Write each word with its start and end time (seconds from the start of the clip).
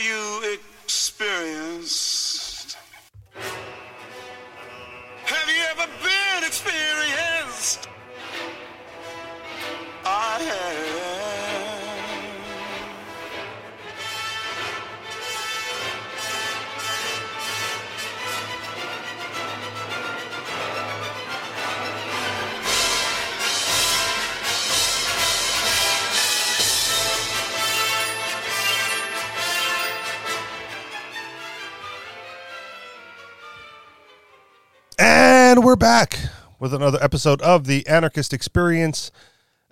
You 0.00 0.58
experienced? 0.84 2.17
And 35.58 35.64
we're 35.64 35.74
back 35.74 36.20
with 36.60 36.72
another 36.72 37.02
episode 37.02 37.42
of 37.42 37.66
the 37.66 37.84
Anarchist 37.88 38.32
Experience, 38.32 39.10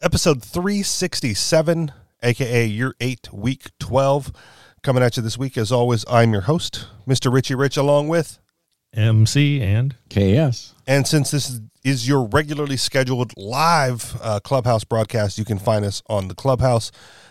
episode 0.03 0.43
367, 0.43 1.93
aka 2.25 2.67
year 2.67 2.93
8, 3.01 3.33
week 3.33 3.71
12. 3.79 4.33
Coming 4.83 5.05
at 5.05 5.17
you 5.17 5.23
this 5.23 5.39
week, 5.39 5.57
as 5.57 5.71
always, 5.71 6.05
I'm 6.11 6.33
your 6.33 6.43
host, 6.43 6.89
Mr. 7.07 7.33
Richie 7.33 7.55
Rich, 7.55 7.77
along 7.77 8.09
with. 8.09 8.41
MC 8.95 9.63
and 9.63 9.95
KS. 10.11 10.75
And 10.89 11.07
since 11.07 11.31
this 11.31 11.49
is, 11.49 11.61
is 11.85 12.09
your 12.09 12.25
regularly 12.25 12.77
scheduled 12.77 13.33
live 13.37 14.17
uh, 14.21 14.41
Clubhouse 14.41 14.83
broadcast, 14.83 15.39
you 15.39 15.45
can 15.45 15.61
find 15.61 15.85
us 15.85 16.03
on 16.09 16.27
the 16.27 16.35
Clubhouse. 16.35 16.91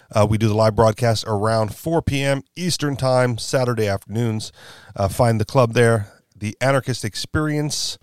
Uh, 0.10 0.26
we 0.30 0.38
do 0.38 0.48
the 0.48 0.56
live 0.56 0.78
broadcast 0.78 1.26
around 1.28 1.76
4 1.76 2.02
p.m. 2.04 2.42
Eastern 2.56 2.96
Time, 2.96 3.38
Saturday 3.38 3.90
afternoons. 3.90 4.54
Uh, 4.96 5.10
find 5.10 5.42
the 5.42 5.46
club 5.46 5.74
there, 5.74 6.08
the 6.34 6.56
Anarchist 6.62 7.04
Experience, 7.04 7.98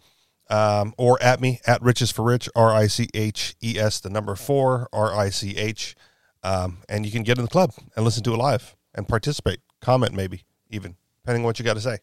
um, 0.52 0.94
or 0.98 1.20
at 1.22 1.40
me, 1.40 1.60
at 1.66 1.82
Riches 1.82 2.10
for 2.10 2.22
Rich, 2.22 2.48
R 2.54 2.72
I 2.72 2.86
C 2.86 3.08
H 3.14 3.56
E 3.62 3.78
S, 3.78 4.00
the 4.00 4.10
number 4.10 4.36
four, 4.36 4.88
R 4.92 5.14
I 5.14 5.30
C 5.30 5.56
H. 5.56 5.96
Um, 6.44 6.78
and 6.88 7.06
you 7.06 7.12
can 7.12 7.22
get 7.22 7.38
in 7.38 7.44
the 7.44 7.50
club 7.50 7.72
and 7.96 8.04
listen 8.04 8.22
to 8.24 8.34
it 8.34 8.36
live 8.36 8.76
and 8.94 9.08
participate, 9.08 9.60
comment 9.80 10.12
maybe, 10.12 10.44
even, 10.70 10.96
depending 11.22 11.42
on 11.42 11.46
what 11.46 11.58
you 11.58 11.64
got 11.64 11.74
to 11.74 11.80
say. 11.80 11.98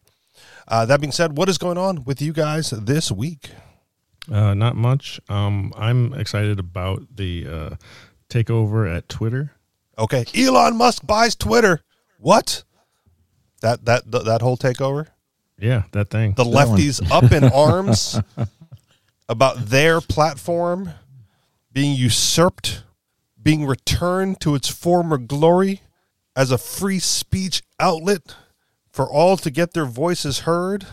Uh, 0.66 0.86
that 0.86 1.00
being 1.00 1.12
said, 1.12 1.36
what 1.36 1.48
is 1.48 1.58
going 1.58 1.76
on 1.78 2.04
with 2.04 2.22
you 2.22 2.32
guys 2.32 2.70
this 2.70 3.12
week? 3.12 3.50
uh, 4.30 4.54
not 4.54 4.76
much. 4.76 5.20
Um, 5.28 5.72
I'm 5.76 6.12
excited 6.14 6.58
about 6.58 7.02
the 7.14 7.46
uh, 7.46 7.76
takeover 8.28 8.92
at 8.92 9.08
Twitter. 9.08 9.52
Okay, 9.98 10.24
Elon 10.34 10.76
Musk 10.76 11.06
buys 11.06 11.34
Twitter. 11.34 11.82
What? 12.18 12.64
That 13.60 13.84
that 13.84 14.10
that, 14.10 14.24
that 14.24 14.42
whole 14.42 14.56
takeover? 14.56 15.08
Yeah, 15.60 15.84
that 15.92 16.10
thing. 16.10 16.34
The 16.34 16.44
lefties 16.44 17.00
up 17.10 17.30
in 17.32 17.44
arms 17.52 18.18
about 19.28 19.66
their 19.66 20.00
platform 20.00 20.90
being 21.72 21.94
usurped, 21.94 22.82
being 23.40 23.66
returned 23.66 24.40
to 24.40 24.54
its 24.54 24.68
former 24.68 25.18
glory 25.18 25.82
as 26.34 26.50
a 26.50 26.58
free 26.58 26.98
speech 26.98 27.62
outlet 27.78 28.34
for 28.90 29.08
all 29.08 29.36
to 29.36 29.50
get 29.50 29.72
their 29.72 29.84
voices 29.84 30.40
heard. 30.40 30.86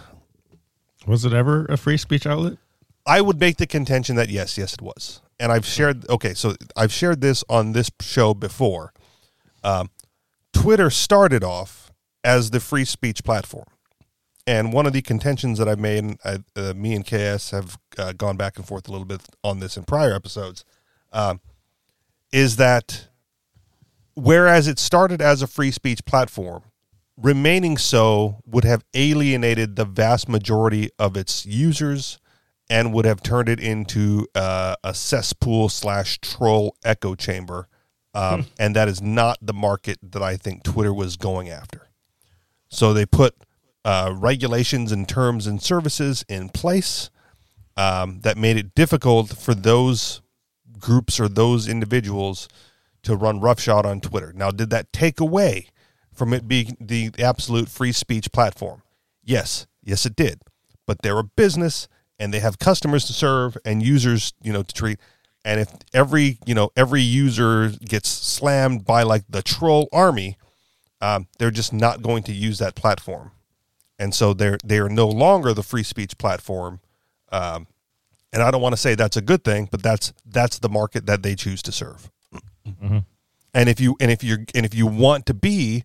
Was 1.05 1.23
it 1.25 1.33
ever 1.33 1.65
a 1.65 1.77
free 1.77 1.97
speech 1.97 2.27
outlet? 2.27 2.57
I 3.05 3.21
would 3.21 3.39
make 3.39 3.57
the 3.57 3.67
contention 3.67 4.17
that 4.17 4.29
yes, 4.29 4.57
yes, 4.57 4.73
it 4.73 4.81
was. 4.81 5.21
And 5.39 5.51
I've 5.51 5.65
shared, 5.65 6.07
okay, 6.09 6.33
so 6.33 6.55
I've 6.75 6.91
shared 6.91 7.21
this 7.21 7.43
on 7.47 7.71
this 7.71 7.89
show 8.01 8.33
before. 8.33 8.91
Um, 9.63 9.89
Twitter 10.51 10.89
started 10.89 11.43
off 11.43 11.91
as 12.23 12.49
the 12.49 12.59
free 12.59 12.83
speech 12.83 13.23
platform. 13.23 13.67
And 14.47 14.71
one 14.71 14.85
of 14.85 14.93
the 14.93 15.01
contentions 15.01 15.59
that 15.59 15.67
I've 15.67 15.77
made, 15.77 16.03
and 16.05 16.19
I, 16.23 16.39
uh, 16.55 16.73
me 16.73 16.95
and 16.95 17.05
KS 17.05 17.51
have 17.51 17.77
uh, 17.97 18.13
gone 18.13 18.37
back 18.37 18.55
and 18.57 18.65
forth 18.65 18.87
a 18.87 18.91
little 18.91 19.05
bit 19.05 19.21
on 19.43 19.59
this 19.59 19.75
in 19.75 19.83
prior 19.83 20.13
episodes, 20.13 20.63
um, 21.11 21.41
is 22.31 22.55
that 22.55 23.09
whereas 24.15 24.69
it 24.69 24.79
started 24.79 25.21
as 25.21 25.41
a 25.41 25.47
free 25.47 25.69
speech 25.69 26.05
platform, 26.05 26.63
remaining 27.17 27.77
so 27.77 28.41
would 28.45 28.63
have 28.63 28.85
alienated 28.93 29.75
the 29.75 29.83
vast 29.83 30.29
majority 30.29 30.89
of 30.97 31.17
its 31.17 31.45
users 31.45 32.17
and 32.69 32.93
would 32.93 33.05
have 33.05 33.21
turned 33.21 33.49
it 33.49 33.59
into 33.59 34.27
uh, 34.33 34.75
a 34.81 34.93
cesspool 34.93 35.67
slash 35.67 36.19
troll 36.19 36.75
echo 36.85 37.15
chamber. 37.15 37.67
Um, 38.13 38.47
and 38.57 38.75
that 38.75 38.87
is 38.87 39.01
not 39.01 39.37
the 39.41 39.53
market 39.53 39.99
that 40.01 40.23
I 40.23 40.37
think 40.37 40.63
Twitter 40.63 40.93
was 40.93 41.17
going 41.17 41.49
after. 41.49 41.89
So 42.69 42.93
they 42.93 43.05
put 43.05 43.35
uh, 43.87 44.13
regulations 44.13 44.91
and 44.91 45.07
terms 45.07 45.47
and 45.47 45.61
services 45.61 46.25
in 46.27 46.49
place 46.49 47.09
um, 47.77 48.19
that 48.19 48.37
made 48.37 48.57
it 48.57 48.75
difficult 48.75 49.29
for 49.29 49.55
those 49.55 50.21
groups 50.77 51.21
or 51.21 51.29
those 51.29 51.69
individuals 51.69 52.49
to 53.01 53.15
run 53.15 53.39
roughshod 53.39 53.85
on 53.85 54.01
Twitter. 54.01 54.33
Now, 54.35 54.51
did 54.51 54.71
that 54.71 54.91
take 54.91 55.21
away 55.21 55.67
from 56.13 56.33
it 56.33 56.49
being 56.49 56.75
the 56.81 57.11
absolute 57.17 57.69
free 57.69 57.93
speech 57.93 58.33
platform? 58.33 58.81
Yes, 59.23 59.67
yes, 59.81 60.05
it 60.05 60.17
did. 60.17 60.41
But 60.85 61.01
they're 61.01 61.17
a 61.17 61.23
business 61.23 61.87
and 62.19 62.33
they 62.33 62.41
have 62.41 62.59
customers 62.59 63.05
to 63.05 63.13
serve 63.13 63.57
and 63.63 63.81
users, 63.81 64.33
you 64.43 64.51
know, 64.51 64.63
to 64.63 64.75
treat. 64.75 64.99
And 65.45 65.61
if 65.61 65.71
every, 65.93 66.39
you 66.45 66.55
know, 66.55 66.71
every 66.75 67.01
user 67.01 67.69
gets 67.69 68.09
slammed 68.09 68.83
by 68.83 69.03
like 69.03 69.23
the 69.29 69.41
troll 69.41 69.87
army, 69.93 70.37
um, 70.99 71.27
they're 71.39 71.51
just 71.51 71.71
not 71.71 72.01
going 72.01 72.23
to 72.23 72.33
use 72.33 72.57
that 72.57 72.75
platform. 72.75 73.31
And 73.99 74.13
so 74.13 74.33
they're 74.33 74.57
they 74.63 74.79
are 74.79 74.89
no 74.89 75.07
longer 75.07 75.53
the 75.53 75.63
free 75.63 75.83
speech 75.83 76.17
platform. 76.17 76.79
Um, 77.31 77.67
and 78.33 78.43
I 78.43 78.51
don't 78.51 78.61
want 78.61 78.73
to 78.73 78.77
say 78.77 78.95
that's 78.95 79.17
a 79.17 79.21
good 79.21 79.43
thing, 79.43 79.67
but 79.71 79.81
that's 79.81 80.13
that's 80.25 80.59
the 80.59 80.69
market 80.69 81.05
that 81.07 81.23
they 81.23 81.35
choose 81.35 81.61
to 81.63 81.71
serve. 81.71 82.11
And 83.53 83.69
if 83.69 83.79
you 83.79 83.95
and 83.99 84.11
if 84.11 84.23
you 84.23 84.45
and 84.53 84.65
if 84.65 84.75
you 84.75 84.85
want 84.85 85.25
to 85.27 85.33
be 85.33 85.83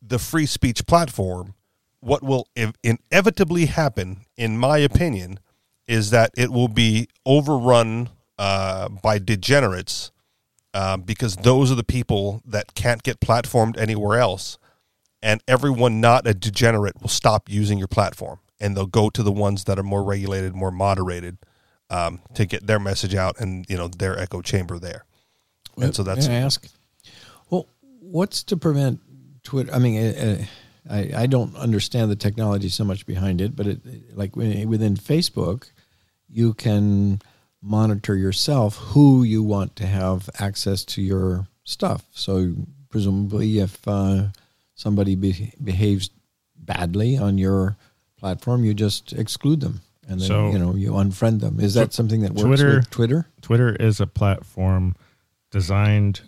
the 0.00 0.18
free 0.18 0.46
speech 0.46 0.86
platform, 0.86 1.54
what 2.00 2.22
will 2.22 2.48
inevitably 2.82 3.66
happen, 3.66 4.22
in 4.36 4.58
my 4.58 4.78
opinion, 4.78 5.38
is 5.86 6.10
that 6.10 6.30
it 6.36 6.50
will 6.50 6.68
be 6.68 7.06
overrun 7.24 8.08
uh, 8.38 8.88
by 8.88 9.18
degenerates 9.18 10.10
uh, 10.74 10.96
because 10.96 11.36
those 11.36 11.70
are 11.70 11.76
the 11.76 11.84
people 11.84 12.42
that 12.44 12.74
can't 12.74 13.02
get 13.02 13.20
platformed 13.20 13.78
anywhere 13.78 14.18
else, 14.18 14.58
and 15.22 15.42
everyone 15.46 16.00
not 16.00 16.26
a 16.26 16.34
degenerate 16.34 17.00
will 17.00 17.08
stop 17.08 17.48
using 17.48 17.78
your 17.78 17.88
platform, 17.88 18.40
and 18.60 18.76
they'll 18.76 18.86
go 18.86 19.10
to 19.10 19.22
the 19.22 19.32
ones 19.32 19.64
that 19.64 19.78
are 19.78 19.84
more 19.84 20.02
regulated, 20.02 20.54
more 20.54 20.70
moderated, 20.70 21.38
um, 21.90 22.20
to 22.34 22.46
get 22.46 22.66
their 22.66 22.80
message 22.80 23.14
out 23.14 23.38
and 23.38 23.66
you 23.68 23.76
know 23.76 23.88
their 23.88 24.18
echo 24.18 24.40
chamber 24.42 24.78
there. 24.78 25.04
And 25.80 25.94
so 25.94 26.02
that's 26.02 26.28
I 26.28 26.34
ask? 26.34 26.66
Well, 27.50 27.68
what's 28.00 28.42
to 28.44 28.56
prevent 28.56 29.00
Twitter? 29.42 29.72
I 29.72 29.78
mean, 29.78 30.14
uh, 30.14 30.44
I 30.90 31.10
I 31.16 31.26
don't 31.26 31.56
understand 31.56 32.10
the 32.10 32.16
technology 32.16 32.68
so 32.68 32.84
much 32.84 33.06
behind 33.06 33.40
it, 33.40 33.54
but 33.54 33.66
it 33.66 34.16
like 34.16 34.34
within 34.36 34.96
Facebook, 34.96 35.70
you 36.28 36.54
can 36.54 37.20
monitor 37.62 38.16
yourself 38.16 38.76
who 38.76 39.22
you 39.22 39.42
want 39.42 39.76
to 39.76 39.86
have 39.86 40.28
access 40.40 40.84
to 40.84 41.00
your 41.00 41.46
stuff. 41.64 42.04
So 42.10 42.54
presumably, 42.90 43.60
if 43.60 43.86
uh, 43.86 44.26
somebody 44.74 45.14
be- 45.14 45.52
behaves 45.62 46.10
badly 46.56 47.18
on 47.18 47.38
your 47.38 47.76
platform, 48.18 48.64
you 48.64 48.74
just 48.74 49.12
exclude 49.12 49.60
them. 49.60 49.80
And 50.08 50.20
then 50.20 50.28
So- 50.28 50.50
you 50.52 50.58
know 50.58 50.74
you 50.74 50.92
unfriend 50.92 51.40
them. 51.40 51.60
Is 51.60 51.74
that 51.74 51.92
something 51.92 52.22
that 52.22 52.32
works 52.32 52.42
Twitter- 52.42 52.76
with 52.76 52.90
Twitter? 52.90 53.28
Twitter 53.40 53.76
is 53.76 54.00
a 54.00 54.06
platform 54.06 54.94
designed 55.50 56.22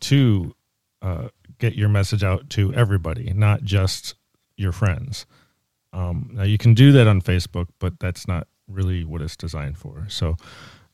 to 0.00 0.54
uh, 1.02 1.28
get 1.58 1.74
your 1.74 1.88
message 1.88 2.22
out 2.24 2.50
to 2.50 2.72
everybody, 2.74 3.32
not 3.32 3.62
just 3.62 4.14
your 4.56 4.72
friends. 4.72 5.26
Um, 5.92 6.30
now 6.34 6.42
you 6.42 6.58
can 6.58 6.74
do 6.74 6.92
that 6.92 7.06
on 7.06 7.22
Facebook, 7.22 7.68
but 7.78 7.98
that's 8.00 8.26
not 8.28 8.46
really 8.66 9.04
what 9.04 9.22
it's 9.22 9.36
designed 9.36 9.78
for. 9.78 10.04
So 10.08 10.36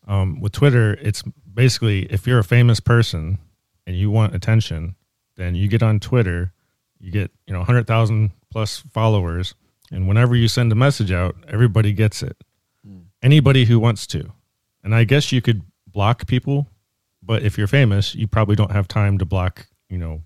um, 0.06 0.40
with 0.40 0.52
Twitter, 0.52 0.94
it's 1.00 1.22
basically 1.52 2.02
if 2.12 2.26
you're 2.26 2.38
a 2.38 2.44
famous 2.44 2.80
person 2.80 3.38
and 3.86 3.96
you 3.96 4.10
want 4.10 4.34
attention, 4.34 4.94
then 5.36 5.54
you 5.54 5.66
get 5.68 5.82
on 5.82 5.98
Twitter, 6.00 6.52
you 7.04 7.10
get 7.12 7.30
you 7.46 7.52
know 7.52 7.60
100,000 7.60 8.30
plus 8.50 8.78
followers, 8.92 9.54
and 9.92 10.08
whenever 10.08 10.34
you 10.34 10.48
send 10.48 10.72
a 10.72 10.74
message 10.74 11.12
out, 11.12 11.36
everybody 11.48 11.92
gets 11.92 12.22
it. 12.22 12.36
Anybody 13.22 13.64
who 13.66 13.78
wants 13.78 14.06
to, 14.08 14.32
and 14.82 14.94
I 14.94 15.04
guess 15.04 15.32
you 15.32 15.40
could 15.42 15.62
block 15.86 16.26
people, 16.26 16.66
but 17.22 17.42
if 17.42 17.56
you're 17.56 17.66
famous, 17.66 18.14
you 18.14 18.26
probably 18.26 18.54
don't 18.56 18.72
have 18.72 18.86
time 18.88 19.18
to 19.18 19.24
block 19.24 19.66
you 19.88 19.98
know 19.98 20.22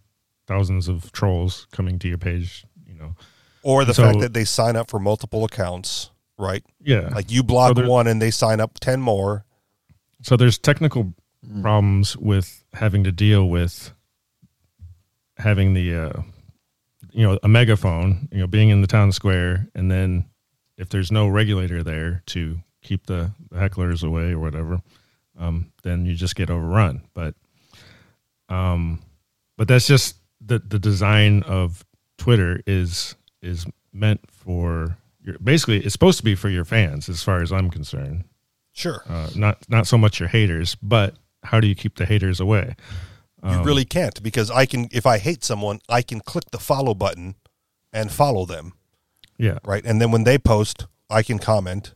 thousands 0.47 0.89
of 0.89 1.11
trolls 1.13 1.67
coming 1.73 1.99
to 2.01 2.09
your 2.09 2.19
page. 2.19 2.65
You 2.87 2.95
know, 2.95 3.15
or 3.63 3.85
the 3.85 3.95
So- 3.95 4.05
fact 4.05 4.21
that 4.21 4.33
they 4.35 4.45
sign 4.45 4.77
up 4.77 4.89
for 4.91 4.99
multiple 5.01 5.45
accounts, 5.45 6.11
right? 6.39 6.65
yeah, 6.81 7.09
Like 7.15 7.31
you 7.31 7.43
block 7.43 7.77
So 7.77 7.89
one 7.89 8.07
and 8.07 8.21
they 8.23 8.31
sign 8.31 8.61
up 8.61 8.79
ten 8.81 9.01
more. 9.01 9.45
So 10.23 10.37
there's 10.37 10.59
technical 10.59 11.15
problems 11.63 12.17
with 12.17 12.65
having 12.73 13.05
to 13.05 13.13
deal 13.13 13.49
with 13.49 13.93
having 15.37 15.75
the 15.75 15.95
uh, 15.95 16.23
you 17.19 17.27
know 17.27 17.37
a 17.43 17.49
megaphone, 17.49 18.29
you 18.31 18.39
know, 18.39 18.47
being 18.47 18.69
in 18.69 18.81
the 18.81 18.87
town 18.87 19.11
square, 19.11 19.67
and 19.75 19.91
then 19.91 20.25
if 20.77 20.89
there's 20.89 21.11
no 21.11 21.27
regulator 21.27 21.83
there 21.83 22.23
to 22.27 22.61
keep 22.81 23.07
the, 23.07 23.33
hecklers 23.53 24.05
away 24.05 24.31
or 24.31 24.39
whatever, 24.39 24.81
um, 25.37 25.73
then 25.83 26.07
you 26.07 26.15
just 26.15 26.37
get 26.37 26.49
overrun. 26.49 27.03
But 27.15 27.35
um, 28.49 29.03
but 29.57 29.67
that's 29.67 29.89
just 29.89 30.15
the 30.41 30.61
the 30.61 30.79
design 30.79 31.43
of 31.43 31.85
Twitter 32.19 32.63
is 32.69 33.17
is 33.43 33.67
meant 33.93 34.21
for 34.31 34.97
your 35.21 35.39
basically 35.41 35.79
it's 35.79 35.95
supposed 35.95 36.19
to 36.19 36.25
be 36.25 36.37
for 36.37 36.49
your 36.49 36.65
fans 36.65 37.09
as 37.09 37.25
far 37.25 37.43
as 37.43 37.51
I'm 37.51 37.69
concerned. 37.69 38.27
Sure. 38.73 39.03
Uh, 39.09 39.29
not 39.35 39.69
not 39.69 39.89
so 39.89 39.99
much 39.99 40.21
your 40.21 40.29
haters, 40.29 40.77
but 40.77 41.17
how 41.43 41.59
do 41.59 41.67
you 41.67 41.75
keep 41.75 41.97
the 41.97 42.07
haters 42.07 42.39
away? 42.39 42.77
You 43.43 43.51
um, 43.51 43.65
really 43.65 43.85
can't 43.85 44.23
because 44.23 44.51
I 44.51 44.67
can 44.67 44.89
if 44.91 45.07
I 45.07 45.19
hate 45.19 45.45
someone, 45.45 45.81
I 45.89 46.03
can 46.03 46.21
click 46.21 46.45
the 46.51 46.59
follow 46.59 46.95
button 46.95 47.37
and 47.93 48.11
follow 48.11 48.45
them, 48.45 48.75
Yeah, 49.39 49.59
right? 49.65 49.85
And 49.85 50.01
then 50.01 50.11
when 50.11 50.25
they 50.25 50.39
post, 50.39 50.87
I 51.09 51.23
can 51.23 51.39
comment. 51.39 51.95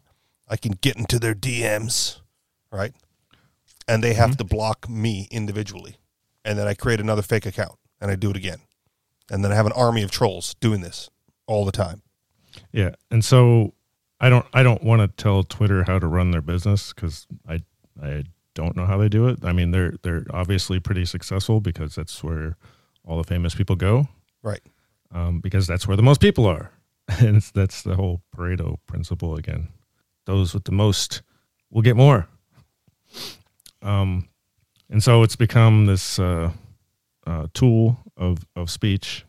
I 0.48 0.56
can 0.56 0.72
get 0.72 0.96
into 0.96 1.18
their 1.18 1.34
DMs, 1.34 2.20
right? 2.70 2.92
And 3.88 4.02
they 4.02 4.14
have 4.14 4.30
mm-hmm. 4.30 4.36
to 4.36 4.44
block 4.44 4.88
me 4.88 5.28
individually. 5.30 5.96
And 6.44 6.58
then 6.58 6.66
I 6.66 6.74
create 6.74 7.00
another 7.00 7.22
fake 7.22 7.46
account 7.46 7.78
and 8.00 8.10
I 8.10 8.16
do 8.16 8.30
it 8.30 8.36
again. 8.36 8.58
And 9.30 9.44
then 9.44 9.52
I 9.52 9.54
have 9.54 9.66
an 9.66 9.72
army 9.72 10.02
of 10.02 10.10
trolls 10.10 10.54
doing 10.60 10.80
this 10.80 11.10
all 11.46 11.64
the 11.64 11.72
time. 11.72 12.02
yeah, 12.72 12.94
and 13.10 13.24
so 13.24 13.72
I 14.20 14.28
don't 14.28 14.46
I 14.52 14.62
don't 14.62 14.82
want 14.82 15.02
to 15.02 15.22
tell 15.22 15.42
Twitter 15.42 15.84
how 15.84 15.98
to 15.98 16.06
run 16.06 16.30
their 16.30 16.42
business 16.42 16.92
because 16.92 17.26
I 17.48 17.62
I 18.00 18.24
don't 18.54 18.76
know 18.76 18.86
how 18.86 18.98
they 18.98 19.08
do 19.08 19.28
it. 19.28 19.38
I 19.44 19.52
mean 19.52 19.70
they're 19.70 19.94
they're 20.02 20.24
obviously 20.30 20.80
pretty 20.80 21.04
successful 21.04 21.60
because 21.60 21.94
that's 21.94 22.22
where 22.22 22.56
all 23.04 23.16
the 23.16 23.24
famous 23.24 23.54
people 23.54 23.76
go. 23.76 24.08
Right. 24.42 24.60
um, 25.12 25.40
because 25.40 25.66
that's 25.66 25.86
where 25.86 25.96
the 25.96 26.02
most 26.02 26.20
people 26.20 26.46
are. 26.46 26.70
And 27.20 27.36
it's, 27.36 27.50
that's 27.50 27.82
the 27.82 27.96
whole 27.96 28.22
Pareto 28.34 28.78
principle 28.86 29.36
again. 29.36 29.68
Those 30.26 30.54
with 30.54 30.64
the 30.64 30.72
most 30.72 31.22
will 31.70 31.82
get 31.82 31.96
more. 31.96 32.28
Um, 33.82 34.28
and 34.88 35.02
so 35.02 35.22
it's 35.22 35.36
become 35.36 35.86
this 35.86 36.18
uh, 36.18 36.52
uh, 37.26 37.46
tool 37.54 37.98
of, 38.16 38.38
of 38.54 38.70
speech 38.70 39.24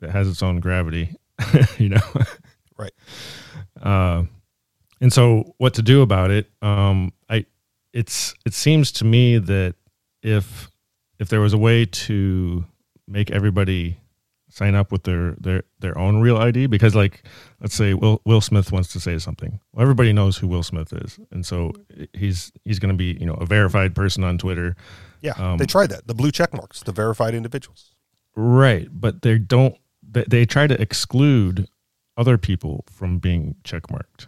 that 0.00 0.10
has 0.10 0.28
its 0.28 0.42
own 0.42 0.60
gravity, 0.60 1.14
you 1.78 1.90
know? 1.90 2.00
Right. 2.78 2.92
Uh, 3.80 4.24
and 5.00 5.12
so 5.12 5.54
what 5.58 5.74
to 5.74 5.82
do 5.82 6.02
about 6.02 6.30
it? 6.30 6.50
Um, 6.62 7.12
it's, 7.98 8.34
it 8.46 8.54
seems 8.54 8.92
to 8.92 9.04
me 9.04 9.38
that 9.38 9.74
if, 10.22 10.70
if 11.18 11.28
there 11.28 11.40
was 11.40 11.52
a 11.52 11.58
way 11.58 11.84
to 11.84 12.64
make 13.06 13.30
everybody 13.30 13.98
sign 14.50 14.74
up 14.74 14.90
with 14.90 15.02
their 15.04 15.32
their 15.38 15.62
their 15.78 15.96
own 15.98 16.20
real 16.20 16.36
ID 16.38 16.66
because 16.66 16.94
like 16.94 17.22
let's 17.60 17.74
say 17.74 17.92
Will 17.94 18.20
Will 18.24 18.40
Smith 18.40 18.72
wants 18.72 18.90
to 18.94 18.98
say 19.00 19.18
something. 19.18 19.60
Well, 19.72 19.82
everybody 19.82 20.12
knows 20.12 20.38
who 20.38 20.48
Will 20.48 20.62
Smith 20.62 20.92
is, 20.92 21.18
and 21.30 21.44
so 21.44 21.72
he's 22.12 22.50
he's 22.64 22.78
going 22.78 22.92
to 22.92 22.96
be 22.96 23.16
you 23.20 23.26
know 23.26 23.34
a 23.34 23.46
verified 23.46 23.94
person 23.94 24.24
on 24.24 24.38
Twitter, 24.38 24.74
Yeah. 25.20 25.32
Um, 25.36 25.58
they 25.58 25.66
tried 25.66 25.90
that. 25.90 26.06
The 26.06 26.14
blue 26.14 26.30
check 26.32 26.52
marks, 26.54 26.82
the 26.82 26.92
verified 26.92 27.34
individuals. 27.34 27.92
right? 28.34 28.88
But 28.90 29.22
they 29.22 29.38
don't. 29.38 29.76
They, 30.02 30.24
they 30.26 30.46
try 30.46 30.66
to 30.66 30.80
exclude 30.80 31.68
other 32.16 32.38
people 32.38 32.84
from 32.90 33.18
being 33.18 33.54
checkmarked, 33.64 34.26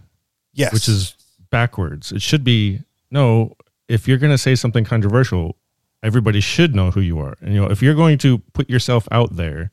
Yes. 0.52 0.72
which 0.72 0.86
is 0.88 1.14
backwards. 1.50 2.12
It 2.12 2.20
should 2.22 2.44
be 2.44 2.82
no. 3.10 3.56
If 3.88 4.06
you're 4.06 4.18
going 4.18 4.30
to 4.32 4.38
say 4.38 4.54
something 4.54 4.84
controversial, 4.84 5.56
everybody 6.02 6.40
should 6.40 6.74
know 6.76 6.90
who 6.92 7.00
you 7.00 7.18
are. 7.18 7.36
And 7.40 7.52
you 7.54 7.60
know, 7.60 7.70
if 7.70 7.82
you're 7.82 7.94
going 7.94 8.18
to 8.18 8.38
put 8.52 8.70
yourself 8.70 9.08
out 9.10 9.34
there, 9.36 9.72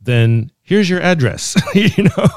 then 0.00 0.50
here's 0.62 0.88
your 0.88 1.00
address. 1.02 1.56
you 1.74 2.04
know, 2.04 2.28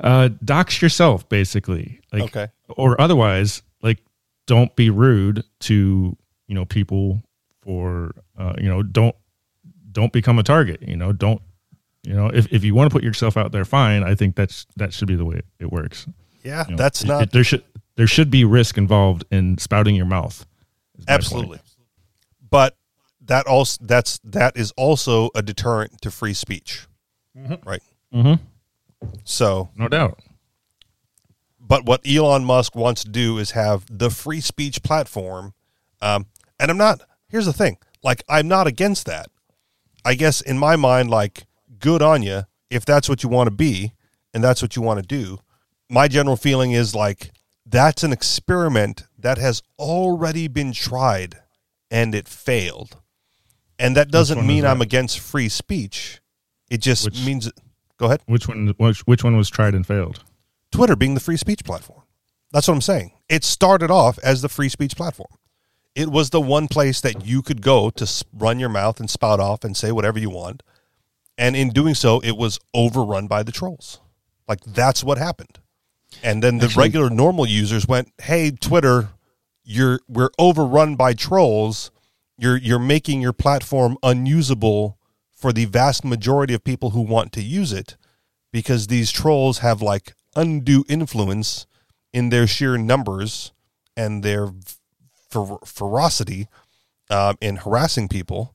uh, 0.00 0.28
dox 0.44 0.80
yourself 0.80 1.28
basically. 1.28 2.00
Like, 2.12 2.22
Okay. 2.24 2.46
Or 2.68 3.00
otherwise, 3.00 3.62
like, 3.82 3.98
don't 4.46 4.74
be 4.76 4.90
rude 4.90 5.42
to 5.60 6.16
you 6.46 6.54
know 6.54 6.64
people 6.64 7.20
for 7.62 8.14
uh, 8.38 8.54
you 8.58 8.68
know 8.68 8.82
don't 8.84 9.16
don't 9.90 10.12
become 10.12 10.38
a 10.38 10.42
target. 10.44 10.80
You 10.82 10.96
know, 10.96 11.12
don't 11.12 11.42
you 12.04 12.14
know 12.14 12.28
if, 12.28 12.46
if 12.52 12.62
you 12.62 12.74
want 12.74 12.88
to 12.90 12.94
put 12.94 13.02
yourself 13.02 13.36
out 13.36 13.50
there, 13.50 13.64
fine. 13.64 14.04
I 14.04 14.14
think 14.14 14.36
that's 14.36 14.66
that 14.76 14.92
should 14.92 15.08
be 15.08 15.16
the 15.16 15.24
way 15.24 15.40
it 15.58 15.72
works. 15.72 16.06
yeah, 16.44 16.64
You 16.66 16.72
know, 16.72 16.76
that's 16.76 17.02
not 17.04 17.22
it- 17.22 17.32
there 17.32 17.42
should 17.42 17.64
there 17.96 18.06
should 18.06 18.30
be 18.30 18.44
risk 18.44 18.78
involved 18.78 19.24
in 19.30 19.58
spouting 19.58 19.94
your 19.94 20.06
mouth. 20.06 20.46
is 20.98 21.06
my 21.06 21.12
point. 21.12 21.20
absolutely. 21.20 21.58
But 22.48 22.76
that 23.22 23.46
also 23.46 23.82
that's 23.84 24.18
that 24.24 24.56
is 24.56 24.72
also 24.76 25.30
a 25.34 25.42
deterrent 25.42 26.00
to 26.02 26.10
free 26.10 26.34
speech. 26.34 26.86
Right. 27.64 27.82
Mhm. 28.14 28.40
So 29.24 29.70
no 29.76 29.88
doubt. 29.88 30.20
but 31.60 31.84
what 31.84 32.00
Elon 32.06 32.44
Musk 32.44 32.76
wants 32.76 33.02
to 33.02 33.10
do 33.10 33.38
is 33.38 33.50
have 33.50 33.84
the 33.90 34.08
free 34.10 34.40
speech 34.40 34.82
platform. 34.84 35.52
Um, 36.00 36.26
and 36.60 36.70
I'm 36.70 36.76
not, 36.78 37.00
here's 37.28 37.46
the 37.46 37.52
thing 37.52 37.76
like, 38.04 38.22
I'm 38.28 38.46
not 38.46 38.66
against 38.68 39.06
that. 39.06 39.26
I 40.04 40.14
guess 40.14 40.40
in 40.40 40.58
my 40.58 40.76
mind, 40.76 41.10
like, 41.10 41.46
good 41.80 42.02
on 42.02 42.22
you 42.22 42.44
if 42.70 42.84
that's 42.84 43.08
what 43.08 43.22
you 43.24 43.28
want 43.28 43.48
to 43.48 43.54
be 43.54 43.92
and 44.32 44.44
that's 44.44 44.62
what 44.62 44.76
you 44.76 44.82
want 44.82 45.00
to 45.00 45.06
do. 45.06 45.38
My 45.90 46.06
general 46.06 46.36
feeling 46.36 46.70
is 46.70 46.94
like, 46.94 47.32
that's 47.66 48.04
an 48.04 48.12
experiment 48.12 49.04
that 49.18 49.38
has 49.38 49.62
already 49.78 50.48
been 50.48 50.72
tried 50.72 51.36
and 51.90 52.14
it 52.14 52.28
failed. 52.28 52.96
And 53.78 53.96
that 53.96 54.10
doesn't 54.10 54.46
mean 54.46 54.64
I'm 54.64 54.80
against 54.80 55.18
free 55.18 55.48
speech. 55.48 56.20
It 56.70 56.78
just 56.78 57.04
Which- 57.04 57.24
means, 57.26 57.50
go 57.98 58.06
ahead. 58.06 58.22
Which 58.26 58.48
one? 58.48 58.74
Which, 58.78 59.00
which 59.00 59.22
one 59.24 59.36
was 59.36 59.50
tried 59.50 59.74
and 59.74 59.86
failed? 59.86 60.24
Twitter 60.70 60.96
being 60.96 61.14
the 61.14 61.20
free 61.20 61.36
speech 61.36 61.64
platform. 61.64 62.02
That's 62.52 62.68
what 62.68 62.74
I'm 62.74 62.80
saying. 62.80 63.12
It 63.28 63.44
started 63.44 63.90
off 63.90 64.18
as 64.20 64.42
the 64.42 64.48
free 64.48 64.68
speech 64.68 64.96
platform. 64.96 65.28
It 65.94 66.08
was 66.08 66.30
the 66.30 66.40
one 66.40 66.68
place 66.68 67.00
that 67.00 67.26
you 67.26 67.42
could 67.42 67.62
go 67.62 67.90
to 67.90 68.24
run 68.32 68.58
your 68.60 68.68
mouth 68.68 69.00
and 69.00 69.10
spout 69.10 69.40
off 69.40 69.64
and 69.64 69.76
say 69.76 69.92
whatever 69.92 70.18
you 70.18 70.30
want. 70.30 70.62
And 71.38 71.56
in 71.56 71.70
doing 71.70 71.94
so, 71.94 72.20
it 72.20 72.36
was 72.36 72.58
overrun 72.72 73.26
by 73.26 73.42
the 73.42 73.52
trolls. 73.52 74.00
Like 74.48 74.60
that's 74.64 75.02
what 75.02 75.18
happened. 75.18 75.58
And 76.22 76.42
then 76.42 76.58
the 76.58 76.66
Actually- 76.66 76.82
regular 76.82 77.10
normal 77.10 77.46
users 77.46 77.86
went, 77.86 78.12
"Hey, 78.22 78.50
Twitter, 78.50 79.10
you're 79.64 80.00
we're 80.08 80.30
overrun 80.38 80.96
by 80.96 81.12
trolls. 81.14 81.90
You're 82.38 82.56
you're 82.56 82.78
making 82.78 83.20
your 83.20 83.32
platform 83.32 83.96
unusable 84.02 84.98
for 85.34 85.52
the 85.52 85.66
vast 85.66 86.04
majority 86.04 86.54
of 86.54 86.64
people 86.64 86.90
who 86.90 87.00
want 87.00 87.32
to 87.32 87.42
use 87.42 87.72
it 87.72 87.96
because 88.52 88.86
these 88.86 89.10
trolls 89.10 89.58
have 89.58 89.82
like 89.82 90.14
undue 90.34 90.84
influence 90.88 91.66
in 92.12 92.30
their 92.30 92.46
sheer 92.46 92.78
numbers 92.78 93.52
and 93.96 94.22
their 94.22 94.50
fer- 95.30 95.58
ferocity 95.64 96.48
um, 97.10 97.36
in 97.40 97.56
harassing 97.56 98.08
people. 98.08 98.54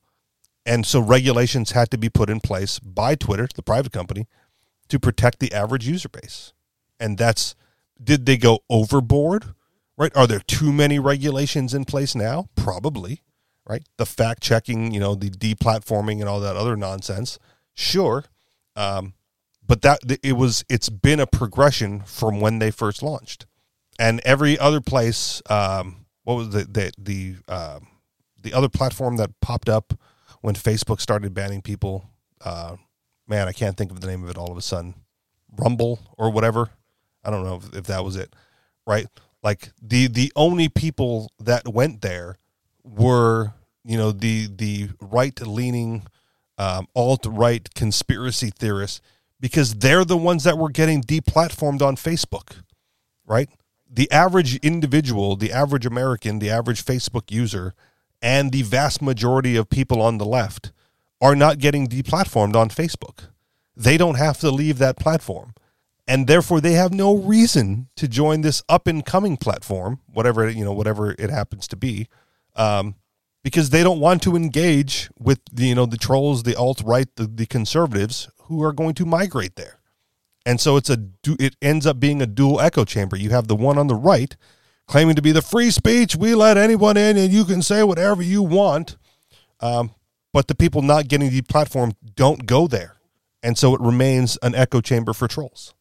And 0.65 0.85
so 0.85 1.00
regulations 1.00 1.71
had 1.71 1.89
to 1.91 1.97
be 1.97 2.09
put 2.09 2.29
in 2.29 2.39
place 2.39 2.77
by 2.79 3.15
Twitter, 3.15 3.47
the 3.53 3.63
private 3.63 3.91
company, 3.91 4.27
to 4.89 5.00
protect 5.00 5.39
the 5.39 5.53
average 5.53 5.88
user 5.88 6.09
base. 6.09 6.53
And 7.00 7.17
that's 7.17 7.55
did 8.03 8.25
they 8.25 8.38
go 8.38 8.60
overboard? 8.70 9.46
Right? 9.98 10.15
Are 10.15 10.27
there 10.27 10.39
too 10.39 10.72
many 10.72 11.00
regulations 11.00 11.74
in 11.74 11.86
place 11.86 12.15
now? 12.15 12.50
Probably. 12.55 13.22
Right? 13.67 13.84
The 13.98 14.05
fact 14.05 14.41
checking, 14.41 14.91
you 14.91 15.00
know, 15.00 15.15
the 15.15 15.29
deplatforming 15.29 16.20
and 16.20 16.25
all 16.27 16.39
that 16.39 16.55
other 16.55 16.75
nonsense. 16.75 17.38
Sure. 17.74 18.25
Um, 18.75 19.13
but 19.72 19.84
that 19.84 20.00
it 20.22 20.34
was 20.34 20.65
it's 20.67 20.89
been 20.89 21.22
a 21.22 21.25
progression 21.27 22.01
from 22.01 22.41
when 22.41 22.60
they 22.60 22.72
first 22.72 23.01
launched 23.01 23.46
and 23.98 24.20
every 24.25 24.60
other 24.60 24.81
place 24.81 25.41
um, 25.50 26.05
what 26.24 26.36
was 26.36 26.50
the 26.50 26.65
the 26.65 26.91
the 26.98 27.36
um, 27.48 27.88
the 28.41 28.53
other 28.53 28.67
platform 28.67 29.15
that 29.15 29.29
popped 29.39 29.70
up 29.70 29.93
when 30.41 30.55
facebook 30.55 31.00
started 31.00 31.34
banning 31.34 31.62
people 31.62 32.10
uh, 32.43 32.75
man 33.27 33.48
i 33.48 33.53
can't 33.53 33.77
think 33.77 33.91
of 33.91 34.01
the 34.01 34.08
name 34.08 34.24
of 34.24 34.29
it 34.29 34.38
all 34.38 34.51
of 34.51 34.58
a 34.58 34.62
sudden 34.62 34.93
rumble 35.58 36.00
or 36.17 36.29
whatever 36.29 36.70
i 37.23 37.29
don't 37.29 37.43
know 37.43 37.55
if, 37.55 37.73
if 37.75 37.85
that 37.85 38.03
was 38.03 38.15
it 38.15 38.33
right 38.85 39.07
like 39.43 39.71
the 39.81 40.07
the 40.07 40.31
only 40.35 40.69
people 40.69 41.31
that 41.39 41.67
went 41.67 42.01
there 42.01 42.37
were 42.83 43.53
you 43.83 43.97
know 43.97 44.11
the 44.11 44.47
the 44.47 44.89
right 44.99 45.39
leaning 45.41 46.03
um, 46.57 46.87
alt 46.95 47.25
right 47.27 47.73
conspiracy 47.73 48.51
theorists 48.51 49.01
because 49.41 49.73
they're 49.75 50.05
the 50.05 50.15
ones 50.15 50.43
that 50.43 50.57
were 50.57 50.69
getting 50.69 51.01
deplatformed 51.01 51.81
on 51.81 51.95
Facebook, 51.97 52.61
right? 53.25 53.49
The 53.91 54.09
average 54.11 54.57
individual, 54.57 55.35
the 55.35 55.51
average 55.51 55.85
American, 55.85 56.39
the 56.39 56.51
average 56.51 56.85
Facebook 56.85 57.31
user, 57.31 57.73
and 58.21 58.51
the 58.51 58.61
vast 58.61 59.01
majority 59.01 59.55
of 59.57 59.69
people 59.69 59.99
on 60.01 60.19
the 60.19 60.25
left 60.25 60.71
are 61.19 61.35
not 61.35 61.57
getting 61.57 61.87
deplatformed 61.87 62.55
on 62.55 62.69
Facebook. 62.69 63.29
They 63.75 63.97
don't 63.97 64.15
have 64.15 64.39
to 64.39 64.51
leave 64.51 64.77
that 64.77 64.97
platform. 64.97 65.53
And 66.08 66.27
therefore 66.27 66.62
they 66.62 66.74
have 66.74 66.93
no 66.93 67.15
reason 67.15 67.88
to 67.96 68.08
join 68.08 68.41
this 68.41 68.63
up 68.67 68.88
and 68.88 69.05
coming 69.05 69.38
platform, 69.38 70.00
whatever 70.08 70.50
you 70.50 70.65
know, 70.65 70.74
whatever 70.74 71.12
it 71.12 71.29
happens 71.29 71.67
to 71.70 71.75
be. 71.75 72.08
Um, 72.55 72.96
because 73.43 73.72
they 73.72 73.81
don't 73.81 74.00
want 74.00 74.22
to 74.24 74.36
engage 74.36 75.10
with 75.17 75.39
the 75.51 75.67
you 75.67 75.75
know 75.75 75.86
the 75.86 75.98
trolls, 75.98 76.43
the 76.43 76.55
alt 76.55 76.81
right, 76.86 77.08
the, 77.15 77.25
the 77.25 77.46
conservatives 77.46 78.29
who 78.43 78.62
are 78.62 78.74
going 78.74 78.93
to 78.96 79.05
migrate 79.05 79.55
there. 79.55 79.79
And 80.46 80.60
so 80.60 80.75
it's 80.75 80.89
a 80.89 80.98
it 81.39 81.55
ends 81.62 81.86
up 81.86 82.00
being 82.00 82.22
a 82.22 82.27
dual 82.27 82.60
echo 82.60 82.84
chamber. 82.84 83.15
You 83.15 83.29
have 83.29 83.48
the 83.48 83.55
one 83.55 83.77
on 83.77 83.88
the 83.88 83.96
right 83.96 84.36
claiming 84.91 85.15
to 85.15 85.22
be 85.22 85.31
the 85.31 85.41
free 85.41 85.72
speech, 85.72 86.17
we 86.17 86.36
let 86.36 86.58
anyone 86.58 86.98
in 86.98 87.17
and 87.17 87.31
you 87.31 87.46
can 87.46 87.62
say 87.62 87.81
whatever 87.81 88.22
you 88.22 88.43
want. 88.43 88.98
Um, 89.62 89.91
but 90.34 90.50
the 90.50 90.55
people 90.55 90.81
not 90.81 91.08
getting 91.08 91.29
the 91.29 91.41
platform 91.41 91.93
don't 92.15 92.46
go 92.46 92.67
there. 92.67 92.98
And 93.41 93.58
so 93.58 93.74
it 93.74 93.79
remains 93.79 94.38
an 94.41 94.53
echo 94.53 94.81
chamber 94.81 95.13
for 95.13 95.29
trolls. 95.29 95.74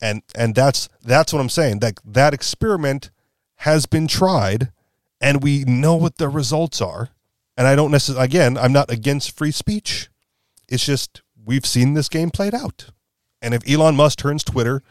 And 0.00 0.22
and 0.34 0.54
that's 0.54 0.88
that's 1.02 1.32
what 1.32 1.40
I'm 1.40 1.48
saying. 1.48 1.80
That 1.80 1.98
that 2.04 2.34
experiment 2.34 3.10
has 3.56 3.86
been 3.86 4.06
tried 4.06 4.72
and 5.20 5.42
we 5.42 5.64
know 5.64 5.96
what 5.96 6.18
the 6.18 6.28
results 6.28 6.80
are. 6.80 7.10
And 7.56 7.66
I 7.66 7.74
don't 7.74 7.90
necessarily 7.90 8.24
again, 8.24 8.56
I'm 8.56 8.72
not 8.72 8.90
against 8.90 9.36
free 9.36 9.50
speech. 9.50 10.08
It's 10.68 10.84
just 10.84 11.22
we've 11.44 11.66
seen 11.66 11.94
this 11.94 12.08
game 12.08 12.30
played 12.30 12.54
out. 12.54 12.90
And 13.42 13.54
if 13.54 13.68
Elon 13.68 13.96
Musk 13.96 14.18
turns 14.18 14.44
Twitter 14.44 14.82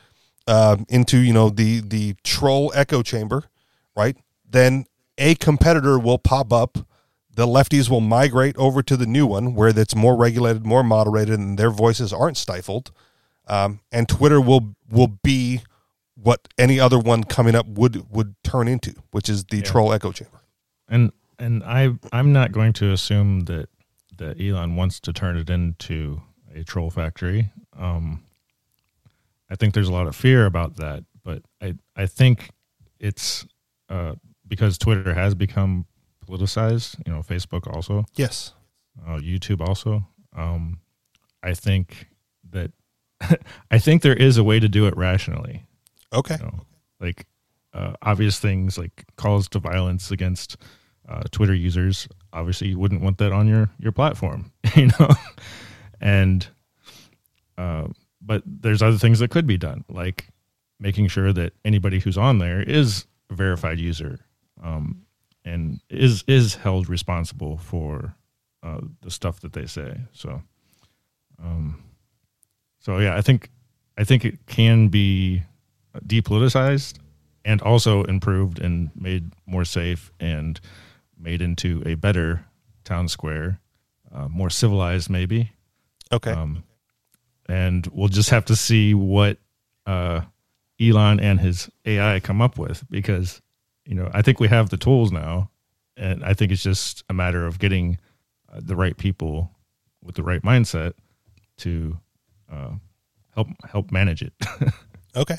uh, 0.47 0.77
into 0.89 1.17
you 1.17 1.33
know 1.33 1.49
the 1.49 1.81
the 1.81 2.15
troll 2.23 2.71
echo 2.75 3.03
chamber, 3.03 3.45
right? 3.95 4.17
Then 4.49 4.85
a 5.17 5.35
competitor 5.35 5.99
will 5.99 6.17
pop 6.17 6.53
up. 6.53 6.77
The 7.33 7.45
lefties 7.45 7.89
will 7.89 8.01
migrate 8.01 8.57
over 8.57 8.81
to 8.81 8.97
the 8.97 9.05
new 9.05 9.27
one 9.27 9.53
where 9.53 9.69
it's 9.69 9.95
more 9.95 10.15
regulated, 10.15 10.65
more 10.65 10.83
moderated, 10.83 11.37
and 11.37 11.59
their 11.59 11.69
voices 11.69 12.11
aren't 12.11 12.37
stifled. 12.37 12.91
Um, 13.47 13.79
and 13.91 14.07
Twitter 14.09 14.39
will 14.41 14.75
will 14.89 15.17
be 15.23 15.61
what 16.15 16.47
any 16.57 16.79
other 16.79 16.99
one 16.99 17.23
coming 17.23 17.55
up 17.55 17.65
would 17.67 18.09
would 18.11 18.35
turn 18.43 18.67
into, 18.67 18.93
which 19.11 19.29
is 19.29 19.45
the 19.45 19.61
troll 19.61 19.93
echo 19.93 20.11
chamber. 20.11 20.41
and 20.89 21.11
and 21.39 21.63
I 21.63 21.91
I'm 22.11 22.33
not 22.33 22.51
going 22.51 22.73
to 22.73 22.91
assume 22.91 23.41
that 23.41 23.69
that 24.17 24.41
Elon 24.41 24.75
wants 24.75 24.99
to 25.01 25.13
turn 25.13 25.37
it 25.37 25.49
into 25.49 26.21
a 26.53 26.63
troll 26.63 26.89
factory. 26.89 27.51
Um, 27.77 28.23
I 29.49 29.55
think 29.55 29.73
there's 29.73 29.87
a 29.89 29.93
lot 29.93 30.07
of 30.07 30.15
fear 30.15 30.45
about 30.45 30.75
that, 30.77 31.03
but 31.23 31.43
I 31.61 31.75
I 31.95 32.05
think 32.07 32.49
it's 32.99 33.45
uh, 33.89 34.15
because 34.47 34.77
Twitter 34.77 35.13
has 35.13 35.35
become 35.35 35.85
politicized. 36.27 36.97
You 37.05 37.13
know, 37.13 37.19
Facebook 37.21 37.67
also, 37.73 38.05
Yes. 38.15 38.53
uh, 39.05 39.17
YouTube 39.19 39.61
also. 39.61 40.07
Um, 40.35 40.79
I 41.43 41.53
think 41.53 42.07
that 42.49 42.71
I 43.71 43.79
think 43.79 44.01
there 44.01 44.15
is 44.15 44.37
a 44.37 44.43
way 44.43 44.59
to 44.59 44.67
do 44.69 44.85
it 44.87 44.95
rationally 44.97 45.65
Okay. 46.13 46.35
you 46.39 46.45
know, 46.45 46.65
like 46.99 47.25
uh, 47.73 47.93
obvious 48.01 48.39
things 48.39 48.77
like 48.77 49.05
calls 49.17 49.47
to 49.49 49.59
violence 49.59 50.11
against 50.11 50.57
uh, 51.07 51.23
Twitter 51.31 51.53
users. 51.53 52.07
Obviously, 52.33 52.69
you 52.69 52.79
wouldn't 52.79 53.01
want 53.01 53.17
that 53.17 53.31
on 53.31 53.47
your 53.47 53.69
your 53.79 53.91
platform, 53.91 54.51
you 54.75 54.87
know. 54.99 55.09
and 56.01 56.47
uh, 57.57 57.87
but 58.21 58.43
there's 58.45 58.81
other 58.81 58.97
things 58.97 59.19
that 59.19 59.29
could 59.31 59.47
be 59.47 59.57
done, 59.57 59.83
like 59.89 60.29
making 60.79 61.07
sure 61.07 61.33
that 61.33 61.53
anybody 61.65 61.99
who's 61.99 62.17
on 62.17 62.37
there 62.39 62.61
is 62.61 63.05
a 63.29 63.33
verified 63.35 63.79
user 63.79 64.19
um, 64.63 65.01
and 65.43 65.79
is 65.89 66.23
is 66.27 66.55
held 66.55 66.87
responsible 66.89 67.57
for 67.57 68.15
uh, 68.63 68.79
the 69.01 69.11
stuff 69.11 69.39
that 69.41 69.53
they 69.53 69.65
say. 69.65 69.97
So, 70.13 70.41
um, 71.43 71.83
so 72.79 72.99
yeah, 72.99 73.15
I 73.15 73.21
think 73.21 73.49
I 73.97 74.03
think 74.03 74.25
it 74.25 74.45
can 74.45 74.89
be 74.89 75.43
depoliticized 76.05 76.99
and 77.43 77.61
also 77.61 78.03
improved 78.03 78.59
and 78.59 78.91
made 78.95 79.31
more 79.45 79.65
safe 79.65 80.11
and 80.19 80.59
made 81.17 81.41
into 81.41 81.81
a 81.85 81.95
better 81.95 82.45
town 82.83 83.07
square, 83.07 83.59
uh, 84.13 84.27
more 84.27 84.49
civilized 84.49 85.09
maybe. 85.09 85.51
Okay. 86.11 86.31
Um, 86.31 86.63
and 87.49 87.87
we'll 87.87 88.09
just 88.09 88.29
have 88.29 88.45
to 88.45 88.55
see 88.55 88.93
what 88.93 89.37
uh, 89.85 90.21
Elon 90.79 91.19
and 91.19 91.39
his 91.39 91.69
AI 91.85 92.19
come 92.19 92.41
up 92.41 92.57
with 92.57 92.83
because, 92.89 93.41
you 93.85 93.95
know, 93.95 94.09
I 94.13 94.21
think 94.21 94.39
we 94.39 94.49
have 94.49 94.69
the 94.69 94.77
tools 94.77 95.11
now. 95.11 95.49
And 95.95 96.23
I 96.23 96.33
think 96.33 96.51
it's 96.51 96.61
just 96.61 97.03
a 97.09 97.13
matter 97.13 97.47
of 97.47 97.57
getting 97.57 97.97
uh, 98.53 98.59
the 98.61 98.75
right 98.75 98.95
people 98.95 99.51
with 100.03 100.15
the 100.15 100.23
right 100.23 100.43
mindset 100.43 100.93
to 101.59 101.97
uh, 102.51 102.71
help 103.33 103.47
help 103.71 103.91
manage 103.91 104.21
it. 104.21 104.33
Okay. 105.17 105.37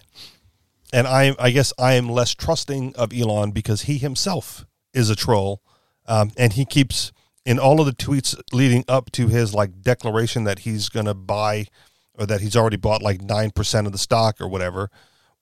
And 0.92 1.06
I, 1.06 1.34
I 1.38 1.50
guess 1.50 1.72
I 1.78 1.94
am 1.94 2.08
less 2.08 2.34
trusting 2.34 2.96
of 2.96 3.12
Elon 3.12 3.52
because 3.52 3.82
he 3.82 3.98
himself 3.98 4.66
is 4.92 5.08
a 5.08 5.16
troll, 5.16 5.62
um, 6.06 6.32
and 6.36 6.54
he 6.54 6.64
keeps 6.64 7.12
in 7.44 7.58
all 7.58 7.80
of 7.80 7.86
the 7.86 7.92
tweets 7.92 8.38
leading 8.52 8.84
up 8.88 9.12
to 9.12 9.28
his 9.28 9.54
like 9.54 9.82
declaration 9.82 10.44
that 10.44 10.60
he's 10.60 10.88
going 10.88 11.06
to 11.06 11.14
buy, 11.14 11.66
or 12.14 12.26
that 12.26 12.40
he's 12.40 12.56
already 12.56 12.76
bought 12.76 13.02
like 13.02 13.22
nine 13.22 13.50
percent 13.50 13.86
of 13.86 13.92
the 13.92 13.98
stock 13.98 14.40
or 14.40 14.48
whatever, 14.48 14.90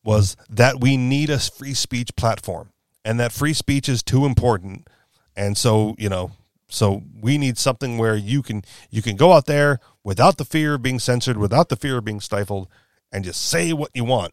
was 0.05 0.37
that 0.51 0.81
we 0.81 0.97
need 0.97 1.31
a 1.31 1.39
free 1.39 1.75
speech 1.75 2.15
platform, 2.17 2.73
and 3.05 3.19
that 3.21 3.33
free 3.33 3.55
speech 3.55 3.89
is 3.89 4.03
too 4.03 4.27
important, 4.27 4.89
and 5.37 5.57
so 5.57 5.95
you 5.97 6.09
know 6.09 6.33
so 6.69 7.03
we 7.21 7.39
need 7.39 7.59
something 7.59 7.97
where 7.97 8.17
you 8.17 8.43
can 8.43 8.63
you 8.91 9.03
can 9.03 9.17
go 9.17 9.33
out 9.33 9.47
there 9.47 9.79
without 10.03 10.37
the 10.37 10.45
fear 10.45 10.75
of 10.75 10.83
being 10.83 10.99
censored 10.99 11.37
without 11.37 11.69
the 11.69 11.77
fear 11.77 11.99
of 11.99 12.05
being 12.05 12.21
stifled 12.21 12.69
and 13.13 13.25
just 13.25 13.43
say 13.43 13.73
what 13.73 13.91
you 13.95 14.05
want. 14.05 14.33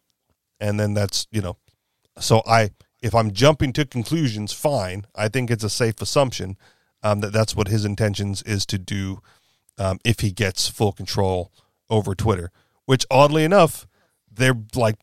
And 0.60 0.78
then 0.78 0.94
that's 0.94 1.26
you 1.30 1.40
know 1.40 1.56
so 2.18 2.42
i 2.46 2.70
if 3.02 3.14
i'm 3.14 3.32
jumping 3.32 3.72
to 3.74 3.84
conclusions 3.84 4.52
fine. 4.52 5.06
I 5.14 5.28
think 5.28 5.50
it's 5.50 5.64
a 5.64 5.70
safe 5.70 6.00
assumption 6.00 6.56
um, 7.02 7.20
that 7.20 7.32
that's 7.32 7.54
what 7.54 7.68
his 7.68 7.84
intentions 7.84 8.42
is 8.42 8.66
to 8.66 8.78
do 8.78 9.20
um, 9.78 9.98
if 10.04 10.20
he 10.20 10.30
gets 10.30 10.68
full 10.68 10.92
control 10.92 11.52
over 11.90 12.14
twitter 12.14 12.50
which 12.86 13.04
oddly 13.10 13.44
enough 13.44 13.86
they're 14.32 14.56
like 14.74 14.96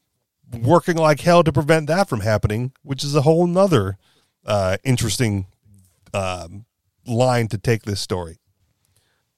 working 0.64 0.98
like 0.98 1.22
hell 1.22 1.44
to 1.44 1.52
prevent 1.52 1.88
that 1.88 2.10
from 2.10 2.22
happening 2.22 2.72
which 2.82 3.04
is 3.04 3.16
a 3.16 3.22
whole 3.22 3.46
nother 3.46 3.98
uh, 4.46 4.78
interesting 4.84 5.46
um, 6.14 6.66
line 7.06 7.48
to 7.48 7.58
take 7.58 7.84
this 7.84 8.00
story 8.00 8.40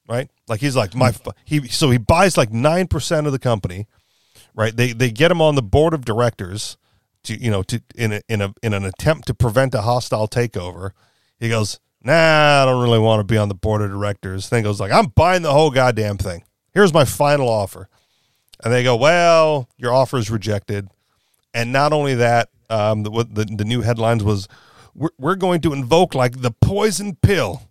right 0.08 0.30
like 0.48 0.60
he's 0.60 0.76
like 0.76 0.94
my 0.96 1.14
he 1.46 1.68
so 1.68 1.90
he 1.90 1.98
buys 1.98 2.38
like 2.38 2.52
9% 2.52 3.26
of 3.26 3.32
the 3.32 3.40
company 3.40 3.88
right? 4.56 4.76
They 4.76 4.92
they 4.92 5.12
get 5.12 5.32
him 5.32 5.42
on 5.42 5.56
the 5.56 5.64
board 5.64 5.94
of 5.94 6.06
directors 6.06 6.78
to 7.24 7.42
you 7.42 7.52
know 7.52 7.64
to 7.64 7.82
in 7.96 8.14
a, 8.14 8.22
in 8.28 8.42
a 8.42 8.54
in 8.62 8.74
an 8.74 8.86
attempt 8.86 9.28
to 9.28 9.34
prevent 9.34 9.74
a 9.74 9.82
hostile 9.82 10.28
takeover. 10.28 10.92
He 11.40 11.50
goes, 11.50 11.80
"Nah, 12.02 12.64
I 12.64 12.66
don't 12.66 12.82
really 12.82 13.00
want 13.00 13.20
to 13.20 13.32
be 13.32 13.38
on 13.38 13.50
the 13.50 13.56
board 13.56 13.82
of 13.82 13.90
directors." 13.90 14.50
Then 14.50 14.64
goes 14.64 14.80
like, 14.80 14.92
"I'm 14.92 15.08
buying 15.08 15.42
the 15.42 15.54
whole 15.54 15.72
goddamn 15.72 16.18
thing. 16.18 16.44
Here's 16.74 16.94
my 16.94 17.06
final 17.06 17.50
offer." 17.50 17.90
And 18.64 18.74
they 18.74 18.84
go, 18.84 18.96
"Well, 18.96 19.70
your 19.78 19.94
offer 19.94 20.18
is 20.18 20.30
rejected." 20.30 20.88
And 21.54 21.72
not 21.72 21.94
only 21.94 22.16
that, 22.16 22.50
um, 22.70 23.04
the 23.04 23.12
the, 23.12 23.46
the 23.46 23.66
new 23.66 23.82
headlines 23.82 24.24
was, 24.24 24.48
we're, 24.94 25.10
"We're 25.18 25.36
going 25.36 25.62
to 25.62 25.74
invoke 25.74 26.16
like 26.16 26.42
the 26.42 26.52
poison 26.52 27.16
pill. 27.22 27.70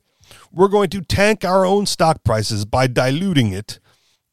We're 0.52 0.69
going 0.69 0.91
to 0.91 1.00
tank 1.00 1.45
our 1.45 1.64
own 1.64 1.87
stock 1.87 2.25
prices 2.25 2.64
by 2.64 2.87
diluting 2.87 3.52
it." 3.52 3.79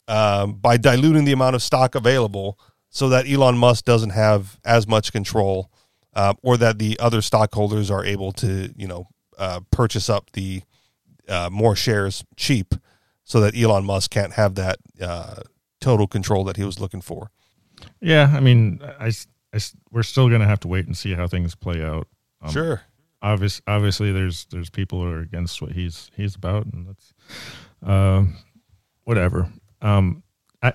um, 0.09 0.53
by 0.53 0.75
diluting 0.75 1.23
the 1.23 1.31
amount 1.31 1.55
of 1.55 1.63
stock 1.63 1.95
available 1.95 2.59
so 2.89 3.07
that 3.09 3.29
Elon 3.29 3.57
Musk 3.57 3.85
doesn't 3.85 4.09
have 4.09 4.59
as 4.65 4.87
much 4.87 5.13
control 5.13 5.71
uh, 6.15 6.33
or 6.41 6.57
that 6.57 6.79
the 6.79 6.99
other 6.99 7.21
stockholders 7.21 7.91
are 7.91 8.03
able 8.03 8.31
to, 8.33 8.73
you 8.75 8.87
know, 8.87 9.07
uh, 9.37 9.61
purchase 9.71 10.09
up 10.09 10.31
the 10.31 10.63
uh, 11.29 11.49
more 11.51 11.75
shares 11.75 12.25
cheap 12.35 12.73
so 13.23 13.39
that 13.39 13.55
Elon 13.55 13.85
Musk 13.85 14.09
can't 14.09 14.33
have 14.33 14.55
that 14.55 14.79
uh, 14.99 15.41
total 15.79 16.07
control 16.07 16.43
that 16.45 16.57
he 16.57 16.63
was 16.63 16.79
looking 16.79 17.01
for. 17.01 17.29
yeah, 18.01 18.33
I 18.33 18.39
mean, 18.39 18.81
I, 18.99 19.13
I, 19.53 19.59
we're 19.91 20.03
still 20.03 20.27
going 20.27 20.41
to 20.41 20.47
have 20.47 20.59
to 20.61 20.67
wait 20.67 20.87
and 20.87 20.97
see 20.97 21.13
how 21.13 21.27
things 21.27 21.53
play 21.53 21.83
out. 21.83 22.07
Um, 22.41 22.51
sure. 22.51 22.81
obvious 23.21 23.61
obviously 23.67 24.11
there's 24.11 24.45
there's 24.51 24.69
people 24.69 25.01
who 25.01 25.11
are 25.11 25.19
against 25.19 25.61
what 25.61 25.73
he's 25.73 26.09
he's 26.15 26.35
about 26.35 26.65
and 26.67 26.87
that's 26.87 27.13
um 27.83 28.35
whatever 29.03 29.51
um 29.81 30.23
i 30.61 30.73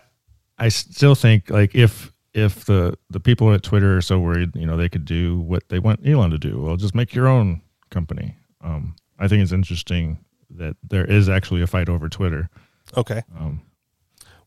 i 0.59 0.69
still 0.69 1.15
think 1.15 1.49
like 1.51 1.75
if 1.75 2.13
if 2.35 2.65
the 2.67 2.99
the 3.09 3.21
people 3.21 3.53
at 3.53 3.63
twitter 3.63 3.97
are 3.97 4.03
so 4.03 4.19
worried 4.19 4.55
you 4.55 4.67
know 4.67 4.77
they 4.77 4.89
could 4.91 5.05
do 5.07 5.41
what 5.41 5.69
they 5.71 5.79
want 5.79 6.07
elon 6.07 6.31
to 6.31 6.39
do 6.39 6.61
well 6.61 6.77
just 6.77 6.95
make 6.95 7.15
your 7.15 7.27
own 7.29 7.63
company 7.91 8.37
um 8.61 8.95
i 9.19 9.27
think 9.29 9.43
it's 9.43 9.53
interesting 9.53 10.19
that 10.51 10.77
there 10.83 11.05
is 11.07 11.29
actually 11.31 11.63
a 11.63 11.67
fight 11.67 11.89
over 11.89 12.09
twitter 12.09 12.49
Okay. 12.97 13.23
um 13.39 13.63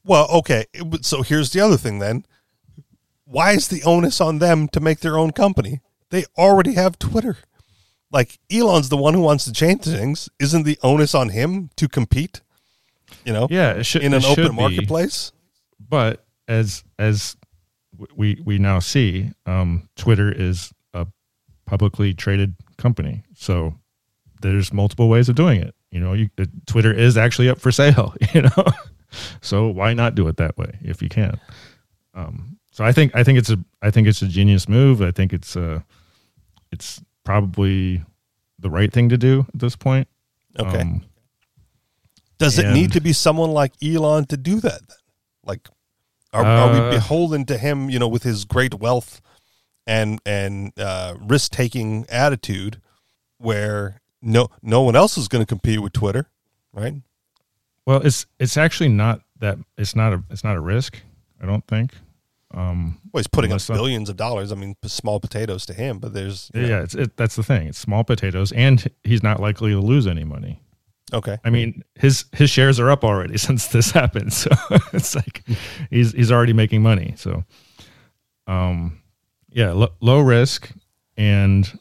Well, 0.05 0.27
okay. 0.31 0.65
So 1.01 1.21
here's 1.24 1.50
the 1.51 1.59
other 1.59 1.75
thing 1.75 1.97
then. 2.00 2.24
Why 3.25 3.51
is 3.53 3.67
the 3.67 3.83
onus 3.83 4.21
on 4.21 4.38
them 4.39 4.67
to 4.69 4.79
make 4.79 5.00
their 5.00 5.17
own 5.17 5.31
company? 5.31 5.81
They 6.09 6.25
already 6.37 6.73
have 6.73 6.97
Twitter. 6.99 7.37
Like 8.11 8.39
Elon's 8.51 8.89
the 8.89 8.97
one 8.97 9.13
who 9.13 9.21
wants 9.21 9.45
to 9.45 9.51
change 9.51 9.83
things. 9.83 10.29
Isn't 10.39 10.63
the 10.63 10.77
onus 10.81 11.13
on 11.13 11.29
him 11.29 11.69
to 11.75 11.87
compete? 11.87 12.41
You 13.25 13.33
know, 13.33 13.47
yeah 13.49 13.71
it 13.71 13.85
should 13.85 14.03
in 14.03 14.13
an 14.13 14.23
open 14.25 14.49
be. 14.49 14.53
marketplace. 14.53 15.31
but 15.79 16.25
as 16.47 16.83
as 16.97 17.35
we 18.15 18.41
we 18.45 18.57
now 18.57 18.79
see 18.79 19.31
um 19.45 19.89
twitter 19.95 20.31
is 20.31 20.71
a 20.93 21.07
publicly 21.65 22.13
traded 22.13 22.53
company 22.77 23.23
so 23.33 23.73
there's 24.41 24.71
multiple 24.73 25.09
ways 25.09 25.29
of 25.29 25.35
doing 25.35 25.61
it. 25.61 25.73
You 25.91 25.99
know, 25.99 26.13
you, 26.13 26.29
Twitter 26.65 26.93
is 26.93 27.17
actually 27.17 27.49
up 27.49 27.59
for 27.59 27.71
sale. 27.71 28.13
You 28.33 28.43
know, 28.43 28.65
so 29.41 29.67
why 29.67 29.93
not 29.93 30.15
do 30.15 30.27
it 30.27 30.37
that 30.37 30.57
way 30.57 30.77
if 30.81 31.01
you 31.01 31.09
can? 31.09 31.39
Um, 32.13 32.59
so 32.71 32.83
I 32.83 32.91
think 32.91 33.15
I 33.15 33.23
think 33.23 33.39
it's 33.39 33.49
a 33.49 33.57
I 33.81 33.89
think 33.89 34.07
it's 34.07 34.21
a 34.21 34.27
genius 34.27 34.67
move. 34.67 35.01
I 35.01 35.11
think 35.11 35.33
it's 35.33 35.55
uh 35.55 35.79
it's 36.71 37.01
probably 37.24 38.03
the 38.59 38.69
right 38.69 38.91
thing 38.91 39.09
to 39.09 39.17
do 39.17 39.45
at 39.53 39.59
this 39.59 39.75
point. 39.75 40.07
Okay. 40.59 40.81
Um, 40.81 41.03
Does 42.38 42.57
it 42.59 42.71
need 42.71 42.91
to 42.93 43.01
be 43.01 43.13
someone 43.13 43.51
like 43.51 43.74
Elon 43.83 44.25
to 44.25 44.38
do 44.38 44.59
that? 44.62 44.79
Then? 44.88 44.97
Like, 45.43 45.69
are, 46.33 46.45
are 46.45 46.74
we 46.74 46.79
Uh, 46.79 46.89
beholden 46.91 47.45
to 47.45 47.57
him? 47.57 47.89
You 47.89 48.00
know, 48.00 48.07
with 48.07 48.24
his 48.24 48.45
great 48.45 48.75
wealth 48.75 49.21
and 49.86 50.19
and 50.25 50.71
uh, 50.77 51.15
risk 51.21 51.51
taking 51.51 52.05
attitude, 52.09 52.81
where 53.38 54.01
no 54.21 54.50
no 54.62 54.81
one 54.81 54.95
else 54.95 55.17
is 55.17 55.27
going 55.27 55.43
to 55.43 55.47
compete 55.47 55.79
with 55.81 55.93
Twitter, 55.93 56.29
right? 56.74 56.95
well, 57.86 58.01
it's 58.05 58.25
it's 58.39 58.57
actually 58.57 58.89
not 58.89 59.21
that 59.39 59.57
it's 59.77 59.95
not 59.95 60.13
a 60.13 60.24
it's 60.29 60.43
not 60.43 60.55
a 60.57 60.62
risk. 60.62 61.00
I 61.41 61.45
don't 61.45 61.65
think. 61.67 61.93
Um, 62.54 63.00
Well, 63.12 63.20
he's 63.20 63.27
putting 63.27 63.51
up 63.51 63.60
some- 63.62 63.75
billions 63.75 64.10
of 64.10 64.16
dollars. 64.18 64.51
I 64.51 64.56
mean, 64.56 64.75
small 64.86 65.20
potatoes 65.20 65.66
to 65.66 65.74
him, 65.74 66.00
but 66.00 66.13
there's 66.13 66.50
yeah, 66.54 66.62
know, 66.68 66.82
it's 66.84 66.96
it, 66.96 67.18
that's 67.18 67.36
the 67.36 67.44
thing. 67.44 67.68
It's 67.68 67.77
small 67.77 68.04
potatoes, 68.04 68.51
and 68.54 68.89
he's 69.04 69.22
not 69.24 69.39
likely 69.42 69.72
to 69.72 69.80
lose 69.80 70.08
any 70.08 70.24
money. 70.24 70.62
okay. 71.13 71.38
I 71.44 71.50
mean, 71.50 71.84
his 71.96 72.25
his 72.34 72.50
shares 72.50 72.80
are 72.80 72.89
up 72.89 73.04
already 73.04 73.38
since 73.48 73.68
this 73.68 73.92
happened. 73.92 74.32
So 74.34 74.50
it's 74.94 75.13
like 75.16 75.44
he's 75.89 76.13
he's 76.13 76.32
already 76.32 76.54
making 76.54 76.82
money. 76.82 77.13
So, 77.18 77.44
um, 78.48 79.01
yeah, 79.50 79.72
lo- 79.72 79.94
low 80.00 80.20
risk, 80.22 80.72
and 81.18 81.80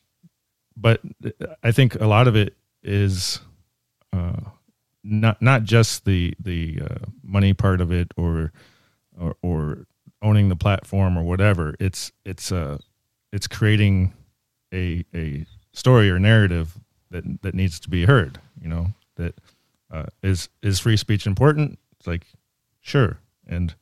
but 0.76 1.00
I 1.62 1.70
think 1.72 1.94
a 1.94 2.06
lot 2.06 2.26
of 2.28 2.34
it 2.36 2.56
is 2.82 3.40
uh, 4.12 4.40
not 5.04 5.40
not 5.40 5.62
just 5.64 6.04
the 6.04 6.34
the 6.40 6.80
uh, 6.82 6.98
money 7.22 7.54
part 7.54 7.80
of 7.80 7.92
it 7.92 8.12
or 8.16 8.52
or 9.18 9.36
or 9.42 9.86
owning 10.22 10.48
the 10.48 10.56
platform 10.56 11.18
or 11.18 11.22
whatever. 11.22 11.74
It's 11.80 12.12
it's 12.24 12.52
uh 12.52 12.78
it's 13.32 13.46
creating 13.46 14.12
a 14.72 15.04
a 15.14 15.46
story 15.72 16.10
or 16.10 16.18
narrative 16.18 16.78
that 17.10 17.24
that 17.42 17.54
needs 17.54 17.80
to 17.80 17.90
be 17.90 18.04
heard. 18.04 18.40
You 18.60 18.68
know 18.68 18.86
that 19.16 19.34
uh, 19.90 20.06
is 20.22 20.48
is 20.62 20.80
free 20.80 20.96
speech 20.96 21.26
important? 21.26 21.78
It's 21.98 22.06
like 22.06 22.26
sure, 22.80 23.18
and 23.46 23.74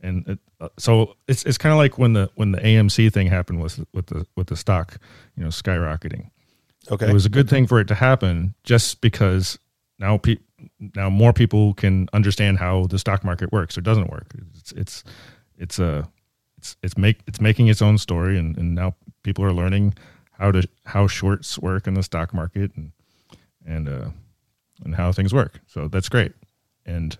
and 0.00 0.26
it, 0.28 0.38
uh, 0.60 0.68
so 0.78 1.16
it's 1.28 1.44
it's 1.44 1.58
kind 1.58 1.72
of 1.72 1.78
like 1.78 1.98
when 1.98 2.12
the 2.12 2.30
when 2.34 2.52
the 2.52 2.58
AMC 2.58 3.12
thing 3.12 3.28
happened 3.28 3.62
with 3.62 3.84
with 3.92 4.06
the 4.06 4.26
with 4.36 4.48
the 4.48 4.56
stock, 4.56 4.98
you 5.36 5.42
know, 5.42 5.50
skyrocketing. 5.50 6.30
Okay. 6.90 7.08
It 7.08 7.12
was 7.12 7.26
a 7.26 7.30
good 7.30 7.48
thing 7.48 7.66
for 7.66 7.78
it 7.78 7.86
to 7.88 7.94
happen, 7.94 8.54
just 8.64 9.00
because 9.00 9.58
now 9.98 10.18
pe- 10.18 10.38
now 10.96 11.08
more 11.08 11.32
people 11.32 11.74
can 11.74 12.08
understand 12.12 12.58
how 12.58 12.86
the 12.86 12.98
stock 12.98 13.24
market 13.24 13.52
works 13.52 13.78
or 13.78 13.82
doesn't 13.82 14.10
work. 14.10 14.26
It's 14.58 14.72
it's 14.72 15.04
it's 15.62 15.78
a 15.78 16.08
it's 16.58 16.76
it's 16.82 16.96
make 16.98 17.20
it's 17.26 17.40
making 17.40 17.68
its 17.68 17.80
own 17.82 17.96
story, 17.98 18.38
and, 18.38 18.56
and 18.58 18.74
now 18.74 18.94
people 19.22 19.44
are 19.44 19.52
learning 19.52 19.94
how 20.32 20.50
to 20.52 20.68
how 20.84 21.06
shorts 21.06 21.58
work 21.58 21.86
in 21.86 21.94
the 21.94 22.02
stock 22.02 22.34
market 22.34 22.70
and 22.76 22.92
and 23.66 23.88
uh 23.88 24.10
and 24.84 24.94
how 24.96 25.12
things 25.12 25.32
work. 25.32 25.60
So 25.66 25.88
that's 25.88 26.08
great. 26.08 26.32
And 26.84 27.16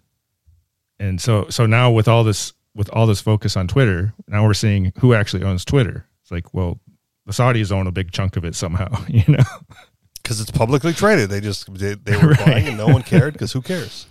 and 0.99 1.20
so 1.20 1.46
so 1.49 1.66
now 1.66 1.90
with 1.90 2.08
all 2.08 2.25
this 2.25 2.52
with 2.75 2.88
all 2.92 3.06
this 3.06 3.20
focus 3.20 3.56
on 3.56 3.68
Twitter, 3.68 4.12
now 4.28 4.44
we're 4.44 4.54
seeing 4.54 4.92
who 5.00 5.14
actually 5.14 5.44
owns 5.44 5.64
Twitter. 5.64 6.06
It's 6.22 6.30
like, 6.30 6.52
well, 6.54 6.80
the 7.26 7.32
Saudis 7.32 7.70
own 7.70 7.87
a 7.87 7.92
big 7.92 8.11
chunk 8.12 8.37
of 8.37 8.44
it 8.44 8.54
somehow, 8.54 8.88
you 9.08 9.25
know. 9.28 9.44
because 10.22 10.40
it's 10.40 10.50
publicly 10.52 10.92
traded. 10.92 11.30
They 11.30 11.40
just 11.40 11.72
they, 11.75 11.94
they 11.94 12.16
were 12.22 12.30
Right. 12.30 12.46
buying 12.46 12.68
and 12.68 12.76
no 12.78 12.87
one 12.87 13.02
cared 13.02 13.32
because 13.34 13.52
who 13.52 13.61
cares? 13.62 14.06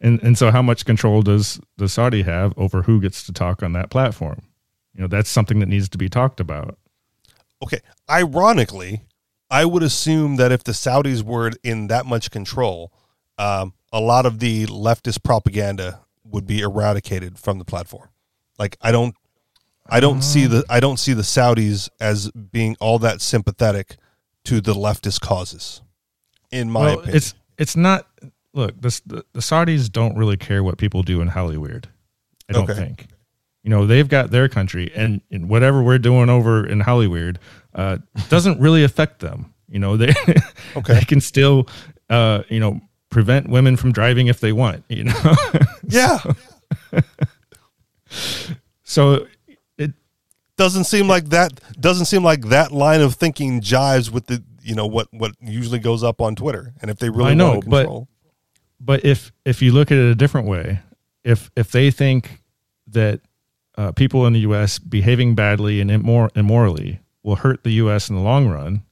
And 0.00 0.22
and 0.22 0.38
so 0.38 0.50
how 0.50 0.62
much 0.62 0.84
control 0.84 1.22
does 1.22 1.60
the 1.76 1.88
Saudi 1.88 2.22
have 2.22 2.54
over 2.56 2.82
who 2.82 3.00
gets 3.00 3.24
to 3.24 3.32
talk 3.32 3.62
on 3.62 3.72
that 3.74 3.90
platform? 3.90 4.42
You 4.94 5.02
know, 5.02 5.08
that's 5.08 5.30
something 5.30 5.60
that 5.60 5.66
needs 5.66 5.88
to 5.90 5.98
be 5.98 6.08
talked 6.08 6.40
about. 6.40 6.78
Okay. 7.62 7.80
Ironically, 8.08 9.02
I 9.50 9.64
would 9.64 9.82
assume 9.82 10.36
that 10.36 10.52
if 10.52 10.64
the 10.64 10.72
Saudis 10.72 11.22
were 11.22 11.52
in 11.62 11.88
that 11.88 12.06
much 12.06 12.30
control, 12.30 12.92
um, 13.38 13.74
a 13.92 14.00
lot 14.00 14.26
of 14.26 14.38
the 14.38 14.66
leftist 14.66 15.22
propaganda 15.22 16.00
would 16.24 16.46
be 16.46 16.60
eradicated 16.60 17.38
from 17.38 17.58
the 17.58 17.64
platform. 17.64 18.08
Like 18.58 18.76
I 18.80 18.92
don't, 18.92 19.14
I 19.88 20.00
don't 20.00 20.22
see 20.22 20.46
the 20.46 20.64
I 20.70 20.80
don't 20.80 20.98
see 20.98 21.12
the 21.12 21.22
Saudis 21.22 21.88
as 22.00 22.30
being 22.30 22.76
all 22.80 22.98
that 23.00 23.20
sympathetic 23.20 23.96
to 24.44 24.60
the 24.60 24.74
leftist 24.74 25.20
causes. 25.20 25.82
In 26.50 26.70
my 26.70 26.80
well, 26.80 26.94
opinion, 26.94 27.16
it's 27.16 27.34
it's 27.58 27.76
not 27.76 28.06
look, 28.54 28.80
this 28.80 29.00
the, 29.00 29.24
the 29.32 29.40
Saudis 29.40 29.90
don't 29.90 30.16
really 30.16 30.36
care 30.36 30.62
what 30.64 30.78
people 30.78 31.02
do 31.02 31.20
in 31.20 31.28
Hollywood. 31.28 31.88
I 32.48 32.52
don't 32.52 32.68
Okay. 32.70 32.78
think. 32.80 33.06
You 33.62 33.68
know, 33.70 33.86
they've 33.86 34.08
got 34.08 34.30
their 34.30 34.48
country 34.48 34.90
and, 34.94 35.20
and 35.30 35.48
whatever 35.50 35.82
we're 35.82 35.98
doing 35.98 36.30
over 36.30 36.66
in 36.66 36.80
Hollywood 36.80 37.38
uh, 37.74 37.98
doesn't 38.30 38.58
really 38.60 38.84
affect 38.84 39.20
them. 39.20 39.52
You 39.68 39.78
know, 39.78 39.96
they 39.96 40.14
Okay. 40.76 40.94
they 40.94 41.04
can 41.04 41.20
still 41.20 41.68
uh, 42.08 42.42
you 42.48 42.58
know, 42.58 42.80
prevent 43.10 43.48
women 43.48 43.76
from 43.76 43.92
driving 43.92 44.26
if 44.28 44.40
they 44.40 44.52
want, 44.52 44.84
you 44.88 45.04
know. 45.04 45.34
yeah. 45.88 46.18
so 48.82 49.26
it 49.78 49.92
doesn't 50.56 50.84
seem 50.84 51.06
like 51.08 51.28
that 51.28 51.60
doesn't 51.80 52.06
seem 52.06 52.24
like 52.24 52.46
that 52.48 52.72
line 52.72 53.00
of 53.00 53.14
thinking 53.14 53.60
jives 53.60 54.10
with 54.10 54.26
the 54.26 54.42
you 54.62 54.74
know 54.74 54.86
what 54.86 55.08
what 55.12 55.32
usually 55.40 55.78
goes 55.78 56.02
up 56.02 56.20
on 56.20 56.34
Twitter. 56.34 56.72
And 56.82 56.90
if 56.90 56.98
they 56.98 57.10
really 57.10 57.32
I 57.32 57.34
know, 57.34 57.60
but- 57.66 57.82
control, 57.82 58.08
but 58.80 59.04
if 59.04 59.32
if 59.44 59.60
you 59.62 59.72
look 59.72 59.90
at 59.90 59.98
it 59.98 60.10
a 60.10 60.14
different 60.14 60.48
way, 60.48 60.80
if 61.24 61.50
if 61.56 61.70
they 61.70 61.90
think 61.90 62.40
that 62.88 63.20
uh, 63.76 63.92
people 63.92 64.26
in 64.26 64.32
the 64.32 64.40
U.S. 64.40 64.78
behaving 64.78 65.34
badly 65.34 65.80
and 65.80 65.90
immor- 65.90 66.34
immorally 66.36 67.00
will 67.22 67.36
hurt 67.36 67.62
the 67.62 67.72
U.S. 67.74 68.08
in 68.10 68.16
the 68.16 68.22
long 68.22 68.48
run, 68.48 68.82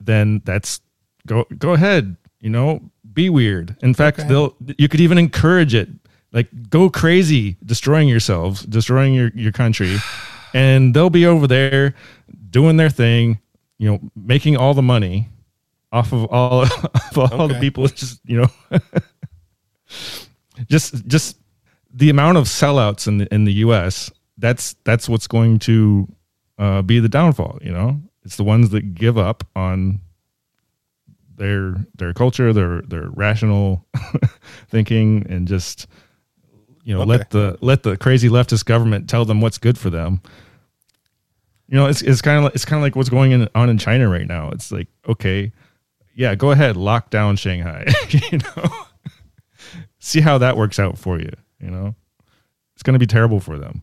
then 0.00 0.42
that's 0.44 0.80
go 1.26 1.46
go 1.58 1.72
ahead. 1.72 2.16
You 2.40 2.50
know, 2.50 2.80
be 3.12 3.30
weird. 3.30 3.76
In 3.80 3.94
fact, 3.94 4.18
Okay. 4.20 4.28
they'll 4.28 4.54
you 4.78 4.88
could 4.88 5.00
even 5.00 5.18
encourage 5.18 5.74
it. 5.74 5.88
Like 6.32 6.48
go 6.68 6.90
crazy, 6.90 7.56
destroying 7.64 8.08
yourselves, 8.08 8.62
destroying 8.62 9.14
your 9.14 9.30
your 9.34 9.52
country, 9.52 9.96
and 10.54 10.92
they'll 10.94 11.08
be 11.10 11.24
over 11.26 11.46
there 11.46 11.94
doing 12.50 12.76
their 12.76 12.90
thing. 12.90 13.38
You 13.78 13.90
know, 13.92 14.00
making 14.14 14.56
all 14.56 14.74
the 14.74 14.82
money 14.82 15.28
off 15.92 16.12
of 16.12 16.24
all 16.26 16.62
of 17.12 17.18
all 17.18 17.48
the 17.48 17.54
Okay. 17.54 17.60
people. 17.60 17.86
Just 17.88 18.20
you 18.26 18.42
know 18.42 18.50
just 20.68 21.06
just 21.06 21.38
the 21.92 22.10
amount 22.10 22.38
of 22.38 22.44
sellouts 22.44 23.06
in 23.06 23.18
the 23.18 23.34
in 23.34 23.44
the 23.44 23.52
U.S. 23.54 24.10
That's 24.38 24.74
that's 24.84 25.08
what's 25.08 25.26
going 25.26 25.58
to 25.60 26.08
uh, 26.58 26.82
be 26.82 27.00
the 27.00 27.08
downfall. 27.08 27.58
You 27.62 27.72
know, 27.72 28.00
it's 28.24 28.36
the 28.36 28.44
ones 28.44 28.70
that 28.70 28.94
give 28.94 29.18
up 29.18 29.44
on 29.54 30.00
their 31.36 31.76
their 31.94 32.12
culture, 32.12 32.52
their 32.52 32.82
their 32.82 33.08
rational 33.10 33.86
thinking, 34.68 35.26
and 35.28 35.48
just 35.48 35.86
you 36.84 36.94
know 36.94 37.04
let 37.04 37.30
the 37.30 37.58
let 37.60 37.82
the 37.82 37.96
crazy 37.96 38.28
leftist 38.28 38.64
government 38.64 39.08
tell 39.08 39.24
them 39.24 39.40
what's 39.40 39.58
good 39.58 39.78
for 39.78 39.90
them. 39.90 40.20
You 41.68 41.76
know, 41.76 41.86
it's 41.86 42.02
it's 42.02 42.22
kind 42.22 42.38
of 42.38 42.44
like, 42.44 42.54
it's 42.54 42.64
kind 42.64 42.78
of 42.78 42.82
like 42.82 42.94
what's 42.94 43.08
going 43.08 43.32
in, 43.32 43.48
on 43.54 43.70
in 43.70 43.78
China 43.78 44.08
right 44.08 44.26
now. 44.26 44.50
It's 44.50 44.70
like 44.70 44.88
okay, 45.08 45.52
yeah, 46.14 46.34
go 46.34 46.50
ahead, 46.50 46.76
lock 46.76 47.10
down 47.10 47.36
Shanghai. 47.36 47.86
you 48.10 48.38
know 48.38 48.85
see 50.06 50.20
how 50.20 50.38
that 50.38 50.56
works 50.56 50.78
out 50.78 50.96
for 50.98 51.18
you. 51.18 51.30
You 51.60 51.70
know, 51.70 51.94
it's 52.74 52.82
going 52.82 52.94
to 52.94 52.98
be 52.98 53.06
terrible 53.06 53.40
for 53.40 53.58
them. 53.58 53.82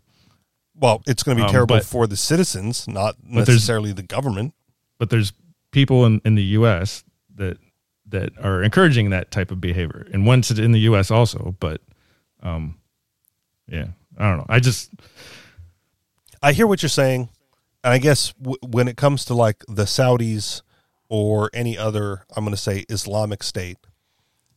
well, 0.76 1.02
it's 1.06 1.24
going 1.24 1.38
to 1.38 1.44
be 1.44 1.46
Um, 1.48 1.52
terrible 1.52 1.76
but- 1.78 1.86
for 1.86 2.08
the 2.08 2.18
citizens, 2.18 2.88
not 2.88 3.16
necessarily 3.24 3.94
the 3.94 4.04
government. 4.04 4.54
But 5.00 5.10
there's 5.10 5.34
people 5.72 6.06
in, 6.06 6.22
in 6.24 6.36
the 6.36 6.44
U.S. 6.60 7.04
that 7.36 7.58
that 8.08 8.32
are 8.42 8.62
encouraging 8.62 9.10
that 9.10 9.32
type 9.32 9.50
of 9.52 9.60
behavior, 9.60 10.06
and 10.14 10.26
once 10.26 10.52
it's 10.52 10.60
in 10.60 10.72
the 10.72 10.82
U.S. 10.82 11.10
also. 11.12 11.56
But, 11.60 11.82
um, 12.44 12.78
yeah, 13.68 13.88
I 14.18 14.30
don't 14.30 14.38
know. 14.38 14.46
I 14.50 14.60
just 14.60 14.92
I 16.42 16.54
hear 16.54 16.68
what 16.68 16.82
you're 16.84 16.90
saying, 16.90 17.30
and 17.84 17.94
I 17.94 17.98
guess 17.98 18.34
w- 18.34 18.58
when 18.62 18.88
it 18.88 18.98
comes 18.98 19.26
to 19.26 19.34
like 19.34 19.64
the 19.68 19.84
Saudis 19.86 20.62
or 21.10 21.50
any 21.54 21.78
other, 21.78 22.24
I'm 22.36 22.44
going 22.44 22.56
to 22.56 22.62
say 22.62 22.86
Islamic 22.90 23.42
state, 23.44 23.78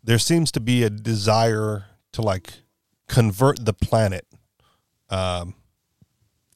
there 0.07 0.19
seems 0.19 0.51
to 0.53 0.61
be 0.61 0.83
a 0.83 0.91
desire 0.91 1.85
to 2.13 2.23
like 2.23 2.55
convert 3.09 3.65
the 3.65 3.73
planet, 3.75 4.27
um, 5.11 5.55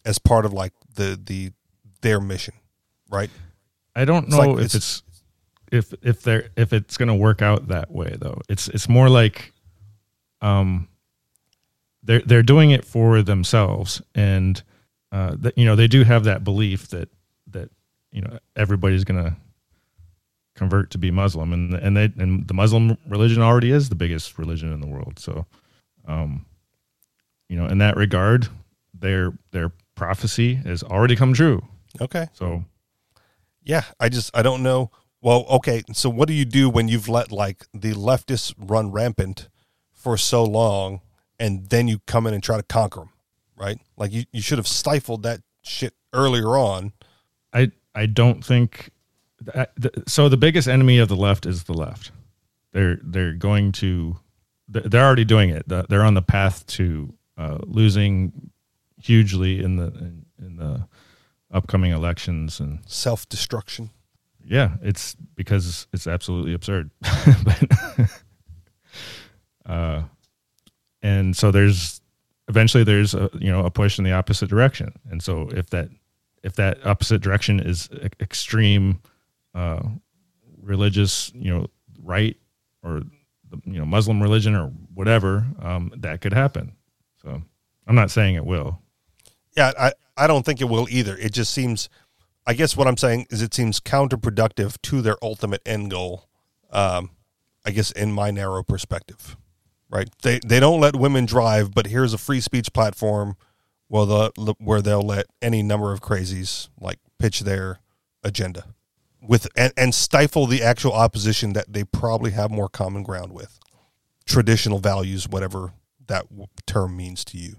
as 0.05 0.19
part 0.19 0.45
of 0.45 0.53
like 0.53 0.73
the 0.95 1.21
the 1.23 1.53
their 2.01 2.21
mission, 2.21 2.55
right? 3.11 3.31
I 3.95 4.05
don't 4.05 4.25
It's 4.29 4.33
know 4.33 4.39
like 4.39 4.49
if 4.61 4.65
it's- 4.75 4.75
it's, 4.77 5.03
if 5.73 5.95
if 6.03 6.23
they're 6.23 6.49
if 6.57 6.73
it's 6.73 6.97
going 6.97 7.09
to 7.09 7.15
work 7.15 7.43
out 7.43 7.69
that 7.69 7.91
way 7.91 8.17
though. 8.19 8.41
It's 8.49 8.69
it's 8.69 8.89
more 8.89 9.09
like 9.09 9.53
um 10.41 10.89
they're 12.03 12.23
they're 12.23 12.43
doing 12.43 12.71
it 12.71 12.85
for 12.85 13.23
themselves 13.23 14.01
and 14.15 14.63
uh 15.13 15.37
that 15.39 15.59
you 15.59 15.65
know 15.67 15.77
they 15.77 15.87
do 15.87 16.03
have 16.03 16.25
that 16.25 16.43
belief 16.45 16.89
that 16.89 17.09
that 17.49 17.69
you 18.11 18.23
know 18.23 18.39
everybody's 18.57 19.05
going 19.05 19.23
to 19.23 19.37
convert 20.61 20.91
to 20.91 20.99
be 20.99 21.11
Muslim, 21.11 21.55
and 21.55 21.73
and 21.73 21.97
they 21.97 22.13
and 22.19 22.47
the 22.47 22.53
Muslim 22.53 22.99
religion 23.09 23.41
already 23.43 23.71
is 23.71 23.89
the 23.89 23.95
biggest 23.95 24.39
religion 24.39 24.71
in 24.71 24.81
the 24.83 24.87
world. 24.87 25.19
So, 25.19 25.47
um, 26.07 26.45
you 27.49 27.57
know, 27.57 27.67
in 27.67 27.79
that 27.79 27.97
regard, 27.97 28.49
their 28.93 29.33
their 29.53 29.73
prophecy 29.95 30.57
has 30.57 30.83
already 30.83 31.17
come 31.17 31.33
true. 31.33 31.63
Okay. 31.99 32.29
So, 32.35 32.65
Yeah, 33.65 33.85
I 33.99 34.11
just 34.11 34.31
I 34.37 34.43
don't 34.43 34.63
know. 34.63 34.91
Well, 35.23 35.47
okay, 35.49 35.83
so 35.93 36.11
what 36.11 36.29
do 36.29 36.35
you 36.35 36.45
do 36.45 36.69
when 36.69 36.89
you've 36.89 37.09
let 37.09 37.33
like 37.33 37.65
the 37.73 37.95
leftists 37.95 38.55
run 38.59 38.93
rampant 38.93 39.49
for 39.93 40.19
so 40.19 40.45
long, 40.45 41.01
and 41.39 41.71
then 41.71 41.89
you 41.89 42.01
come 42.07 42.27
in 42.27 42.35
and 42.35 42.43
try 42.43 42.59
to 42.59 42.63
conquer 42.63 43.01
them, 43.01 43.11
right? 43.57 43.79
Like 43.97 44.13
you, 44.13 44.25
you 44.31 44.43
should 44.43 44.59
have 44.59 44.69
stifled 44.69 45.23
that 45.23 45.41
shit 45.63 45.95
earlier 46.13 46.49
on. 46.59 46.93
I 47.51 47.73
I 47.95 48.05
don't 48.05 48.45
think 48.45 48.91
so. 50.07 50.29
The 50.29 50.37
biggest 50.37 50.69
enemy 50.69 50.99
of 50.99 51.09
the 51.09 51.17
left 51.17 51.47
is 51.47 51.65
the 51.65 51.75
left. 51.75 52.13
They're 52.73 52.99
they're 53.03 53.33
going 53.35 53.73
to 53.73 54.17
they're 54.69 55.05
already 55.05 55.25
doing 55.25 55.51
it. 55.51 55.69
They're 55.69 56.05
on 56.05 56.15
the 56.15 56.23
path 56.23 56.67
to 56.69 57.13
uh, 57.37 57.59
losing 57.63 58.51
hugely 59.01 59.63
in 59.63 59.77
the 59.77 59.87
in, 59.87 60.27
in 60.39 60.57
the 60.57 60.87
upcoming 61.53 61.93
elections 61.93 62.61
and 62.61 62.79
Self 62.87 63.29
destruction. 63.29 63.91
yeah, 64.45 64.77
it's 64.83 65.17
because 65.35 65.87
it's 65.93 66.07
absolutely 66.07 66.55
absurd. 66.55 66.91
but, 67.45 68.11
uh, 69.67 70.03
and 71.03 71.37
so 71.37 71.51
there's 71.51 72.01
eventually 72.49 72.85
there's 72.85 73.15
a 73.15 73.31
you 73.35 73.51
know 73.51 73.65
a 73.65 73.71
push 73.71 73.99
in 73.99 74.05
the 74.05 74.13
opposite 74.13 74.49
direction, 74.49 74.93
and 75.11 75.23
so 75.23 75.49
if 75.53 75.71
that 75.71 75.89
if 76.43 76.55
that 76.55 76.85
opposite 76.87 77.21
direction 77.21 77.61
is 77.61 77.89
extreme 78.21 79.01
uh, 79.55 79.83
religious 80.63 81.33
you 81.35 81.53
know 81.53 81.67
right 82.03 82.37
or 82.83 83.03
the, 83.51 83.61
you 83.65 83.79
know 83.79 83.85
Muslim 83.85 84.23
religion 84.23 84.55
or 84.55 84.67
whatever, 84.95 85.47
um, 85.61 85.93
that 85.97 86.21
could 86.21 86.33
happen. 86.33 86.73
So 87.23 87.43
I'm 87.87 87.95
not 87.95 88.11
saying 88.11 88.37
it 88.37 88.47
will. 88.47 88.81
Yeah, 89.57 89.73
I, 89.79 89.93
I 90.17 90.27
don't 90.27 90.45
think 90.45 90.61
it 90.61 90.69
will 90.69 90.87
either. 90.91 91.17
It 91.17 91.33
just 91.33 91.53
seems, 91.53 91.89
I 92.47 92.55
guess 92.55 92.77
what 92.77 92.87
I'm 92.87 92.97
saying 92.97 93.27
is 93.31 93.43
it 93.43 93.53
seems 93.53 93.81
counterproductive 93.81 94.81
to 94.83 95.03
their 95.03 95.17
ultimate 95.23 95.61
end 95.67 95.91
goal. 95.91 96.29
Um, 96.71 97.11
I 97.67 97.73
guess 97.73 97.91
in 97.91 98.13
my 98.13 98.31
narrow 98.31 98.63
perspective, 98.63 99.37
right? 99.91 100.09
They 100.23 100.41
they 100.47 100.61
don't 100.61 100.81
let 100.81 100.97
women 100.97 101.27
drive, 101.27 101.75
but 101.75 101.87
here's 101.87 102.15
a 102.15 102.19
free 102.19 102.41
speech 102.41 102.73
platform, 102.73 103.37
where 103.89 104.07
the 104.07 104.55
where 104.59 104.81
they'll 104.81 105.03
let 105.03 105.27
any 105.43 105.63
number 105.63 105.93
of 105.93 106.01
crazies 106.01 106.69
like 106.81 106.99
pitch 107.19 107.41
their 107.41 107.81
agenda, 108.23 108.65
with 109.23 109.47
and, 109.57 109.73
and 109.77 109.95
stifle 109.95 110.47
the 110.47 110.63
actual 110.63 110.93
opposition 110.93 111.53
that 111.55 111.73
they 111.73 111.85
probably 111.85 112.31
have 112.33 112.51
more 112.51 112.69
common 112.69 113.03
ground 113.03 113.33
with, 113.33 113.59
traditional 114.27 114.79
values, 114.79 115.29
whatever 115.29 115.73
that 116.07 116.29
w- 116.31 116.47
term 116.67 116.97
means 116.97 117.25
to 117.27 117.39
you, 117.39 117.57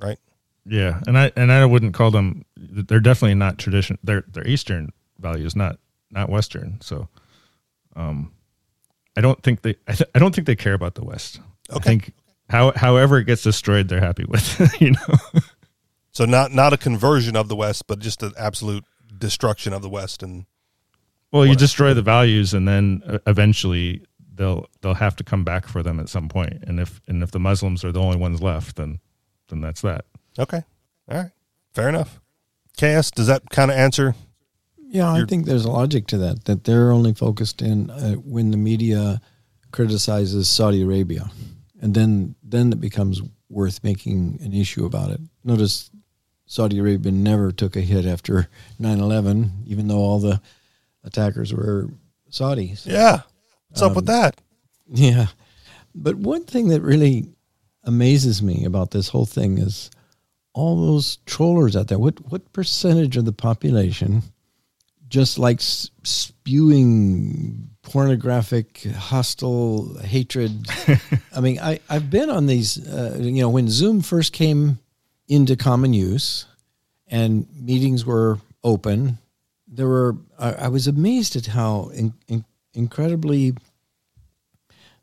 right? 0.00 0.18
Yeah, 0.64 1.00
and 1.06 1.18
I 1.18 1.32
and 1.36 1.50
I 1.50 1.64
wouldn't 1.64 1.94
call 1.94 2.10
them. 2.10 2.44
They're 2.56 3.00
definitely 3.00 3.34
not 3.34 3.58
tradition. 3.58 3.98
They're 4.04 4.24
they're 4.28 4.46
Eastern 4.46 4.92
values, 5.18 5.56
not 5.56 5.78
not 6.10 6.28
Western. 6.28 6.80
So, 6.80 7.08
um, 7.96 8.32
I 9.16 9.20
don't 9.20 9.42
think 9.42 9.62
they. 9.62 9.76
I, 9.88 9.92
th- 9.94 10.10
I 10.14 10.18
don't 10.18 10.34
think 10.34 10.46
they 10.46 10.56
care 10.56 10.74
about 10.74 10.94
the 10.94 11.04
West. 11.04 11.40
I 11.70 11.76
Okay. 11.76 11.88
think 11.90 12.12
how 12.48 12.72
however 12.72 13.18
it 13.18 13.24
gets 13.24 13.42
destroyed, 13.42 13.88
they're 13.88 14.00
happy 14.00 14.24
with. 14.24 14.60
you 14.80 14.92
know. 14.92 15.40
So 16.12 16.24
not 16.24 16.52
not 16.52 16.72
a 16.72 16.76
conversion 16.76 17.36
of 17.36 17.48
the 17.48 17.56
West, 17.56 17.86
but 17.86 17.98
just 17.98 18.22
an 18.22 18.32
absolute 18.38 18.84
destruction 19.16 19.72
of 19.72 19.80
the 19.82 19.88
West. 19.88 20.22
And 20.22 20.46
Well, 21.32 21.46
you 21.46 21.54
destroy 21.54 21.94
the 21.94 22.02
values, 22.02 22.54
and 22.54 22.66
then 22.66 23.02
uh, 23.06 23.18
eventually 23.26 24.04
they'll 24.34 24.66
they'll 24.80 24.94
have 24.94 25.16
to 25.16 25.24
come 25.24 25.44
back 25.44 25.68
for 25.68 25.82
them 25.82 26.00
at 26.00 26.08
some 26.08 26.28
point. 26.28 26.64
And 26.66 26.80
if 26.80 27.00
and 27.06 27.22
if 27.22 27.30
the 27.30 27.38
Muslims 27.38 27.84
are 27.84 27.92
the 27.92 28.00
only 28.00 28.16
ones 28.16 28.42
left, 28.42 28.76
then 28.76 28.98
then 29.48 29.60
that's 29.60 29.80
that. 29.82 30.04
okay, 30.38 30.62
all 31.08 31.18
right, 31.18 31.30
fair 31.72 31.88
enough. 31.88 32.20
KS, 32.76 33.10
does 33.10 33.26
that 33.26 33.48
kind 33.50 33.70
of 33.70 33.76
answer? 33.76 34.14
Yeah, 34.78 35.12
I 35.12 35.24
think 35.24 35.46
there's 35.46 35.64
a 35.64 35.70
logic 35.70 36.08
to 36.08 36.18
that. 36.18 36.46
That 36.46 36.64
they're 36.64 36.90
only 36.90 37.14
focused 37.14 37.62
in 37.62 37.90
uh, 37.90 38.14
when 38.14 38.50
the 38.50 38.56
media 38.56 39.20
criticizes 39.70 40.48
Saudi 40.48 40.82
Arabia, 40.82 41.30
and 41.80 41.94
then 41.94 42.34
then 42.42 42.72
it 42.72 42.80
becomes 42.80 43.22
worth 43.48 43.84
making 43.84 44.40
an 44.42 44.52
issue 44.52 44.84
about 44.84 45.10
it. 45.10 45.20
Notice 45.44 45.90
Saudi 46.46 46.78
Arabia 46.78 47.12
never 47.12 47.52
took 47.52 47.76
a 47.76 47.80
hit 47.80 48.04
after 48.04 48.48
9/11, 48.80 49.66
even 49.66 49.86
though 49.86 49.98
all 49.98 50.18
the 50.18 50.40
attackers 51.04 51.52
were 51.52 51.88
Saudis. 52.30 52.86
Yeah, 52.86 53.20
what's 53.68 53.82
up 53.82 53.96
with 53.96 54.08
Um, 54.08 54.14
that? 54.14 54.40
Yeah. 54.92 55.26
But 55.94 56.16
one 56.16 56.44
thing 56.44 56.68
that 56.68 56.82
really 56.82 57.28
amazes 57.84 58.42
me 58.42 58.64
about 58.64 58.90
this 58.92 59.08
whole 59.08 59.26
thing 59.26 59.58
is 59.58 59.90
all 60.52 60.76
those 60.86 61.16
trollers 61.26 61.76
out 61.76 61.88
there. 61.88 61.98
What 61.98 62.30
what 62.30 62.52
percentage 62.52 63.16
of 63.16 63.24
the 63.24 63.32
population 63.32 64.22
just 65.08 65.38
likes 65.38 65.90
spewing 66.04 67.70
pornographic, 67.82 68.84
hostile 68.96 69.98
hatred? 69.98 70.66
I 71.36 71.40
mean, 71.40 71.58
I, 71.58 71.80
I've 71.88 72.10
been 72.10 72.30
on 72.30 72.46
these, 72.46 72.78
uh, 72.86 73.16
you 73.20 73.40
know, 73.42 73.48
when 73.50 73.68
Zoom 73.68 74.02
first 74.02 74.32
came 74.32 74.78
into 75.28 75.56
common 75.56 75.92
use 75.92 76.46
and 77.08 77.46
meetings 77.54 78.04
were 78.04 78.38
open, 78.62 79.18
there 79.66 79.86
were, 79.88 80.16
I, 80.40 80.68
was 80.68 80.86
amazed 80.86 81.36
at 81.36 81.46
how 81.46 81.90
in, 81.94 82.14
in, 82.28 82.44
incredibly 82.74 83.54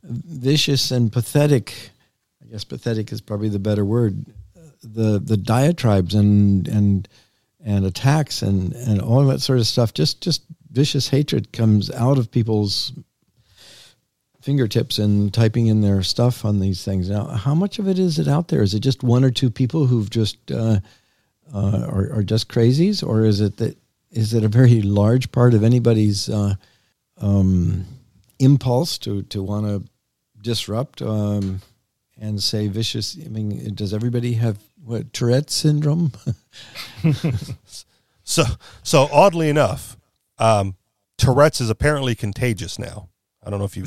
vicious 0.03 0.91
and 0.91 1.11
pathetic. 1.11 1.91
I 2.41 2.47
guess 2.47 2.63
pathetic 2.63 3.11
is 3.11 3.21
probably 3.21 3.49
the 3.49 3.59
better 3.59 3.85
word. 3.85 4.25
The 4.83 5.19
the 5.19 5.37
diatribes 5.37 6.15
and 6.15 6.67
and 6.67 7.07
and 7.63 7.85
attacks 7.85 8.41
and 8.41 8.73
and 8.73 9.01
all 9.01 9.25
that 9.25 9.41
sort 9.41 9.59
of 9.59 9.67
stuff. 9.67 9.93
Just 9.93 10.21
just 10.21 10.43
vicious 10.71 11.09
hatred 11.09 11.51
comes 11.51 11.91
out 11.91 12.17
of 12.17 12.31
people's 12.31 12.93
fingertips 14.41 14.97
and 14.97 15.33
typing 15.33 15.67
in 15.67 15.81
their 15.81 16.01
stuff 16.01 16.45
on 16.45 16.59
these 16.59 16.85
things. 16.85 17.09
Now, 17.09 17.25
how 17.25 17.53
much 17.53 17.79
of 17.79 17.87
it 17.87 17.99
is 17.99 18.17
it 18.17 18.29
out 18.29 18.47
there? 18.47 18.61
Is 18.61 18.73
it 18.73 18.79
just 18.79 19.03
one 19.03 19.25
or 19.25 19.31
two 19.31 19.49
people 19.49 19.87
who've 19.87 20.09
just 20.09 20.37
uh, 20.51 20.79
uh, 21.53 21.85
are, 21.89 22.13
are 22.13 22.23
just 22.23 22.47
crazies, 22.47 23.05
or 23.05 23.25
is 23.25 23.41
it 23.41 23.57
that 23.57 23.77
is 24.17 24.33
it 24.33 24.43
a 24.43 24.47
very 24.47 24.81
large 24.81 25.31
part 25.31 25.53
of 25.53 25.63
anybody's 25.63 26.29
uh, 26.29 26.55
um, 27.21 27.85
impulse 28.39 28.97
to 28.99 29.21
to 29.23 29.43
want 29.43 29.65
to 29.67 29.83
disrupt 30.41 31.01
um, 31.01 31.61
and 32.19 32.41
say 32.41 32.67
vicious? 32.67 33.17
I 33.25 33.29
mean, 33.29 33.73
does 33.75 33.93
everybody 33.93 34.33
have 34.33 34.57
what 34.83 35.13
Tourette 35.13 35.49
syndrome? 35.49 36.11
So 38.29 38.43
so 38.83 39.07
oddly 39.09 39.47
enough, 39.47 39.95
um, 40.37 40.75
Tourette's 41.17 41.61
is 41.61 41.69
apparently 41.69 42.13
contagious 42.13 42.77
now. 42.77 43.07
I 43.41 43.49
don't 43.49 43.59
know 43.59 43.69
if 43.71 43.77
you. 43.77 43.85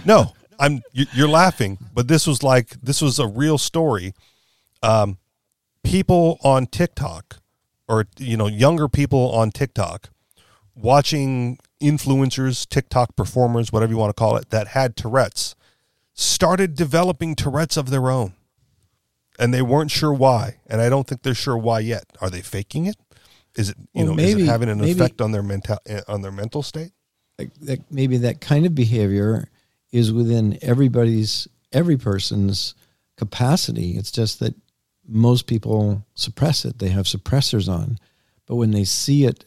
no, 0.04 0.34
I'm. 0.58 0.82
you- 0.92 1.06
You're 1.14 1.28
laughing, 1.28 1.78
but 1.94 2.08
this 2.08 2.26
was 2.26 2.42
like 2.42 2.78
this 2.82 3.00
was 3.00 3.18
a 3.18 3.26
real 3.26 3.56
story. 3.56 4.12
Um, 4.82 5.16
people 5.82 6.38
on 6.44 6.66
TikTok, 6.66 7.38
or 7.88 8.06
you 8.18 8.36
know, 8.36 8.46
younger 8.46 8.88
people 8.88 9.30
on 9.32 9.50
TikTok, 9.50 10.10
watching 10.74 11.58
influencers, 11.82 12.68
TikTok 12.68 13.16
performers, 13.16 13.72
whatever 13.72 13.92
you 13.92 13.98
want 13.98 14.10
to 14.10 14.18
call 14.18 14.36
it, 14.36 14.50
that 14.50 14.68
had 14.68 14.96
Tourette's, 14.96 15.54
started 16.14 16.74
developing 16.74 17.34
Tourette's 17.34 17.76
of 17.76 17.90
their 17.90 18.10
own 18.10 18.34
and 19.38 19.52
they 19.52 19.62
weren't 19.62 19.90
sure 19.90 20.12
why, 20.12 20.58
and 20.68 20.80
I 20.80 20.88
don't 20.88 21.06
think 21.08 21.22
they're 21.22 21.34
sure 21.34 21.56
why 21.58 21.80
yet. 21.80 22.04
Are 22.20 22.30
they 22.30 22.40
faking 22.40 22.86
it? 22.86 22.96
Is 23.56 23.70
it 23.70 23.76
you 23.92 24.04
Well, 24.06 24.14
know 24.14 24.22
is 24.22 24.34
it 24.36 24.46
having 24.46 24.68
an 24.68 24.78
maybe- 24.78 24.92
effect 24.92 25.20
on 25.20 25.32
their 25.32 25.42
mental 25.42 25.78
on 26.08 26.22
their 26.22 26.32
mental 26.32 26.62
state? 26.62 26.92
like 27.36 27.52
that 27.62 27.80
maybe 27.90 28.16
that 28.18 28.40
kind 28.40 28.64
of 28.64 28.76
behavior 28.76 29.48
is 29.90 30.12
within 30.12 30.56
everybody's 30.62 31.48
every 31.72 31.96
person's 31.96 32.76
capacity 33.16 33.96
it's 33.96 34.12
just 34.12 34.38
that 34.38 34.54
most 35.06 35.46
people 35.46 36.04
suppress 36.14 36.64
it. 36.64 36.78
They 36.78 36.88
have 36.88 37.06
suppressors 37.06 37.68
on. 37.68 37.98
But 38.46 38.56
when 38.56 38.70
they 38.70 38.84
see 38.84 39.24
it 39.24 39.44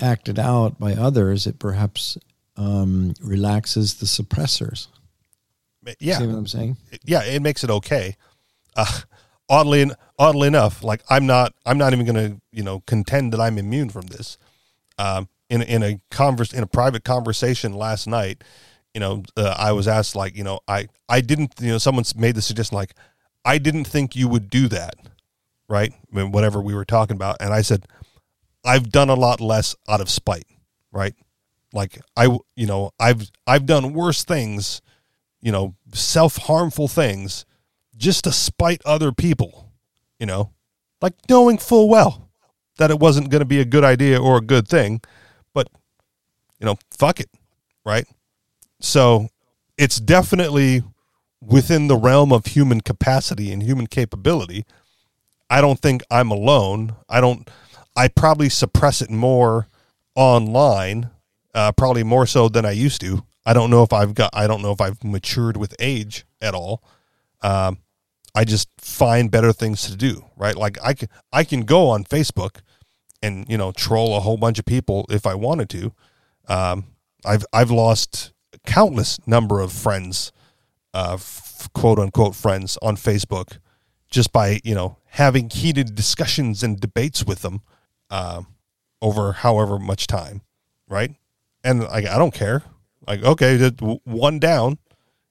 acted 0.00 0.38
out 0.38 0.78
by 0.78 0.94
others 0.94 1.46
it 1.46 1.58
perhaps 1.58 2.16
um, 2.56 3.14
relaxes 3.20 3.94
the 3.94 4.06
suppressors. 4.06 4.88
Yeah, 6.00 6.18
see 6.18 6.26
what 6.26 6.36
i'm 6.36 6.46
saying? 6.46 6.76
Yeah, 7.04 7.22
it 7.24 7.40
makes 7.40 7.64
it 7.64 7.70
okay. 7.70 8.16
Uh, 8.76 9.00
oddly, 9.48 9.90
oddly 10.18 10.48
enough, 10.48 10.84
like 10.84 11.02
I'm 11.08 11.26
not, 11.26 11.54
I'm 11.64 11.78
not 11.78 11.92
even 11.92 12.04
going 12.04 12.30
to, 12.30 12.40
you 12.52 12.62
know, 12.62 12.80
contend 12.80 13.32
that 13.32 13.40
I'm 13.40 13.58
immune 13.58 13.88
from 13.88 14.06
this. 14.06 14.36
Um, 14.98 15.28
in 15.48 15.62
in 15.62 15.82
a 15.82 16.00
converse, 16.10 16.52
in 16.52 16.62
a 16.62 16.66
private 16.66 17.04
conversation 17.04 17.72
last 17.72 18.06
night, 18.06 18.44
you 18.92 19.00
know, 19.00 19.22
uh, 19.36 19.54
I 19.56 19.72
was 19.72 19.88
asked 19.88 20.14
like, 20.14 20.36
you 20.36 20.44
know, 20.44 20.60
I 20.68 20.88
I 21.08 21.20
didn't, 21.20 21.54
you 21.60 21.68
know, 21.68 21.78
someone's 21.78 22.14
made 22.14 22.34
the 22.34 22.42
suggestion 22.42 22.76
like, 22.76 22.94
I 23.48 23.56
didn't 23.56 23.86
think 23.86 24.14
you 24.14 24.28
would 24.28 24.50
do 24.50 24.68
that, 24.68 24.94
right? 25.70 25.90
I 25.90 26.16
mean, 26.16 26.32
whatever 26.32 26.60
we 26.60 26.74
were 26.74 26.84
talking 26.84 27.16
about, 27.16 27.38
and 27.40 27.54
I 27.54 27.62
said, 27.62 27.86
I've 28.62 28.90
done 28.90 29.08
a 29.08 29.14
lot 29.14 29.40
less 29.40 29.74
out 29.88 30.02
of 30.02 30.10
spite, 30.10 30.44
right? 30.92 31.14
Like 31.72 31.98
I, 32.14 32.24
you 32.56 32.66
know, 32.66 32.90
I've 33.00 33.30
I've 33.46 33.64
done 33.64 33.94
worse 33.94 34.22
things, 34.22 34.82
you 35.40 35.50
know, 35.50 35.74
self 35.94 36.36
harmful 36.36 36.88
things, 36.88 37.46
just 37.96 38.24
to 38.24 38.32
spite 38.32 38.82
other 38.84 39.12
people. 39.12 39.72
You 40.18 40.26
know, 40.26 40.52
like 41.00 41.14
knowing 41.30 41.56
full 41.56 41.88
well 41.88 42.28
that 42.76 42.90
it 42.90 43.00
wasn't 43.00 43.30
going 43.30 43.40
to 43.40 43.46
be 43.46 43.60
a 43.60 43.64
good 43.64 43.82
idea 43.82 44.20
or 44.20 44.36
a 44.36 44.42
good 44.42 44.68
thing, 44.68 45.00
but 45.54 45.68
you 46.60 46.66
know, 46.66 46.76
fuck 46.90 47.18
it, 47.18 47.30
right? 47.82 48.06
So 48.82 49.28
it's 49.78 49.98
definitely 49.98 50.82
within 51.40 51.88
the 51.88 51.96
realm 51.96 52.32
of 52.32 52.46
human 52.46 52.80
capacity 52.80 53.52
and 53.52 53.62
human 53.62 53.86
capability. 53.86 54.64
I 55.50 55.60
don't 55.60 55.78
think 55.78 56.02
I'm 56.10 56.30
alone. 56.30 56.96
I 57.08 57.20
don't. 57.20 57.48
I 57.96 58.08
probably 58.08 58.48
suppress 58.48 59.02
it 59.02 59.10
more 59.10 59.66
online, 60.14 61.10
uh, 61.54 61.72
probably 61.72 62.04
more 62.04 62.26
so 62.26 62.48
than 62.48 62.64
I 62.64 62.72
used 62.72 63.00
to. 63.00 63.24
I 63.46 63.54
don't 63.54 63.70
know 63.70 63.82
if 63.82 63.92
I've 63.92 64.14
got. 64.14 64.30
I 64.32 64.46
don't 64.46 64.62
know 64.62 64.72
if 64.72 64.80
I've 64.80 65.02
matured 65.02 65.56
with 65.56 65.74
age 65.78 66.26
at 66.40 66.54
all. 66.54 66.82
Um, 67.40 67.78
I 68.34 68.44
just 68.44 68.68
find 68.78 69.30
better 69.30 69.52
things 69.52 69.82
to 69.84 69.96
do. 69.96 70.26
Right, 70.36 70.54
like 70.54 70.76
I 70.84 70.94
can. 70.94 71.08
I 71.32 71.44
can 71.44 71.62
go 71.62 71.88
on 71.88 72.04
Facebook 72.04 72.60
and 73.22 73.48
you 73.48 73.56
know 73.56 73.72
troll 73.72 74.16
a 74.16 74.20
whole 74.20 74.36
bunch 74.36 74.58
of 74.58 74.64
people 74.64 75.06
if 75.08 75.26
I 75.26 75.34
wanted 75.34 75.70
to. 75.70 75.92
Um, 76.48 76.86
I've 77.24 77.44
I've 77.52 77.70
lost 77.70 78.32
countless 78.66 79.18
number 79.26 79.60
of 79.60 79.72
friends, 79.72 80.32
uh, 80.98 81.14
f- 81.14 81.68
quote 81.74 81.98
unquote 82.00 82.34
friends 82.34 82.76
on 82.82 82.96
Facebook, 82.96 83.58
just 84.10 84.32
by 84.32 84.60
you 84.64 84.74
know 84.74 84.98
having 85.10 85.48
heated 85.48 85.94
discussions 85.94 86.62
and 86.62 86.80
debates 86.80 87.24
with 87.24 87.42
them 87.42 87.62
uh, 88.10 88.42
over 89.00 89.32
however 89.32 89.78
much 89.78 90.08
time, 90.08 90.42
right? 90.88 91.14
And 91.62 91.84
like 91.84 92.06
I 92.06 92.18
don't 92.18 92.34
care. 92.34 92.64
Like 93.06 93.22
okay, 93.22 93.70
one 94.04 94.38
down, 94.40 94.78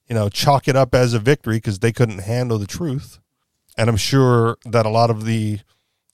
you 0.07 0.15
know, 0.15 0.29
chalk 0.29 0.67
it 0.67 0.75
up 0.75 0.95
as 0.95 1.13
a 1.13 1.19
victory 1.19 1.57
because 1.57 1.79
they 1.79 1.91
couldn't 1.91 2.19
handle 2.19 2.57
the 2.57 2.65
truth. 2.67 3.19
And 3.77 3.89
I'm 3.89 3.97
sure 3.97 4.57
that 4.65 4.85
a 4.85 4.89
lot 4.89 5.09
of 5.09 5.25
the, 5.25 5.59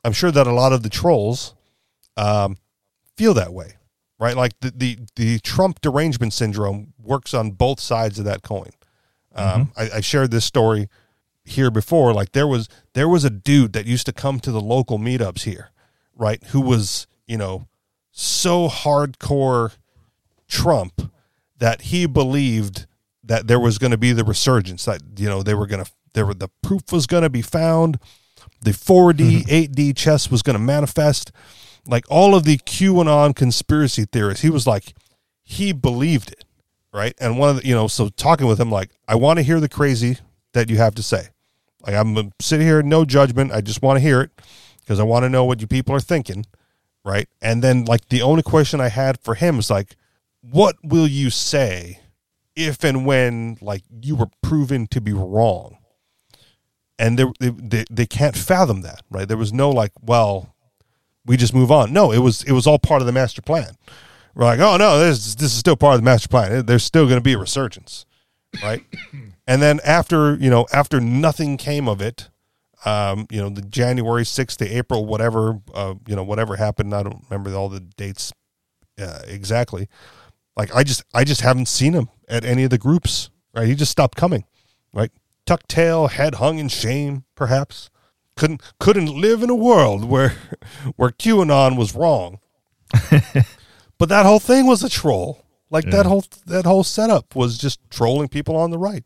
I'm 0.03 0.11
sure 0.11 0.31
that 0.31 0.47
a 0.47 0.51
lot 0.51 0.73
of 0.73 0.83
the 0.83 0.89
trolls 0.89 1.55
um, 2.17 2.57
feel 3.15 3.33
that 3.35 3.53
way, 3.53 3.77
right? 4.19 4.35
Like 4.35 4.59
the, 4.59 4.73
the 4.75 4.97
the 5.15 5.39
Trump 5.39 5.79
derangement 5.81 6.33
syndrome 6.33 6.93
works 6.97 7.33
on 7.33 7.51
both 7.51 7.79
sides 7.79 8.17
of 8.17 8.25
that 8.25 8.41
coin. 8.41 8.71
Um, 9.35 9.71
I, 9.75 9.89
I 9.95 10.01
shared 10.01 10.31
this 10.31 10.45
story 10.45 10.89
here 11.43 11.71
before. 11.71 12.13
Like 12.13 12.31
there 12.31 12.47
was 12.47 12.69
there 12.93 13.07
was 13.07 13.23
a 13.23 13.29
dude 13.29 13.73
that 13.73 13.85
used 13.85 14.05
to 14.05 14.13
come 14.13 14.39
to 14.41 14.51
the 14.51 14.61
local 14.61 14.99
meetups 14.99 15.43
here, 15.43 15.71
right? 16.15 16.43
Who 16.45 16.61
was 16.61 17.07
you 17.27 17.37
know 17.37 17.67
so 18.11 18.67
hardcore 18.69 19.75
Trump 20.47 21.11
that 21.57 21.81
he 21.83 22.05
believed 22.05 22.85
that 23.23 23.47
there 23.47 23.59
was 23.59 23.77
going 23.77 23.91
to 23.91 23.97
be 23.97 24.11
the 24.11 24.23
resurgence 24.23 24.85
that 24.85 25.01
you 25.17 25.27
know 25.27 25.41
they 25.41 25.53
were 25.53 25.67
going 25.67 25.83
to 25.83 25.91
there 26.13 26.25
were 26.25 26.33
the 26.33 26.49
proof 26.61 26.91
was 26.91 27.07
going 27.07 27.23
to 27.23 27.29
be 27.29 27.41
found 27.41 27.97
the 28.61 28.71
4D 28.71 29.43
8D 29.43 29.95
chess 29.95 30.29
was 30.29 30.41
going 30.41 30.55
to 30.55 30.63
manifest 30.63 31.31
like 31.87 32.05
all 32.09 32.35
of 32.35 32.43
the 32.43 32.57
QAnon 32.57 33.35
conspiracy 33.35 34.05
theorists 34.05 34.41
he 34.41 34.49
was 34.49 34.67
like 34.67 34.93
he 35.41 35.71
believed 35.71 36.31
it 36.31 36.42
right? 36.93 37.13
And 37.19 37.37
one 37.37 37.49
of 37.49 37.55
the 37.57 37.67
you 37.67 37.73
know 37.73 37.87
so 37.87 38.09
talking 38.09 38.47
with 38.47 38.59
him 38.59 38.71
like 38.71 38.91
I 39.07 39.15
want 39.15 39.37
to 39.37 39.43
hear 39.43 39.59
the 39.59 39.67
crazy 39.67 40.19
that 40.53 40.69
you 40.69 40.77
have 40.77 40.95
to 40.95 41.03
say. 41.03 41.29
Like 41.85 41.95
I'm 41.95 42.31
sitting 42.39 42.65
here 42.65 42.81
no 42.81 43.03
judgment 43.03 43.51
I 43.51 43.61
just 43.61 43.81
want 43.81 43.97
to 43.97 44.01
hear 44.01 44.21
it 44.21 44.31
because 44.79 44.99
I 44.99 45.03
want 45.03 45.23
to 45.23 45.29
know 45.29 45.43
what 45.43 45.59
you 45.59 45.67
people 45.67 45.95
are 45.95 45.99
thinking 45.99 46.45
right? 47.03 47.27
And 47.41 47.61
then 47.61 47.85
like 47.85 48.07
the 48.09 48.21
only 48.21 48.43
question 48.43 48.79
I 48.79 48.89
had 48.89 49.19
for 49.19 49.35
him 49.35 49.59
is 49.59 49.69
like 49.69 49.95
what 50.41 50.75
will 50.83 51.07
you 51.07 51.29
say 51.29 51.99
if 52.55 52.83
and 52.83 53.05
when 53.05 53.57
like 53.59 53.83
you 54.01 54.15
were 54.15 54.29
proven 54.41 54.87
to 54.87 55.01
be 55.01 55.13
wrong? 55.13 55.77
And 56.99 57.17
they, 57.17 57.25
they, 57.39 57.49
they, 57.49 57.85
they 57.89 58.05
can't 58.05 58.37
fathom 58.37 58.81
that 58.81 59.01
right? 59.09 59.27
There 59.27 59.37
was 59.37 59.51
no 59.51 59.71
like 59.71 59.91
well 60.01 60.55
we 61.25 61.37
just 61.37 61.53
move 61.53 61.71
on. 61.71 61.91
No 61.91 62.11
it 62.11 62.19
was 62.19 62.43
it 62.43 62.51
was 62.51 62.67
all 62.67 62.79
part 62.79 63.01
of 63.01 63.07
the 63.07 63.11
master 63.11 63.41
plan 63.41 63.75
we're 64.35 64.45
like 64.45 64.59
oh 64.59 64.77
no 64.77 64.99
this, 64.99 65.35
this 65.35 65.51
is 65.51 65.57
still 65.57 65.75
part 65.75 65.95
of 65.95 66.01
the 66.01 66.05
master 66.05 66.27
plan 66.27 66.65
there's 66.65 66.83
still 66.83 67.05
going 67.05 67.17
to 67.17 67.21
be 67.21 67.33
a 67.33 67.37
resurgence 67.37 68.05
right 68.61 68.83
and 69.47 69.61
then 69.61 69.79
after 69.85 70.35
you 70.35 70.49
know 70.49 70.65
after 70.73 70.99
nothing 70.99 71.57
came 71.57 71.87
of 71.87 72.01
it 72.01 72.29
um, 72.85 73.27
you 73.29 73.41
know 73.41 73.49
the 73.49 73.61
january 73.61 74.23
6th 74.23 74.57
to 74.57 74.67
april 74.67 75.05
whatever 75.05 75.59
uh, 75.73 75.93
you 76.07 76.15
know 76.15 76.23
whatever 76.23 76.55
happened 76.55 76.93
i 76.93 77.01
don't 77.01 77.23
remember 77.29 77.55
all 77.55 77.69
the 77.69 77.79
dates 77.79 78.33
uh, 79.01 79.19
exactly 79.27 79.87
like 80.55 80.75
I 80.75 80.83
just 80.83 81.03
I 81.13 81.23
just 81.23 81.41
haven't 81.41 81.67
seen 81.67 81.93
him 81.93 82.09
at 82.27 82.45
any 82.45 82.63
of 82.63 82.69
the 82.69 82.77
groups. 82.77 83.29
Right, 83.53 83.67
he 83.67 83.75
just 83.75 83.91
stopped 83.91 84.17
coming. 84.17 84.45
Right, 84.93 85.11
tucked 85.45 85.69
tail, 85.69 86.07
head 86.07 86.35
hung 86.35 86.59
in 86.59 86.69
shame, 86.69 87.25
perhaps. 87.35 87.89
Couldn't 88.35 88.61
couldn't 88.79 89.07
live 89.07 89.43
in 89.43 89.49
a 89.49 89.55
world 89.55 90.05
where 90.05 90.35
where 90.95 91.09
QAnon 91.09 91.77
was 91.77 91.95
wrong. 91.95 92.39
but 94.03 94.09
that 94.09 94.25
whole 94.25 94.39
thing 94.39 94.67
was 94.67 94.83
a 94.83 94.89
troll. 94.89 95.45
Like 95.69 95.85
that 95.85 96.05
whole 96.05 96.25
that 96.45 96.65
whole 96.65 96.83
setup 96.83 97.37
was 97.37 97.57
just 97.57 97.79
trolling 97.89 98.27
people 98.27 98.57
on 98.57 98.69
the 98.69 98.77
right. 98.77 99.01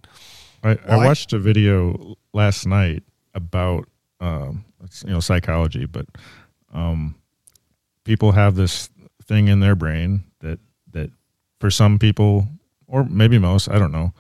I, 0.63 0.75
I 0.88 0.97
watched 0.97 1.33
a 1.33 1.38
video 1.38 2.15
last 2.33 2.65
night 2.65 3.03
about 3.36 3.88
um, 4.19 4.65
you 5.05 5.13
know 5.13 5.19
psychology, 5.19 5.86
but 5.86 6.07
um, 6.73 7.13
people 8.05 8.31
have 8.31 8.55
this 8.55 8.89
thing 9.21 9.49
in 9.49 9.60
their 9.60 9.75
brain 9.75 10.23
that 10.39 10.57
that 10.93 11.12
for 11.60 11.69
some 11.69 11.99
people 11.99 12.47
or 12.88 13.03
maybe 13.03 13.38
most, 13.38 13.69
I 13.69 13.77
don't 13.77 13.91
know. 13.91 14.13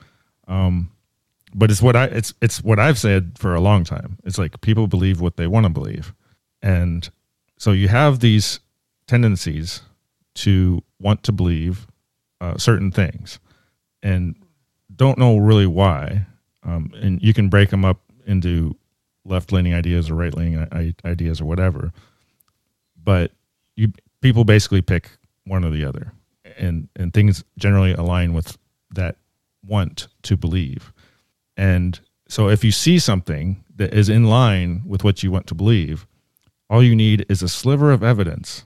Um, 0.47 0.91
but 1.55 1.71
it's 1.71 1.81
what 1.81 1.95
I 1.95 2.03
it's 2.03 2.35
it's 2.39 2.63
what 2.63 2.77
I've 2.77 2.99
said 2.99 3.31
for 3.39 3.55
a 3.55 3.61
long 3.61 3.83
time. 3.83 4.19
It's 4.25 4.37
like 4.37 4.61
people 4.61 4.85
believe 4.85 5.21
what 5.21 5.37
they 5.37 5.47
want 5.47 5.63
to 5.63 5.71
believe, 5.71 6.13
and 6.61 7.09
so 7.57 7.71
you 7.71 7.87
have 7.87 8.19
these 8.19 8.59
tendencies 9.07 9.81
to 10.37 10.83
want 10.99 11.23
to 11.23 11.31
believe 11.31 11.87
uh, 12.41 12.57
certain 12.57 12.91
things, 12.91 13.39
and 14.01 14.35
don't 14.95 15.17
know 15.17 15.37
really 15.37 15.67
why. 15.67 16.25
Um, 16.63 16.91
and 16.95 17.21
you 17.21 17.33
can 17.33 17.49
break 17.49 17.69
them 17.69 17.85
up 17.85 18.01
into 18.25 18.75
left 19.25 19.51
leaning 19.51 19.73
ideas 19.73 20.09
or 20.09 20.15
right 20.15 20.33
leaning 20.33 20.67
ideas 21.05 21.39
or 21.39 21.45
whatever. 21.45 21.91
But 23.01 23.31
you 23.75 23.93
people 24.21 24.43
basically 24.43 24.81
pick 24.81 25.09
one 25.45 25.63
or 25.63 25.71
the 25.71 25.85
other, 25.85 26.13
and 26.57 26.89
and 26.95 27.13
things 27.13 27.43
generally 27.57 27.93
align 27.93 28.33
with 28.33 28.57
that 28.91 29.17
want 29.65 30.07
to 30.23 30.37
believe. 30.37 30.93
And 31.55 31.99
so 32.27 32.49
if 32.49 32.63
you 32.63 32.71
see 32.71 32.99
something 32.99 33.63
that 33.75 33.93
is 33.93 34.09
in 34.09 34.25
line 34.25 34.81
with 34.85 35.03
what 35.03 35.23
you 35.23 35.31
want 35.31 35.47
to 35.47 35.55
believe, 35.55 36.05
all 36.69 36.83
you 36.83 36.95
need 36.95 37.25
is 37.29 37.41
a 37.41 37.49
sliver 37.49 37.91
of 37.91 38.03
evidence, 38.03 38.65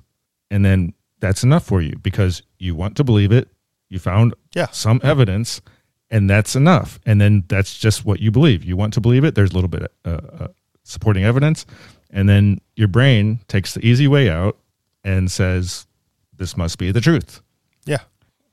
and 0.50 0.66
then 0.66 0.94
that's 1.22 1.44
enough 1.44 1.66
for 1.66 1.82
you 1.82 1.96
because 2.04 2.44
you 2.60 2.76
want 2.76 2.98
to 2.98 3.04
believe 3.04 3.32
it. 3.32 3.48
You 3.90 4.00
found 4.00 4.34
Yeah. 4.56 4.68
some 4.72 5.00
evidence, 5.04 5.62
and 6.10 6.30
that's 6.30 6.56
enough. 6.56 7.00
And 7.06 7.22
then 7.22 7.44
that's 7.48 7.78
just 7.78 8.04
what 8.06 8.20
you 8.20 8.32
believe. 8.32 8.64
You 8.66 8.76
want 8.76 8.94
to 8.96 9.02
believe 9.02 9.24
it. 9.24 9.36
There's 9.36 9.52
a 9.52 9.54
little 9.56 9.70
bit 9.70 9.84
of 9.84 9.90
uh, 10.06 10.44
uh, 10.44 10.48
supporting 10.84 11.24
evidence, 11.24 11.66
and 12.10 12.28
then 12.28 12.60
your 12.76 12.88
brain 12.90 13.40
takes 13.48 13.74
the 13.74 13.86
easy 13.86 14.08
way 14.08 14.30
out 14.30 14.58
and 15.04 15.32
says, 15.32 15.88
"This 16.36 16.58
must 16.58 16.78
be 16.78 16.92
the 16.92 17.02
truth." 17.02 17.42
Yeah. 17.86 18.00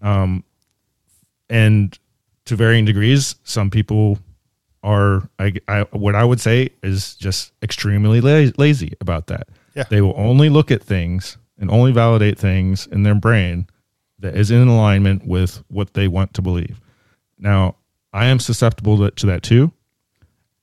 Um, 0.00 0.44
and 1.50 1.98
to 2.44 2.56
varying 2.56 2.84
degrees 2.84 3.34
some 3.44 3.70
people 3.70 4.18
are 4.82 5.28
I, 5.38 5.54
I 5.66 5.82
what 5.92 6.14
i 6.14 6.24
would 6.24 6.40
say 6.40 6.70
is 6.82 7.14
just 7.16 7.52
extremely 7.62 8.20
la- 8.20 8.50
lazy 8.56 8.94
about 9.00 9.26
that 9.26 9.48
Yeah. 9.74 9.84
they 9.90 10.00
will 10.00 10.14
only 10.16 10.48
look 10.50 10.70
at 10.70 10.82
things 10.82 11.36
and 11.58 11.70
only 11.70 11.92
validate 11.92 12.38
things 12.38 12.86
in 12.86 13.02
their 13.02 13.14
brain 13.14 13.66
that 14.18 14.36
is 14.36 14.50
in 14.50 14.66
alignment 14.66 15.26
with 15.26 15.62
what 15.68 15.94
they 15.94 16.08
want 16.08 16.34
to 16.34 16.42
believe. 16.42 16.80
Now 17.38 17.76
i 18.12 18.26
am 18.26 18.40
susceptible 18.40 19.10
to, 19.10 19.26
that 19.26 19.42
too. 19.42 19.72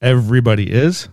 Everybody 0.01 0.71
is 0.71 1.09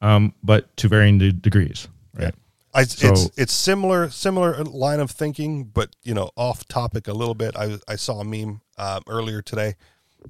um, 0.00 0.34
but 0.42 0.76
to 0.78 0.88
varying 0.88 1.18
degrees 1.18 1.88
right? 2.14 2.34
I, 2.74 2.84
So- 2.84 3.08
it's 3.08 3.30
it's 3.38 3.52
similar 3.52 4.10
similar 4.10 4.62
line 4.64 5.00
of 5.00 5.10
thinking, 5.10 5.64
but 5.64 5.94
you 6.02 6.14
know, 6.14 6.30
off 6.36 6.66
topic 6.68 7.08
a 7.08 7.12
little 7.12 7.34
bit. 7.34 7.56
I 7.56 7.78
I 7.88 7.96
saw 7.96 8.20
a 8.20 8.24
meme 8.24 8.60
um, 8.76 9.02
earlier 9.08 9.42
today 9.42 9.74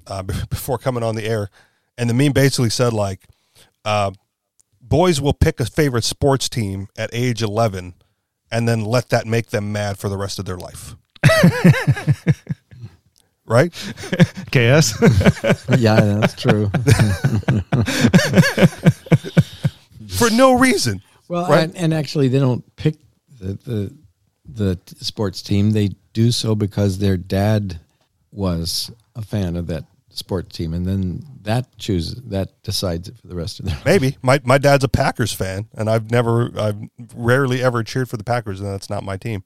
uh, 0.07 0.23
before 0.49 0.77
coming 0.77 1.03
on 1.03 1.15
the 1.15 1.25
air, 1.25 1.49
and 1.97 2.09
the 2.09 2.13
meme 2.13 2.31
basically 2.31 2.69
said 2.69 2.93
like, 2.93 3.27
uh, 3.85 4.11
"Boys 4.81 5.19
will 5.19 5.33
pick 5.33 5.59
a 5.59 5.65
favorite 5.65 6.05
sports 6.05 6.47
team 6.49 6.87
at 6.97 7.09
age 7.13 7.43
eleven, 7.43 7.93
and 8.51 8.67
then 8.67 8.83
let 8.85 9.09
that 9.09 9.25
make 9.27 9.49
them 9.49 9.71
mad 9.71 9.97
for 9.97 10.09
the 10.09 10.17
rest 10.17 10.39
of 10.39 10.45
their 10.45 10.57
life." 10.57 10.95
right? 13.45 13.71
ks 14.51 14.93
yeah, 15.77 15.99
that's 15.99 16.33
true. 16.35 16.69
For 20.09 20.29
no 20.31 20.53
reason. 20.57 21.01
Well, 21.27 21.47
Right. 21.49 21.63
and, 21.65 21.75
and 21.77 21.93
actually, 21.93 22.27
they 22.29 22.39
don't 22.39 22.63
pick 22.75 22.95
the, 23.39 23.53
the 23.65 23.93
the 24.51 24.79
sports 25.03 25.41
team. 25.43 25.71
They 25.71 25.89
do 26.13 26.31
so 26.31 26.55
because 26.55 26.97
their 26.97 27.17
dad 27.17 27.79
was 28.31 28.91
a 29.15 29.21
fan 29.21 29.55
of 29.55 29.67
that 29.67 29.85
sports 30.19 30.55
team, 30.55 30.73
and 30.73 30.85
then 30.85 31.23
that 31.41 31.75
chooses 31.77 32.21
that 32.27 32.61
decides 32.63 33.07
it 33.09 33.17
for 33.17 33.27
the 33.27 33.35
rest 33.35 33.59
of 33.59 33.65
their. 33.65 33.77
Maybe 33.85 34.17
my 34.21 34.39
my 34.43 34.57
dad's 34.57 34.83
a 34.83 34.87
Packers 34.89 35.33
fan, 35.33 35.67
and 35.73 35.89
I've 35.89 36.11
never, 36.11 36.51
I've 36.59 36.77
rarely 37.15 37.63
ever 37.63 37.83
cheered 37.83 38.09
for 38.09 38.17
the 38.17 38.23
Packers, 38.23 38.59
and 38.61 38.69
that's 38.69 38.89
not 38.89 39.03
my 39.03 39.17
team. 39.17 39.43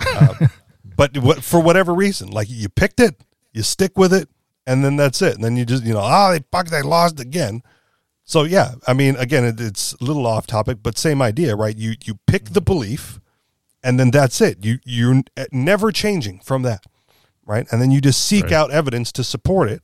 Uh, 0.00 0.34
but 0.96 1.16
what, 1.18 1.44
for 1.44 1.60
whatever 1.60 1.92
reason, 1.94 2.30
like 2.30 2.48
you 2.50 2.68
picked 2.68 3.00
it, 3.00 3.22
you 3.52 3.62
stick 3.62 3.98
with 3.98 4.12
it, 4.14 4.28
and 4.66 4.84
then 4.84 4.96
that's 4.96 5.20
it. 5.22 5.34
And 5.34 5.44
then 5.44 5.56
you 5.56 5.64
just, 5.66 5.84
you 5.84 5.92
know, 5.92 6.00
ah, 6.00 6.30
they 6.32 6.40
fuck, 6.50 6.68
they 6.68 6.82
lost 6.82 7.20
again. 7.20 7.62
So 8.24 8.44
yeah, 8.44 8.72
I 8.86 8.92
mean, 8.92 9.16
again, 9.16 9.44
it, 9.44 9.60
it's 9.60 9.92
a 9.94 10.04
little 10.04 10.26
off 10.26 10.46
topic, 10.46 10.78
but 10.82 10.96
same 10.96 11.20
idea, 11.20 11.54
right? 11.56 11.76
You 11.76 11.94
you 12.04 12.18
pick 12.26 12.50
the 12.50 12.60
belief, 12.60 13.20
and 13.82 13.98
then 13.98 14.10
that's 14.10 14.40
it. 14.40 14.64
You 14.64 14.78
you're 14.84 15.22
never 15.50 15.90
changing 15.92 16.38
from 16.40 16.62
that, 16.62 16.84
right? 17.44 17.66
And 17.72 17.82
then 17.82 17.90
you 17.90 18.00
just 18.00 18.24
seek 18.24 18.44
Right. 18.44 18.52
out 18.52 18.70
evidence 18.70 19.10
to 19.12 19.24
support 19.24 19.68
it, 19.70 19.82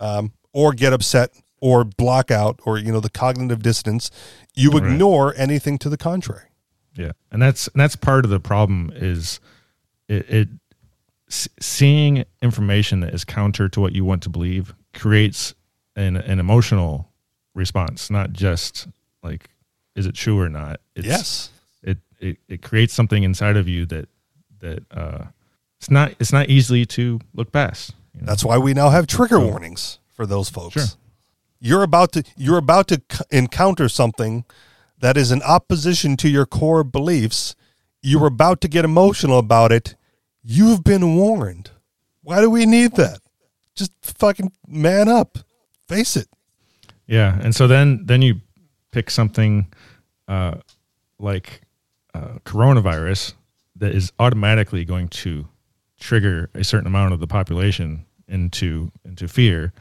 um, 0.00 0.32
or 0.52 0.72
get 0.72 0.92
upset, 0.92 1.30
or 1.60 1.84
block 1.84 2.30
out, 2.30 2.60
or 2.64 2.78
you 2.78 2.92
know, 2.92 3.00
the 3.00 3.10
cognitive 3.10 3.62
dissonance. 3.62 4.10
You 4.54 4.70
Right. 4.70 4.84
ignore 4.84 5.34
anything 5.36 5.78
to 5.78 5.88
the 5.88 5.96
contrary. 5.96 6.48
Yeah, 6.94 7.12
and 7.32 7.42
that's 7.42 7.66
and 7.68 7.80
that's 7.80 7.96
part 7.96 8.24
of 8.24 8.30
the 8.30 8.38
problem 8.40 8.92
is 8.94 9.40
it, 10.08 10.30
it 10.30 10.48
seeing 11.28 12.24
information 12.42 13.00
that 13.00 13.14
is 13.14 13.24
counter 13.24 13.68
to 13.68 13.80
what 13.80 13.94
you 13.94 14.04
want 14.04 14.22
to 14.24 14.28
believe 14.30 14.74
creates 14.92 15.54
an 15.96 16.16
an 16.16 16.38
emotional 16.38 17.10
response, 17.54 18.10
not 18.10 18.32
just 18.32 18.86
like 19.22 19.48
is 19.96 20.06
it 20.06 20.14
true 20.14 20.38
or 20.40 20.48
not. 20.48 20.80
It's, 20.94 21.06
yes. 21.06 21.50
it, 21.82 21.98
it 22.20 22.36
it 22.48 22.62
creates 22.62 22.92
something 22.94 23.22
inside 23.22 23.56
of 23.56 23.68
you 23.68 23.86
that 23.86 24.08
that 24.60 24.82
uh, 24.92 25.24
it's 25.80 25.90
not 25.90 26.14
it's 26.20 26.32
not 26.32 26.48
easily 26.48 26.84
to 26.86 27.20
look 27.34 27.50
past. 27.52 27.94
You 28.14 28.20
know? 28.20 28.26
That's 28.26 28.44
why 28.44 28.58
we 28.58 28.74
now 28.74 28.90
have 28.90 29.06
trigger 29.06 29.40
warnings 29.40 29.98
for 30.12 30.26
those 30.26 30.48
folks. 30.48 30.74
Sure. 30.74 30.84
You're 31.60 31.82
about 31.82 32.12
to 32.12 32.22
you're 32.36 32.58
about 32.58 32.88
to 32.88 33.02
c- 33.10 33.24
encounter 33.30 33.88
something 33.88 34.44
that 34.98 35.16
is 35.16 35.32
in 35.32 35.42
opposition 35.42 36.16
to 36.18 36.28
your 36.28 36.46
core 36.46 36.84
beliefs. 36.84 37.54
You're 38.02 38.26
about 38.26 38.60
to 38.62 38.68
get 38.68 38.84
emotional 38.84 39.38
about 39.38 39.72
it. 39.72 39.96
You've 40.42 40.84
been 40.84 41.16
warned. 41.16 41.70
Why 42.22 42.40
do 42.40 42.50
we 42.50 42.66
need 42.66 42.92
that? 42.96 43.20
Just 43.74 43.92
fucking 44.02 44.52
man 44.66 45.08
up. 45.08 45.38
Face 45.88 46.16
it. 46.16 46.28
Yeah, 47.06 47.38
and 47.40 47.54
so 47.54 47.66
then 47.66 48.06
then 48.06 48.22
you 48.22 48.40
pick 48.90 49.10
something 49.10 49.66
uh, 50.28 50.56
like 51.18 51.62
uh, 52.14 52.38
coronavirus 52.44 53.34
that 53.76 53.94
is 53.94 54.12
automatically 54.18 54.84
going 54.84 55.08
to 55.08 55.48
trigger 56.04 56.50
a 56.54 56.62
certain 56.62 56.86
amount 56.86 57.14
of 57.14 57.20
the 57.20 57.26
population 57.26 58.04
into 58.28 58.92
into 59.04 59.26
fear, 59.26 59.72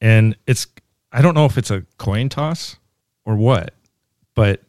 and 0.00 0.36
it's 0.46 0.66
I 1.12 1.22
don't 1.22 1.34
know 1.34 1.46
if 1.46 1.56
it's 1.56 1.70
a 1.70 1.82
coin 1.98 2.28
toss 2.28 2.76
or 3.24 3.36
what, 3.36 3.72
but 4.34 4.62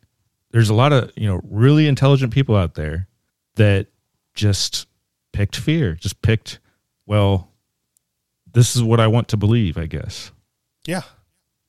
there's 0.52 0.70
a 0.70 0.74
lot 0.76 0.94
of 0.94 1.12
you 1.16 1.28
know 1.28 1.42
really 1.50 1.88
intelligent 1.88 2.32
people 2.34 2.56
out 2.56 2.76
there 2.76 3.08
that 3.56 3.88
just 4.36 4.88
picked 5.34 5.56
fear, 5.56 5.94
just 5.96 6.22
picked 6.22 6.60
well, 7.08 7.50
this 8.54 8.76
is 8.76 8.84
what 8.84 9.00
I 9.00 9.08
want 9.08 9.28
to 9.30 9.38
believe, 9.38 9.78
I 9.78 9.88
guess. 9.88 10.32
Yeah. 10.86 11.02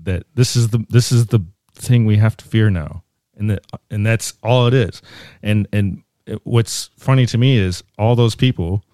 that 0.00 0.24
this 0.34 0.56
is 0.56 0.68
the 0.68 0.84
this 0.90 1.10
is 1.10 1.26
the 1.26 1.40
thing 1.74 2.04
we 2.06 2.16
have 2.18 2.36
to 2.36 2.44
fear 2.44 2.68
now. 2.70 3.02
And 3.36 3.48
that 3.50 3.64
and 3.90 4.04
that's 4.06 4.34
all 4.42 4.66
it 4.66 4.74
is. 4.74 5.00
And 5.42 5.66
and 5.72 6.02
it- 6.26 6.40
what's 6.44 6.90
funny 6.98 7.24
to 7.26 7.38
me 7.38 7.56
is 7.56 7.82
all 7.98 8.14
those 8.14 8.34
people 8.34 8.84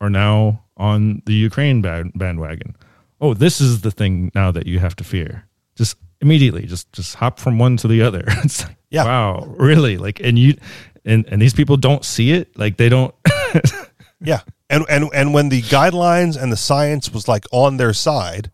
are 0.00 0.10
now 0.10 0.64
on 0.76 1.22
the 1.26 1.34
Ukraine 1.34 1.82
band, 1.82 2.12
bandwagon 2.14 2.76
oh 3.20 3.34
this 3.34 3.60
is 3.60 3.80
the 3.80 3.90
thing 3.90 4.30
now 4.34 4.50
that 4.50 4.66
you 4.66 4.78
have 4.78 4.94
to 4.96 5.04
fear 5.04 5.46
just 5.76 5.96
immediately 6.20 6.66
just 6.66 6.92
just 6.92 7.14
hop 7.14 7.38
from 7.38 7.58
one 7.58 7.76
to 7.76 7.88
the 7.88 8.02
other 8.02 8.24
it's 8.44 8.62
like 8.64 8.76
Yeah. 8.90 9.04
wow 9.04 9.44
really 9.58 9.96
like 9.96 10.20
and 10.20 10.38
you 10.38 10.56
and 11.04 11.26
and 11.28 11.40
these 11.40 11.54
people 11.54 11.76
don't 11.76 12.04
see 12.04 12.32
it 12.32 12.56
like 12.58 12.76
they 12.76 12.88
don't 12.88 13.14
Yeah. 14.20 14.40
And 14.68 14.84
and 14.88 15.10
and 15.14 15.34
when 15.34 15.50
the 15.50 15.62
guidelines 15.62 16.40
and 16.40 16.50
the 16.50 16.56
science 16.56 17.10
was 17.12 17.28
like 17.28 17.44
on 17.52 17.76
their 17.76 17.92
side, 17.92 18.50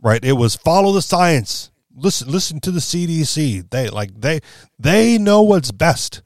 right? 0.00 0.22
It 0.24 0.34
was 0.34 0.54
follow 0.54 0.92
the 0.92 1.02
science. 1.02 1.70
Listen 1.94 2.30
listen 2.30 2.60
to 2.60 2.70
the 2.70 2.80
CDC. 2.80 3.70
They 3.70 3.88
like 3.88 4.20
they 4.20 4.40
they 4.78 5.18
know 5.18 5.42
what's 5.42 5.72
best. 5.72 6.22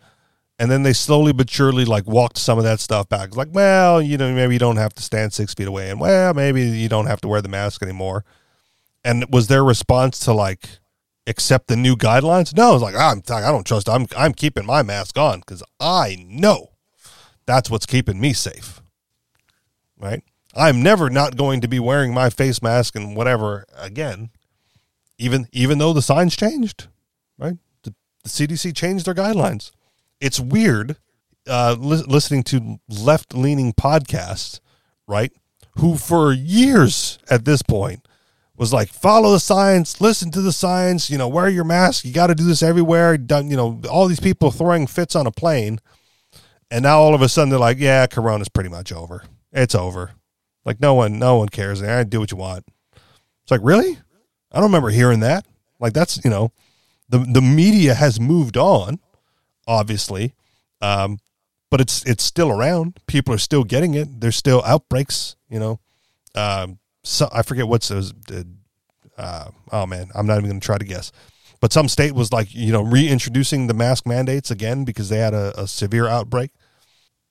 And 0.61 0.71
then 0.71 0.83
they 0.83 0.93
slowly 0.93 1.33
but 1.33 1.49
surely 1.49 1.87
like 1.87 2.07
walked 2.07 2.37
some 2.37 2.59
of 2.59 2.65
that 2.65 2.81
stuff 2.81 3.09
back. 3.09 3.35
Like, 3.35 3.49
well, 3.51 4.03
you 4.03 4.19
know, 4.19 4.31
maybe 4.35 4.55
you 4.55 4.59
don't 4.59 4.77
have 4.77 4.93
to 4.93 5.03
stand 5.03 5.33
six 5.33 5.55
feet 5.55 5.67
away, 5.67 5.89
and 5.89 5.99
well, 5.99 6.35
maybe 6.35 6.63
you 6.63 6.87
don't 6.87 7.07
have 7.07 7.23
to 7.23 7.29
wear 7.29 7.41
the 7.41 7.49
mask 7.49 7.83
anymore. 7.83 8.27
And 9.03 9.25
was 9.33 9.47
their 9.49 9.65
response 9.65 10.19
to 10.21 10.35
like 10.35 10.69
accept 11.27 11.69
the 11.69 11.77
new 11.77 11.97
guidelines? 11.97 12.55
No, 12.55 12.75
it's 12.75 12.83
like 12.83 12.95
I'm 12.95 13.23
I 13.31 13.51
don't 13.51 13.67
trust. 13.67 13.89
I'm 13.89 14.07
I'm 14.15 14.35
keeping 14.35 14.67
my 14.67 14.83
mask 14.83 15.17
on 15.17 15.41
because 15.41 15.63
I 15.81 16.27
know 16.29 16.73
that's 17.47 17.71
what's 17.71 17.87
keeping 17.87 18.21
me 18.21 18.35
safe. 18.35 18.83
Right? 19.99 20.23
I'm 20.55 20.83
never 20.83 21.09
not 21.09 21.39
going 21.39 21.63
to 21.63 21.69
be 21.69 21.81
wearing 21.81 22.13
my 22.13 22.29
face 22.29 22.61
mask 22.61 22.95
and 22.95 23.17
whatever 23.17 23.65
again, 23.79 24.29
even 25.17 25.49
even 25.53 25.79
though 25.79 25.95
the 25.95 26.03
signs 26.03 26.37
changed. 26.37 26.89
Right? 27.39 27.57
The, 27.83 27.95
the 28.25 28.29
CDC 28.29 28.77
changed 28.77 29.07
their 29.07 29.15
guidelines. 29.15 29.71
It's 30.21 30.39
weird 30.41 30.97
uh, 31.49 31.77
li- 31.79 32.05
listening 32.07 32.43
to 32.45 32.79
left 32.89 33.35
leaning 33.35 33.73
podcasts, 33.73 34.61
right? 35.07 35.33
Who 35.79 35.97
for 35.97 36.33
years 36.33 37.19
at 37.31 37.45
this 37.45 37.63
point 37.63 38.07
was 38.57 38.73
like, 38.73 38.91
follow 38.91 39.33
the 39.33 39.41
science, 39.41 40.01
listen 40.01 40.31
to 40.33 40.43
the 40.43 40.53
science, 40.53 41.09
you 41.09 41.17
know, 41.17 41.29
wear 41.29 41.49
your 41.49 41.65
mask. 41.65 42.05
You 42.05 42.13
got 42.13 42.27
to 42.27 42.35
do 42.35 42.45
this 42.45 42.63
everywhere. 42.63 43.17
Done, 43.17 43.51
you 43.51 43.57
know, 43.57 43.81
all 43.91 44.07
these 44.07 44.21
people 44.21 44.51
throwing 44.51 44.87
fits 44.87 45.17
on 45.17 45.27
a 45.27 45.31
plane. 45.31 45.81
And 46.71 46.83
now 46.83 47.01
all 47.01 47.15
of 47.15 47.23
a 47.23 47.29
sudden 47.29 47.49
they're 47.49 47.59
like, 47.59 47.79
yeah, 47.79 48.07
Corona's 48.07 48.49
pretty 48.49 48.69
much 48.69 48.93
over. 48.93 49.25
It's 49.53 49.75
over. 49.75 50.13
Like 50.65 50.81
no 50.81 50.95
one, 50.95 51.19
no 51.19 51.37
one 51.37 51.49
cares. 51.49 51.83
I 51.83 52.05
do 52.05 52.21
what 52.21 52.31
you 52.31 52.37
want. 52.37 52.67
It's 53.43 53.51
like 53.51 53.61
really? 53.65 53.99
I 54.53 54.57
don't 54.57 54.69
remember 54.69 54.91
hearing 54.91 55.21
that. 55.21 55.47
Like 55.79 55.95
that's 55.95 56.23
you 56.25 56.31
know, 56.31 56.53
the 57.09 57.19
the 57.19 57.41
media 57.41 57.95
has 57.95 58.21
moved 58.21 58.57
on, 58.57 59.01
obviously, 59.71 60.35
um, 60.81 61.19
but 61.71 61.81
it's 61.81 62.05
it's 62.05 62.25
still 62.25 62.51
around. 62.51 62.99
People 63.07 63.33
are 63.33 63.39
still 63.39 63.65
getting 63.65 63.95
it. 63.95 64.21
There's 64.21 64.37
still 64.37 64.63
outbreaks. 64.65 65.37
You 65.49 65.59
know, 65.59 65.81
um, 66.35 66.79
so 67.05 67.29
I 67.33 67.43
forget 67.43 67.69
what's 67.69 67.89
those. 67.89 68.13
Uh, 69.17 69.51
oh 69.73 69.87
man, 69.87 70.11
I'm 70.15 70.27
not 70.27 70.39
even 70.39 70.51
going 70.51 70.61
to 70.61 70.67
try 70.67 70.79
to 70.79 70.85
guess. 70.85 71.13
But 71.61 71.73
some 71.73 71.89
state 71.89 72.13
was 72.13 72.33
like 72.33 72.55
you 72.55 72.73
know 72.73 72.83
reintroducing 72.83 73.67
the 73.67 73.75
mask 73.75 74.07
mandates 74.07 74.51
again 74.51 74.85
because 74.85 75.09
they 75.09 75.19
had 75.19 75.35
a, 75.35 75.59
a 75.61 75.69
severe 75.69 76.07
outbreak 76.07 76.51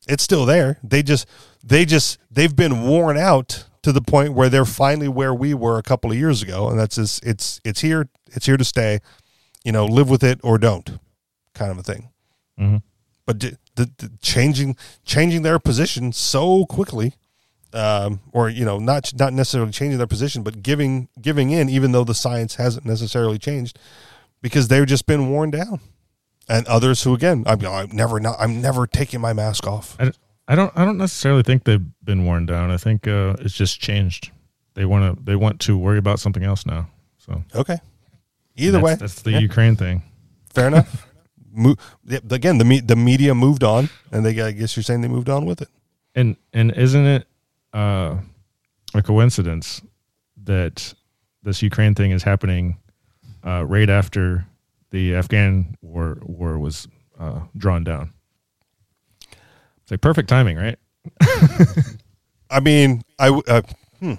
it's 0.08 0.24
still 0.24 0.46
there. 0.46 0.80
They 0.84 1.04
just 1.04 1.28
they 1.64 1.86
just 1.86 2.20
they've 2.32 2.56
been 2.56 2.84
worn 2.84 3.18
out 3.18 3.66
to 3.84 3.92
the 3.92 4.02
point 4.02 4.34
where 4.34 4.50
they're 4.50 4.66
finally 4.66 5.08
where 5.08 5.34
we 5.34 5.54
were 5.54 5.78
a 5.78 5.84
couple 5.84 6.12
of 6.12 6.18
years 6.18 6.42
ago, 6.42 6.70
and 6.70 6.80
that's 6.80 6.96
just, 6.96 7.26
it's 7.26 7.62
it's 7.64 7.82
here 7.82 8.10
it's 8.28 8.46
here 8.46 8.58
to 8.58 8.64
stay. 8.64 9.00
You 9.64 9.72
know, 9.72 9.86
live 9.86 10.10
with 10.10 10.24
it 10.24 10.40
or 10.42 10.58
don't, 10.58 11.00
kind 11.54 11.72
of 11.72 11.78
a 11.78 11.84
thing. 11.84 12.10
Mhm. 12.60 12.82
But 13.26 13.38
d- 13.40 13.56
the, 13.76 13.90
the 13.98 14.12
changing 14.22 14.76
changing 15.06 15.44
their 15.44 15.60
position 15.60 16.12
so 16.12 16.66
quickly, 16.66 17.14
um, 17.74 18.20
or 18.32 18.50
you 18.50 18.66
know, 18.66 18.80
not 18.80 19.14
not 19.18 19.34
necessarily 19.34 19.72
changing 19.72 19.98
their 19.98 20.08
position, 20.08 20.44
but 20.44 20.64
giving 20.64 21.08
giving 21.22 21.52
in, 21.52 21.70
even 21.70 21.92
though 21.92 22.04
the 22.04 22.16
science 22.16 22.56
hasn't 22.56 22.86
necessarily 22.86 23.38
changed, 23.38 23.78
because 24.42 24.68
they've 24.68 24.86
just 24.88 25.06
been 25.06 25.30
worn 25.30 25.52
down 25.52 25.80
and 26.48 26.66
others 26.68 27.04
who 27.04 27.14
again 27.14 27.44
I'm, 27.46 27.64
I'm 27.66 27.90
never 27.96 28.20
not 28.20 28.36
I'm 28.40 28.60
never 28.62 28.88
taking 28.88 29.22
my 29.22 29.34
mask 29.34 29.68
off. 29.68 29.96
I, 30.00 30.12
I 30.48 30.56
don't 30.56 30.74
I 30.76 30.84
don't 30.84 30.98
necessarily 30.98 31.44
think 31.44 31.64
they've 31.66 31.86
been 32.04 32.26
worn 32.26 32.48
down. 32.48 32.72
I 32.72 32.78
think 32.78 33.08
uh, 33.08 33.36
it's 33.40 33.54
just 33.54 33.80
changed. 33.80 34.32
They 34.74 34.86
want 34.86 35.16
to 35.18 35.24
they 35.24 35.36
want 35.36 35.60
to 35.62 35.78
worry 35.78 36.00
about 36.00 36.20
something 36.20 36.44
else 36.44 36.66
now. 36.66 36.90
So 37.20 37.44
Okay. 37.54 37.78
Either 38.56 38.72
that's, 38.74 38.84
way, 38.84 38.96
that's 38.96 39.22
the 39.22 39.32
Yeah. 39.34 39.40
Ukraine 39.40 39.76
thing. 39.76 40.02
fair 40.54 40.68
enough. 40.68 41.06
Mo- 41.52 41.76
again, 42.30 42.58
the 42.58 42.66
me- 42.66 42.80
the 42.80 42.96
media 42.96 43.34
moved 43.36 43.64
on, 43.64 43.90
and 44.12 44.26
they 44.26 44.40
I 44.42 44.52
guess 44.52 44.76
you're 44.76 44.84
saying 44.84 45.02
they 45.02 45.08
moved 45.08 45.30
on 45.30 45.46
with 45.46 45.62
it. 45.62 45.70
And 46.16 46.38
and 46.54 46.72
isn't 46.76 47.06
it 47.06 47.28
uh, 47.74 48.18
a 48.94 49.02
coincidence 49.02 49.82
that 50.44 50.94
this 51.44 51.62
Ukraine 51.62 51.96
thing 51.96 52.12
is 52.12 52.24
happening 52.24 52.78
uh, 53.46 53.66
right 53.66 53.90
after 53.90 54.46
the 54.92 55.16
Afghan 55.16 55.76
war 55.82 56.18
war 56.22 56.58
was 56.60 56.88
uh, 57.20 57.42
drawn 57.58 57.84
down? 57.84 58.14
It's 59.82 59.92
like 59.92 60.02
perfect 60.02 60.30
timing, 60.30 60.58
right? 60.58 60.78
I 62.52 62.60
mean, 62.60 63.04
I 63.18 63.30
uh, 63.48 63.62
hmm. 64.00 64.14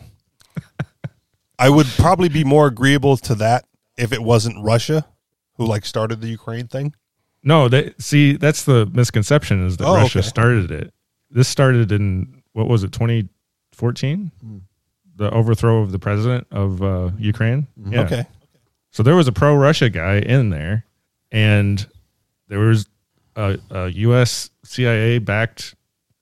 I 1.58 1.68
would 1.68 1.86
probably 1.98 2.28
be 2.28 2.42
more 2.42 2.66
agreeable 2.66 3.16
to 3.18 3.34
that 3.36 3.66
if 3.98 4.12
it 4.12 4.22
wasn't 4.22 4.64
Russia 4.64 5.06
who 5.54 5.66
like 5.66 5.84
started 5.84 6.20
the 6.22 6.28
Ukraine 6.28 6.66
thing. 6.66 6.94
No, 7.43 7.68
they 7.68 7.95
see 7.99 8.36
that's 8.36 8.64
the 8.64 8.86
misconception 8.93 9.66
is 9.66 9.76
that 9.78 9.86
Oh, 9.86 9.95
Russia 9.95 10.18
okay. 10.18 10.28
started 10.28 10.70
it. 10.70 10.93
This 11.30 11.49
started 11.49 11.91
in 11.93 12.43
what 12.53 12.68
was 12.68 12.82
it 12.84 12.93
2014 12.93 14.30
the 15.16 15.30
overthrow 15.32 15.82
of 15.82 15.93
the 15.93 15.99
president 15.99 16.47
of 16.51 16.82
uh, 16.82 17.11
ukraine 17.18 17.66
yeah 17.91 18.01
Okay. 18.03 18.26
so 18.91 19.03
there 19.03 19.14
was 19.14 19.28
a 19.28 19.32
pro-russia 19.32 19.91
guy 19.91 20.18
in 20.18 20.49
there 20.51 20.84
and 21.30 21.86
there 22.49 22.59
was 22.59 22.88
a, 23.36 23.59
a 23.70 23.88
us 23.91 24.51
cia 24.64 25.18
backed 25.18 25.74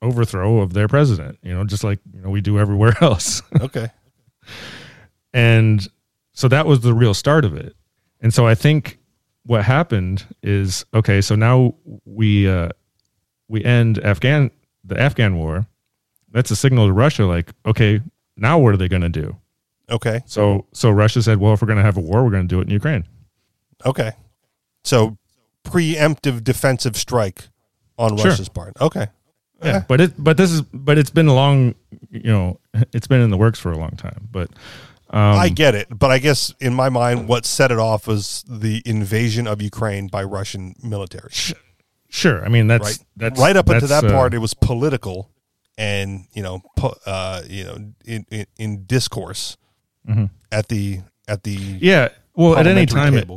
overthrow 0.03 0.59
of 0.61 0.73
their 0.75 0.89
president 0.89 1.39
you 1.43 1.55
know 1.55 1.65
just 1.65 1.85
like 1.85 2.01
you 2.13 2.21
know 2.21 2.29
we 2.31 2.41
do 2.41 2.59
everywhere 2.59 2.95
else 3.01 3.41
Okay. 3.61 3.89
and 5.33 5.87
so 6.33 6.49
that 6.49 6.67
was 6.67 6.81
the 6.81 6.93
real 6.95 7.15
start 7.15 7.45
of 7.45 7.55
it 7.57 7.75
and 8.21 8.35
so 8.35 8.47
i 8.47 8.55
think 8.55 8.99
what 9.49 9.65
happened 9.65 10.25
is 10.43 10.85
okay 10.93 11.21
so 11.23 11.35
now 11.35 11.75
we 12.05 12.47
uh 12.49 12.69
we 13.49 13.65
end 13.65 13.99
afghan 14.05 14.51
the 14.85 14.99
afghan 15.01 15.37
war 15.37 15.67
that's 16.31 16.51
a 16.51 16.57
signal 16.57 16.87
to 16.87 16.93
russia 16.93 17.25
like 17.25 17.53
okay 17.65 18.01
now 18.37 18.59
what 18.59 18.75
are 18.75 18.77
they 18.77 18.89
going 18.89 19.03
to 19.03 19.09
do 19.09 19.35
Okay. 19.91 20.21
so 20.27 20.67
so 20.73 20.91
russia 20.91 21.23
said 21.23 21.39
well 21.41 21.55
if 21.55 21.63
we're 21.63 21.67
going 21.67 21.79
to 21.79 21.83
have 21.85 21.97
a 21.97 22.01
war 22.01 22.23
we're 22.23 22.31
going 22.31 22.47
to 22.47 22.55
do 22.55 22.61
it 22.61 22.65
in 22.69 22.71
ukraine 22.71 23.05
Okay. 23.87 24.11
So 24.85 25.17
preemptive 25.65 26.43
defensive 26.45 26.97
strike 26.97 27.49
on 27.97 28.17
Sure. 28.17 28.27
Russia's 28.31 28.49
part. 28.49 28.75
Okay. 28.81 29.07
yeah 29.63 29.83
but 29.89 30.01
it 30.01 30.13
but 30.23 30.37
this 30.37 30.51
is 30.53 30.61
but 30.63 30.99
it's 30.99 31.11
been 31.11 31.27
a 31.29 31.35
long 31.35 31.75
you 32.11 32.31
know 32.31 32.61
it's 32.93 33.07
been 33.07 33.21
in 33.23 33.31
the 33.31 33.37
works 33.39 33.59
for 33.59 33.73
a 33.73 33.79
long 33.79 33.93
time 33.93 34.29
but 34.31 34.51
um 35.11 35.39
I 35.39 35.49
get 35.49 35.75
it, 35.75 35.89
but 35.91 36.11
I 36.11 36.19
guess 36.19 36.55
in 36.61 36.75
my 36.75 36.89
mind, 36.89 37.29
what 37.29 37.47
set 37.47 37.71
it 37.71 37.79
off 37.79 38.07
was 38.07 38.45
the 38.49 38.83
invasion 38.85 39.47
of 39.47 39.63
Ukraine 39.63 40.09
by 40.09 40.23
Russian 40.25 40.75
military. 40.83 41.33
sure 42.11 42.43
i 42.45 42.49
mean 42.49 42.67
that's 42.69 42.83
Right, 42.89 42.99
that's 43.17 43.39
right 43.41 43.55
up 43.57 43.69
into 43.69 43.87
that's, 43.87 44.03
that 44.03 44.11
uh, 44.11 44.15
part, 44.15 44.33
it 44.33 44.39
was 44.39 44.55
political, 44.55 45.31
and 45.77 46.25
you 46.33 46.43
know, 46.43 46.63
uh, 47.07 47.43
you 47.47 47.65
know, 47.65 47.77
in 48.07 48.27
in, 48.31 48.47
in 48.59 48.85
discourse 48.87 49.57
at 50.51 50.69
the 50.69 51.01
at 51.27 51.43
the 51.43 51.57
Mm-hmm. 51.57 51.79
yeah 51.81 52.09
well 52.35 52.57
at 52.57 52.67
any 52.67 52.87
time 52.87 53.15
it, 53.15 53.29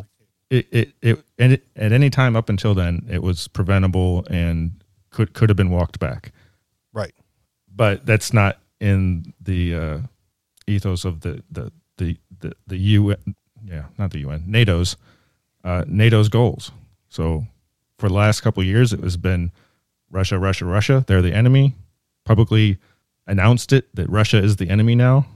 it, 0.50 0.68
it, 0.72 0.94
it, 1.02 1.24
and 1.38 1.54
it, 1.54 1.66
at 1.76 1.92
any 1.92 2.10
time 2.10 2.36
up 2.36 2.50
until 2.50 2.74
then, 2.74 3.06
it 3.10 3.22
was 3.24 3.48
preventable 3.48 4.26
and 4.30 4.72
could 5.10 5.34
could 5.34 5.50
have 5.50 5.58
been 5.58 5.70
walked 5.70 6.00
back. 6.00 6.32
right. 6.94 7.14
But 7.74 8.06
that's 8.06 8.34
not 8.34 8.60
in 8.80 9.34
the 9.42 9.76
uh, 9.76 10.00
ethos 10.72 11.06
of 11.06 11.22
the 11.22 11.44
the 11.52 11.72
the 11.98 12.18
the, 12.40 12.54
the 12.68 12.78
UN. 12.78 13.36
Yeah, 13.64 13.86
not 13.98 14.12
the 14.12 14.20
UN. 14.20 14.44
NATO's 14.48 14.98
uh, 15.64 15.86
NATO's 15.88 16.30
goals. 16.30 16.72
So 17.10 17.46
for 17.98 18.08
the 18.10 18.16
last 18.16 18.42
couple 18.42 18.64
years, 18.64 18.94
it 18.94 19.02
has 19.02 19.18
been 19.18 19.52
Russia, 20.10 20.40
Russia, 20.40 20.66
Russia. 20.66 21.04
They're 21.08 21.22
the 21.22 21.34
enemy. 21.34 21.76
Publicly 22.26 22.78
announced 23.28 23.72
it 23.74 23.94
that 23.96 24.10
Russia 24.10 24.38
is 24.38 24.56
the 24.56 24.70
enemy 24.70 24.96
now. 24.96 25.28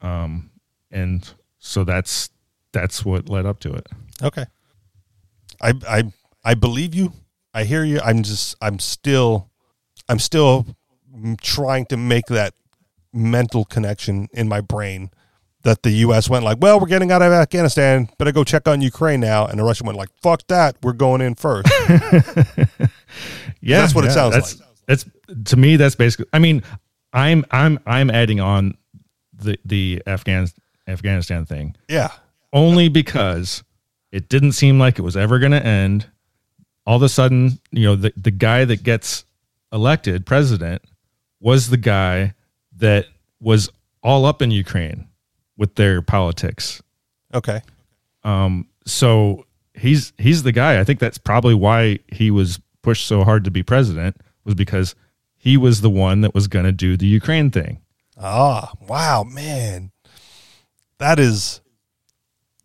Um, 0.00 0.50
and 0.90 1.28
so 1.58 1.84
that's 1.84 2.30
that's 2.72 3.04
what 3.04 3.28
led 3.28 3.46
up 3.46 3.60
to 3.60 3.72
it. 3.74 3.86
Okay. 4.22 4.46
I 5.60 5.74
I 5.88 6.12
I 6.44 6.54
believe 6.54 6.94
you. 6.94 7.12
I 7.52 7.64
hear 7.64 7.84
you. 7.84 8.00
I'm 8.04 8.22
just 8.22 8.56
I'm 8.60 8.78
still 8.78 9.50
I'm 10.08 10.18
still 10.18 10.66
trying 11.42 11.86
to 11.86 11.96
make 11.96 12.26
that 12.26 12.54
mental 13.12 13.64
connection 13.64 14.28
in 14.32 14.48
my 14.48 14.60
brain 14.60 15.10
that 15.62 15.82
the 15.82 15.90
US 15.90 16.30
went 16.30 16.44
like, 16.44 16.58
"Well, 16.60 16.80
we're 16.80 16.86
getting 16.86 17.12
out 17.12 17.22
of 17.22 17.32
Afghanistan, 17.32 18.08
better 18.18 18.32
go 18.32 18.44
check 18.44 18.66
on 18.66 18.80
Ukraine 18.80 19.20
now." 19.20 19.46
And 19.46 19.58
the 19.58 19.64
Russian 19.64 19.86
went 19.86 19.98
like, 19.98 20.08
"Fuck 20.22 20.46
that. 20.48 20.76
We're 20.82 20.92
going 20.92 21.20
in 21.20 21.34
first. 21.34 21.70
Yeah, 23.60 23.80
That's 23.80 23.94
what 23.94 24.04
it 24.04 24.12
sounds 24.12 24.34
that's, 24.34 24.58
like. 24.58 24.68
That's 24.86 25.04
to 25.50 25.56
me. 25.56 25.76
That's 25.76 25.94
basically. 25.94 26.26
I 26.32 26.38
mean, 26.38 26.62
I'm 27.12 27.44
I'm 27.50 27.78
I'm 27.86 28.10
adding 28.10 28.40
on 28.40 28.76
the 29.34 29.58
the 29.64 30.02
Afghan 30.06 30.48
Afghanistan 30.88 31.44
thing 31.44 31.76
yeah. 31.88 32.10
only 32.52 32.88
because 32.88 33.62
it 34.12 34.28
didn't 34.28 34.52
seem 34.52 34.78
like 34.78 34.98
it 34.98 35.02
was 35.02 35.16
ever 35.16 35.38
going 35.38 35.52
to 35.52 35.64
end. 35.64 36.06
All 36.86 36.96
of 36.96 37.02
a 37.02 37.08
sudden, 37.08 37.60
you 37.70 37.84
know, 37.84 37.96
the 37.96 38.12
the 38.16 38.30
guy 38.30 38.64
that 38.64 38.82
gets 38.82 39.24
elected 39.72 40.26
president 40.26 40.82
was 41.40 41.68
the 41.68 41.76
guy 41.76 42.34
that 42.80 43.06
was 43.40 43.70
all 44.02 44.24
up 44.24 44.42
in 44.42 44.50
Ukraine 44.50 45.08
with 45.56 45.74
their 45.76 46.02
politics. 46.02 46.82
Okay. 47.32 47.62
Um, 48.24 48.68
so 48.86 49.46
he's 49.74 50.12
he's 50.18 50.42
the 50.42 50.52
guy. 50.52 50.80
I 50.80 50.84
think 50.84 50.98
that's 50.98 51.18
probably 51.18 51.54
why 51.54 52.00
he 52.08 52.30
was 52.30 52.60
pushed 52.82 53.06
so 53.06 53.24
hard 53.24 53.44
to 53.44 53.50
be 53.50 53.62
president 53.62 54.16
was 54.44 54.54
because 54.54 54.94
he 55.36 55.56
was 55.56 55.80
the 55.80 55.90
one 55.90 56.22
that 56.22 56.34
was 56.34 56.48
going 56.48 56.64
to 56.64 56.72
do 56.72 56.96
the 56.96 57.06
Ukraine 57.06 57.50
thing. 57.50 57.80
Ah, 58.18 58.72
wow, 58.86 59.22
man. 59.22 59.92
That 60.98 61.18
is 61.18 61.60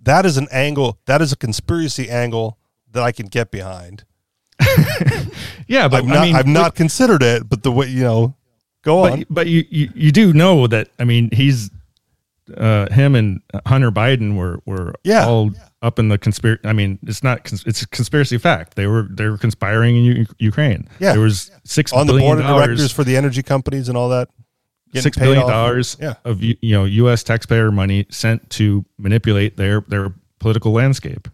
that 0.02 0.26
is 0.26 0.38
an 0.38 0.48
angle, 0.52 1.00
that 1.06 1.22
is 1.22 1.32
a 1.32 1.38
conspiracy 1.38 2.10
angle 2.10 2.58
that 2.92 3.04
I 3.04 3.12
can 3.12 3.28
get 3.28 3.52
behind. 3.52 4.04
Yeah, 5.68 5.88
but 5.88 6.04
I've 6.04 6.06
not 6.06 6.18
I 6.18 6.26
mean, 6.26 6.36
I've 6.36 6.48
not 6.48 6.76
considered 6.76 7.24
it, 7.24 7.48
but 7.50 7.64
the 7.64 7.72
way, 7.72 7.88
you 7.88 8.04
know, 8.04 8.36
go 8.86 9.04
on. 9.04 9.20
but, 9.20 9.28
but 9.30 9.48
you, 9.48 9.66
you 9.70 9.90
you 9.94 10.12
do 10.12 10.32
know 10.32 10.68
that 10.68 10.88
I 10.98 11.04
mean 11.04 11.30
he's 11.34 11.70
uh 12.56 12.88
him 12.94 13.16
and 13.16 13.42
Hunter 13.66 13.92
Biden 13.92 14.36
were 14.38 14.60
were 14.66 14.94
Yeah. 15.04 15.26
all 15.26 15.52
up 15.82 15.98
in 16.00 16.08
the 16.10 16.18
conspiracy 16.18 16.62
I 16.64 16.74
mean 16.74 17.00
it's 17.04 17.24
not 17.24 17.44
cons- 17.44 17.64
it's 17.66 17.82
a 17.82 17.88
conspiracy 17.88 18.38
fact 18.38 18.76
they 18.76 18.86
were 18.88 19.08
they 19.10 19.26
were 19.28 19.38
conspiring 19.40 19.98
in 19.98 20.04
U- 20.06 20.26
Ukraine 20.40 20.88
Yeah. 21.00 21.14
there 21.14 21.22
was 21.22 21.50
6 21.64 21.92
on 21.92 22.06
the 22.08 22.14
board 22.20 22.40
of 22.40 22.46
directors 22.46 22.92
for 22.92 23.04
the 23.04 23.18
energy 23.18 23.42
companies 23.44 23.90
and 23.90 23.98
all 23.98 24.10
that. 24.10 24.30
six 24.94 25.18
billion 25.18 25.46
dollars 25.48 25.98
Yeah. 26.00 26.14
of 26.24 26.42
you 26.44 26.56
know 26.62 26.86
U.S. 26.86 27.24
taxpayer 27.24 27.72
money 27.72 28.06
sent 28.10 28.48
to 28.52 28.86
manipulate 28.98 29.58
their 29.58 29.82
their 29.90 30.14
political 30.40 30.72
landscape, 30.72 31.28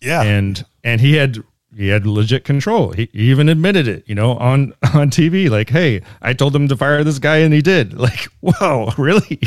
Yeah. 0.00 0.22
and 0.22 0.64
and 0.84 1.00
he 1.00 1.14
had 1.16 1.42
he 1.76 1.88
had 1.88 2.06
legit 2.06 2.44
control. 2.44 2.92
He, 2.92 3.10
even 3.12 3.48
admitted 3.48 3.86
it, 3.86 4.04
you 4.08 4.14
know, 4.14 4.36
on 4.38 4.72
on 4.94 5.10
TV. 5.10 5.50
Like, 5.50 5.68
hey, 5.70 6.00
I 6.22 6.32
told 6.32 6.54
him 6.56 6.66
to 6.68 6.76
fire 6.76 7.04
this 7.04 7.18
guy, 7.18 7.38
and 7.38 7.52
he 7.52 7.60
did. 7.62 7.92
Like, 7.98 8.28
whoa, 8.40 8.90
really? 8.96 9.40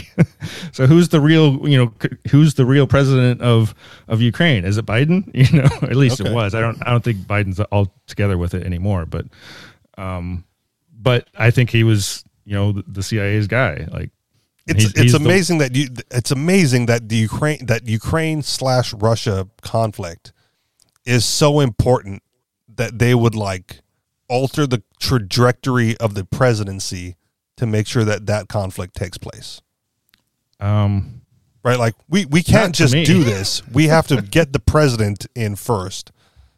so 0.72 0.86
who's 0.86 1.09
the 1.09 1.19
real 1.22 1.67
you 1.67 1.78
know 1.78 1.93
who's 2.30 2.53
the 2.55 2.65
real 2.65 2.86
president 2.88 3.41
of 3.41 3.74
of 4.07 4.22
Ukraine? 4.22 4.65
Is 4.65 4.78
it 4.78 4.86
Biden? 4.86 5.30
You 5.34 5.61
know, 5.61 5.69
at 5.82 5.95
least 5.95 6.22
Okay. 6.22 6.30
it 6.30 6.34
was. 6.34 6.53
I 6.53 6.61
don't 6.61 6.78
I 6.86 6.91
don't 6.91 7.03
think 7.03 7.19
Biden's 7.19 7.59
all 7.59 7.93
together 8.07 8.38
with 8.38 8.53
it 8.53 8.63
anymore, 8.65 9.05
but 9.05 9.26
um, 9.97 10.43
but 10.99 11.28
I 11.38 11.51
think 11.51 11.69
he 11.69 11.84
was 11.84 12.24
you 12.45 12.53
know 12.55 12.72
the, 12.74 12.84
the 12.88 13.03
CIA's 13.03 13.47
guy. 13.47 13.88
Like 13.91 14.11
it's 14.67 14.80
he's- 14.84 14.91
it's 14.91 15.01
he's 15.01 15.11
the- 15.13 15.17
amazing 15.19 15.57
that 15.59 15.76
you 15.76 15.88
it's 16.11 16.32
amazing 16.32 16.86
that 16.88 17.09
the 17.09 17.15
Ukraine 17.15 17.65
that 17.65 17.88
Ukraine 17.88 18.41
slash 18.43 18.93
Russia 18.93 19.47
conflict 19.61 20.34
is 21.06 21.26
so 21.26 21.60
important 21.60 22.22
that 22.68 22.99
they 22.99 23.14
would 23.16 23.36
like 23.36 23.82
alter 24.28 24.66
the 24.66 24.82
trajectory 24.99 25.97
of 25.97 26.14
the 26.14 26.24
presidency 26.24 27.16
to 27.58 27.66
make 27.66 27.86
sure 27.88 28.04
that 28.06 28.26
that 28.28 28.47
conflict 28.47 28.95
takes 28.95 29.18
place. 29.18 29.62
um, 30.60 31.22
Right? 31.64 31.78
Like 31.78 31.93
we 32.10 32.26
we 32.26 32.41
can't 32.41 32.74
just 32.74 32.93
do 32.93 33.24
this. 33.24 33.62
We 33.68 33.88
have 33.88 34.08
to 34.08 34.22
get 34.22 34.52
the 34.52 34.60
president 34.60 35.28
in 35.36 35.56
first 35.56 36.12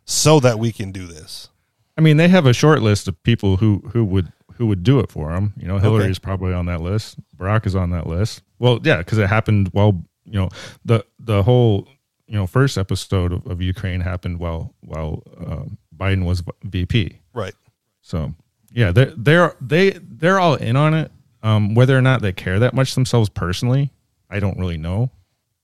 so 0.06 0.40
that 0.40 0.60
we 0.60 0.72
can 0.72 0.94
do 0.94 1.08
this. 1.08 1.50
I 1.98 2.02
mean, 2.02 2.16
they 2.16 2.30
have 2.30 2.46
a 2.46 2.54
short 2.54 2.82
list 2.82 3.10
of 3.10 3.22
people 3.24 3.58
who 3.58 3.84
who 3.92 4.06
would 4.06 4.32
who 4.54 4.68
would 4.68 4.82
do 4.82 5.00
it 5.00 5.12
for 5.12 5.34
him. 5.34 5.54
You 5.58 5.68
know, 5.68 5.78
Hillary's 5.78 6.20
probably 6.20 6.54
on 6.54 6.68
that 6.68 6.80
list. 6.80 7.18
Barack 7.36 7.66
is 7.66 7.76
on 7.76 7.90
that 7.90 8.08
list. 8.08 8.44
Well, 8.60 8.80
yeah, 8.82 8.98
because 9.00 9.18
it 9.18 9.28
happened 9.28 9.70
while 9.74 10.02
you 10.26 10.40
know 10.40 10.50
the 10.86 11.06
the 11.20 11.44
whole 11.44 11.86
you 12.34 12.40
know 12.40 12.48
first 12.48 12.80
episode 12.80 13.32
of, 13.32 13.46
of 13.46 13.62
Ukraine 13.62 14.02
happened 14.02 14.40
while 14.40 14.74
while 14.82 15.22
uh, 15.40 15.66
Biden 15.96 16.26
was 16.26 16.42
VP. 16.64 17.20
Right. 17.32 17.54
So 18.02 18.34
yeah, 18.72 18.92
they're 18.92 19.14
they're 19.16 19.56
they 19.62 19.92
they're 19.92 20.40
all 20.40 20.56
in 20.56 20.76
on 20.76 20.96
it. 20.96 21.12
Um, 21.44 21.76
whether 21.76 21.96
or 21.96 22.02
not 22.02 22.24
they 22.24 22.32
care 22.32 22.58
that 22.58 22.74
much 22.74 22.96
themselves 22.96 23.30
personally, 23.30 23.92
I 24.32 24.40
don't 24.40 24.58
really 24.58 24.78
know. 24.78 25.12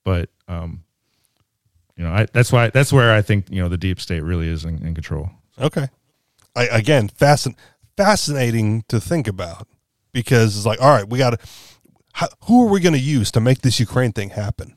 But 0.03 0.29
um, 0.47 0.83
you 1.97 2.03
know, 2.03 2.11
I, 2.11 2.27
that's 2.31 2.51
why 2.51 2.69
that's 2.69 2.93
where 2.93 3.15
I 3.15 3.23
think 3.23 3.49
you 3.49 3.63
know 3.63 3.67
the 3.67 3.77
deep 3.77 3.99
state 3.99 4.21
really 4.21 4.47
is 4.47 4.63
in, 4.63 4.85
in 4.85 4.93
control. 4.93 5.31
Okay. 5.59 5.87
I 6.55 6.65
again 6.65 7.09
fascin- 7.09 7.57
fascinating 7.97 8.83
to 8.89 9.01
think 9.01 9.27
about 9.27 9.67
because 10.11 10.55
it's 10.55 10.67
like, 10.67 10.79
all 10.79 10.91
right, 10.91 11.09
we 11.09 11.17
got 11.17 11.31
to. 11.31 12.29
Who 12.45 12.67
are 12.67 12.69
we 12.69 12.79
going 12.79 12.93
to 12.93 12.99
use 12.99 13.31
to 13.31 13.39
make 13.39 13.61
this 13.61 13.79
Ukraine 13.79 14.11
thing 14.11 14.31
happen? 14.31 14.75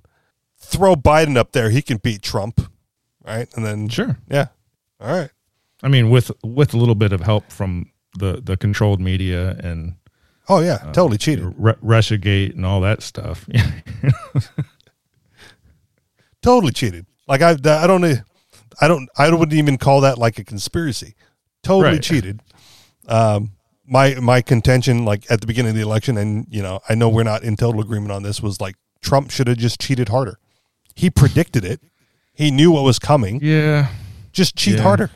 Throw 0.73 0.97
Biden 0.97 1.37
up 1.37 1.53
there; 1.53 1.70
he 1.70 1.83
can 1.83 1.99
beat 1.99 2.23
Trump, 2.23 2.61
right? 3.25 3.49
And 3.55 3.64
then 3.64 3.89
Sure. 3.89 4.18
yeah, 4.29 4.47
all 5.01 5.14
right, 5.14 5.31
I 5.83 5.89
mean, 5.89 6.11
with 6.11 6.31
with 6.43 6.75
a 6.75 6.79
little 6.79 6.95
bit 6.95 7.12
of 7.12 7.20
help 7.20 7.51
from 7.53 7.91
the 8.18 8.41
the 8.43 8.57
controlled 8.57 9.01
media 9.01 9.57
and 9.62 9.97
oh 10.49 10.61
yeah, 10.61 10.79
totally 10.93 11.18
cheated, 11.18 11.53
Russia 11.57 12.16
Gate 12.18 12.55
and 12.55 12.64
all 12.64 12.81
that 12.81 13.03
stuff. 13.03 13.47
totally 16.43 16.73
cheated. 16.73 17.07
Like 17.29 17.43
I, 17.43 17.51
I 17.51 17.87
don't, 17.87 18.05
I 18.81 18.89
don't, 18.89 19.09
I 19.16 19.31
wouldn't 19.31 19.53
even 19.53 19.79
call 19.79 20.01
that 20.03 20.18
like 20.18 20.39
a 20.39 20.45
conspiracy. 20.45 21.14
Totally 21.62 21.95
Right. 21.95 22.03
cheated. 22.03 22.41
Um, 23.07 23.53
my 23.87 24.14
my 24.16 24.43
contention 24.43 25.05
like 25.05 25.29
at 25.31 25.41
the 25.41 25.47
beginning 25.47 25.70
of 25.70 25.77
the 25.77 25.83
election 25.83 26.16
and 26.16 26.47
you 26.49 26.62
know 26.62 26.79
i 26.89 26.95
know 26.95 27.09
we're 27.09 27.25
not 27.25 27.43
in 27.43 27.57
total 27.57 27.81
agreement 27.81 28.12
on 28.12 28.23
this 28.23 28.41
was 28.41 28.61
like 28.61 28.77
trump 29.03 29.29
should 29.29 29.49
have 29.49 29.59
just 29.59 29.81
cheated 29.81 30.09
harder 30.09 30.39
he 30.95 31.11
predicted 31.11 31.64
it 31.64 31.80
he 32.34 32.51
knew 32.51 32.70
what 32.70 32.82
was 32.82 32.99
coming 32.99 33.38
Yeah. 33.43 33.88
just 34.32 34.57
cheat 34.57 34.76
Yeah. 34.76 34.82
harder 34.82 35.11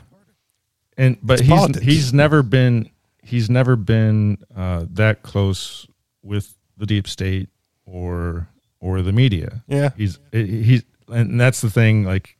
and 0.97 1.17
but 1.21 1.39
It's 1.39 1.47
he's 1.47 1.57
politics. 1.57 1.85
he's 1.85 2.13
never 2.13 2.43
been 2.43 2.89
he's 3.23 3.49
never 3.49 3.75
been 3.75 4.37
uh, 4.55 4.85
that 4.91 5.21
close 5.23 5.87
with 6.23 6.55
the 6.77 6.85
deep 6.85 7.07
state 7.07 7.49
or 7.85 8.47
or 8.79 9.01
the 9.01 9.11
media. 9.11 9.63
Yeah. 9.67 9.89
he's 9.97 10.19
he's 10.31 10.83
and 11.09 11.39
that's 11.39 11.61
the 11.61 11.69
thing. 11.69 12.03
Like 12.03 12.36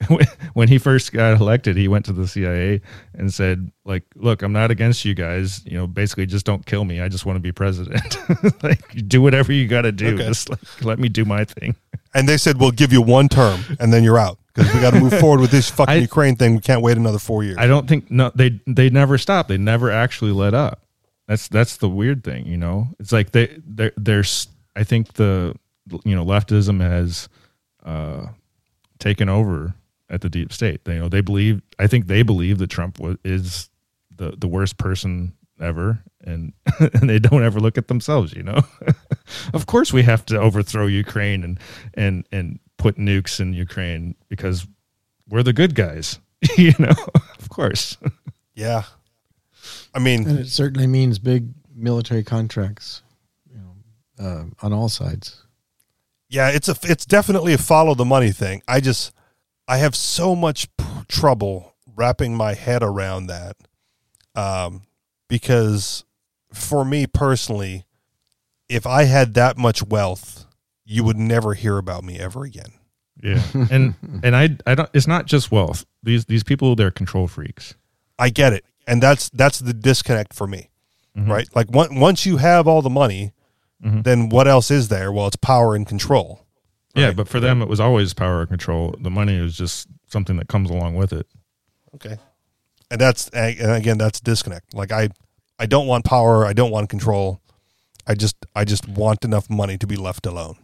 when 0.54 0.68
he 0.68 0.78
first 0.78 1.12
got 1.12 1.40
elected, 1.40 1.76
he 1.76 1.88
went 1.88 2.04
to 2.04 2.12
the 2.12 2.28
CIA 2.28 2.80
and 3.14 3.32
said, 3.32 3.72
"Like, 3.84 4.04
look, 4.14 4.42
I'm 4.42 4.52
not 4.52 4.70
against 4.70 5.04
you 5.04 5.14
guys. 5.14 5.64
You 5.66 5.76
know, 5.76 5.86
basically, 5.86 6.26
just 6.26 6.46
don't 6.46 6.64
kill 6.64 6.84
me. 6.84 7.00
I 7.00 7.08
just 7.08 7.26
want 7.26 7.36
to 7.36 7.40
be 7.40 7.52
president. 7.52 8.16
like, 8.62 9.08
do 9.08 9.20
whatever 9.20 9.52
you 9.52 9.66
got 9.66 9.82
to 9.82 9.92
do. 9.92 10.14
Okay. 10.14 10.26
Just 10.28 10.50
like, 10.50 10.60
let 10.84 10.98
me 10.98 11.08
do 11.08 11.24
my 11.24 11.44
thing." 11.44 11.74
and 12.14 12.28
they 12.28 12.36
said 12.36 12.58
we'll 12.58 12.70
give 12.70 12.92
you 12.92 13.02
one 13.02 13.28
term 13.28 13.60
and 13.80 13.92
then 13.92 14.02
you're 14.02 14.18
out 14.18 14.38
because 14.52 14.72
we 14.74 14.80
got 14.80 14.92
to 14.92 15.00
move 15.00 15.18
forward 15.20 15.40
with 15.40 15.50
this 15.50 15.70
fucking 15.70 15.94
I- 15.94 15.98
ukraine 15.98 16.36
thing 16.36 16.54
we 16.54 16.60
can't 16.60 16.82
wait 16.82 16.96
another 16.96 17.18
four 17.18 17.44
years 17.44 17.56
I 17.58 17.66
don't 17.66 17.88
think 17.88 18.10
no 18.10 18.30
they 18.34 18.60
they 18.66 18.90
never 18.90 19.18
stopped. 19.18 19.48
They 19.48 19.58
never 19.58 19.90
actually 19.90 20.32
let 20.32 20.54
up. 20.54 20.82
That's 21.26 21.48
that's 21.48 21.76
the 21.76 21.88
weird 21.88 22.24
thing, 22.24 22.46
you 22.46 22.56
know. 22.56 22.88
It's 22.98 23.12
like 23.12 23.32
they 23.32 23.58
they 23.66 23.90
there's 23.96 24.48
I 24.74 24.84
think 24.84 25.14
the 25.14 25.54
you 26.04 26.16
know 26.16 26.24
leftism 26.24 26.80
has 26.80 27.28
uh 27.84 28.28
taken 28.98 29.28
over 29.28 29.74
at 30.10 30.20
the 30.20 30.28
deep 30.28 30.52
state. 30.52 30.84
They, 30.84 30.94
you 30.94 31.00
know 31.00 31.08
they 31.08 31.20
believe 31.20 31.62
I 31.78 31.86
think 31.86 32.06
they 32.06 32.22
believe 32.22 32.58
that 32.58 32.70
Trump 32.70 32.98
was, 32.98 33.16
is 33.24 33.70
the 34.14 34.34
the 34.36 34.48
worst 34.48 34.78
person 34.78 35.34
ever 35.60 36.02
and 36.24 36.52
and 36.78 37.08
they 37.08 37.18
don't 37.18 37.42
ever 37.44 37.60
look 37.60 37.78
at 37.78 37.88
themselves, 37.88 38.32
you 38.32 38.42
know. 38.42 38.60
of 39.52 39.66
course 39.66 39.92
we 39.92 40.02
have 40.02 40.24
to 40.26 40.38
overthrow 40.38 40.86
Ukraine 40.86 41.42
and 41.44 41.58
and 41.94 42.26
and 42.32 42.58
put 42.76 42.96
nukes 42.96 43.40
in 43.40 43.52
Ukraine 43.52 44.14
because 44.28 44.66
we're 45.28 45.42
the 45.42 45.52
good 45.52 45.74
guys. 45.74 46.20
you 46.56 46.72
know, 46.78 46.94
of 47.38 47.48
course. 47.48 47.96
yeah 48.54 48.82
i 49.92 49.98
mean 49.98 50.26
And 50.26 50.38
it 50.38 50.48
certainly 50.48 50.86
means 50.86 51.18
big 51.18 51.48
military 51.74 52.22
contracts, 52.22 53.02
you 53.50 53.58
know, 53.58 54.24
uh, 54.24 54.44
on 54.64 54.72
all 54.72 54.88
sides. 54.88 55.42
yeah 56.28 56.48
it's 56.50 56.68
a 56.68 56.76
it's 56.84 57.04
definitely 57.06 57.54
a 57.54 57.58
follow 57.58 57.94
the 57.94 58.04
money 58.04 58.30
thing 58.30 58.62
i 58.68 58.78
just 58.80 59.12
i 59.68 59.76
have 59.78 59.94
so 59.94 60.34
much 60.34 60.74
p- 60.76 60.84
trouble 61.08 61.74
wrapping 61.94 62.34
my 62.34 62.54
head 62.54 62.82
around 62.82 63.26
that 63.28 63.56
um 64.34 64.82
because 65.28 66.04
for 66.52 66.84
me 66.84 67.06
personally 67.06 67.84
if 68.68 68.86
i 68.86 69.04
had 69.04 69.34
that 69.34 69.56
much 69.56 69.82
wealth 69.82 70.44
you 70.90 71.04
would 71.04 71.18
never 71.18 71.52
hear 71.52 71.76
about 71.76 72.02
me 72.02 72.18
ever 72.18 72.44
again. 72.44 72.72
Yeah. 73.22 73.42
And 73.70 73.94
and 74.22 74.34
I 74.34 74.56
I 74.66 74.74
don't 74.74 74.88
it's 74.94 75.06
not 75.06 75.26
just 75.26 75.52
wealth. 75.52 75.84
These 76.02 76.24
these 76.24 76.42
people 76.42 76.74
they're 76.76 76.90
control 76.90 77.28
freaks. 77.28 77.74
i 78.18 78.30
get 78.30 78.54
it. 78.54 78.64
And 78.86 79.02
that's 79.02 79.28
that's 79.28 79.58
the 79.58 79.74
disconnect 79.74 80.32
for 80.32 80.46
me 80.46 80.70
right? 81.14 81.46
Like 81.54 81.66
on- 81.76 82.00
once 82.00 82.24
you 82.24 82.38
have 82.38 82.66
all 82.66 82.80
the 82.80 82.88
money 82.88 83.32
then 83.82 84.30
what 84.30 84.48
else 84.48 84.70
is 84.70 84.88
there? 84.88 85.12
Well 85.12 85.26
it's 85.26 85.36
power 85.36 85.74
and 85.74 85.86
control 85.86 86.46
Yeah, 86.94 87.12
but 87.12 87.28
for 87.28 87.38
them 87.38 87.62
it 87.62 87.68
was 87.68 87.80
always 87.80 88.14
power 88.14 88.40
and 88.40 88.48
control. 88.48 88.94
The 89.00 89.10
money 89.10 89.36
is 89.36 89.56
just 89.56 89.88
something 90.08 90.36
that 90.36 90.48
comes 90.48 90.70
along 90.70 90.96
with 90.96 91.12
it. 91.12 91.26
Okay. 91.94 92.18
And 92.90 93.00
that's 93.00 93.28
and 93.28 93.72
again 93.72 93.98
that's 93.98 94.20
disconnect. 94.20 94.74
Like 94.74 94.92
I 94.92 95.10
I 95.58 95.66
don't 95.66 95.86
want 95.86 96.04
power, 96.04 96.46
I 96.46 96.52
don't 96.52 96.70
want 96.70 96.88
control. 96.88 97.40
I 98.06 98.14
just 98.14 98.36
I 98.54 98.64
just 98.64 98.88
want 98.88 99.24
enough 99.24 99.50
money 99.50 99.76
to 99.78 99.86
be 99.86 99.96
left 99.96 100.26
alone. 100.26 100.56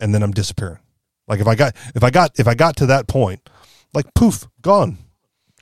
And 0.00 0.14
then 0.14 0.22
I'm 0.22 0.32
disappearing. 0.32 0.80
Like 1.28 1.40
if 1.40 1.46
I 1.46 1.54
got 1.54 1.76
if 1.94 2.02
I 2.02 2.10
got 2.10 2.38
if 2.38 2.48
I 2.48 2.54
got 2.54 2.76
to 2.76 2.86
that 2.86 3.06
point, 3.06 3.48
like 3.94 4.12
poof, 4.14 4.48
gone. 4.60 4.98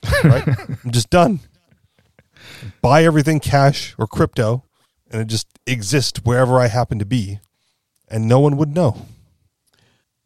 Right? 0.23 0.47
I'm 0.83 0.91
just 0.91 1.11
done. 1.11 1.41
Buy 2.81 3.03
everything 3.03 3.39
cash 3.39 3.93
or 3.99 4.07
crypto 4.07 4.63
and 5.11 5.21
it 5.21 5.27
just 5.27 5.47
exists 5.67 6.21
wherever 6.23 6.59
I 6.59 6.67
happen 6.67 6.97
to 6.99 7.05
be 7.05 7.39
and 8.07 8.27
no 8.27 8.39
one 8.39 8.57
would 8.57 8.73
know. 8.73 9.05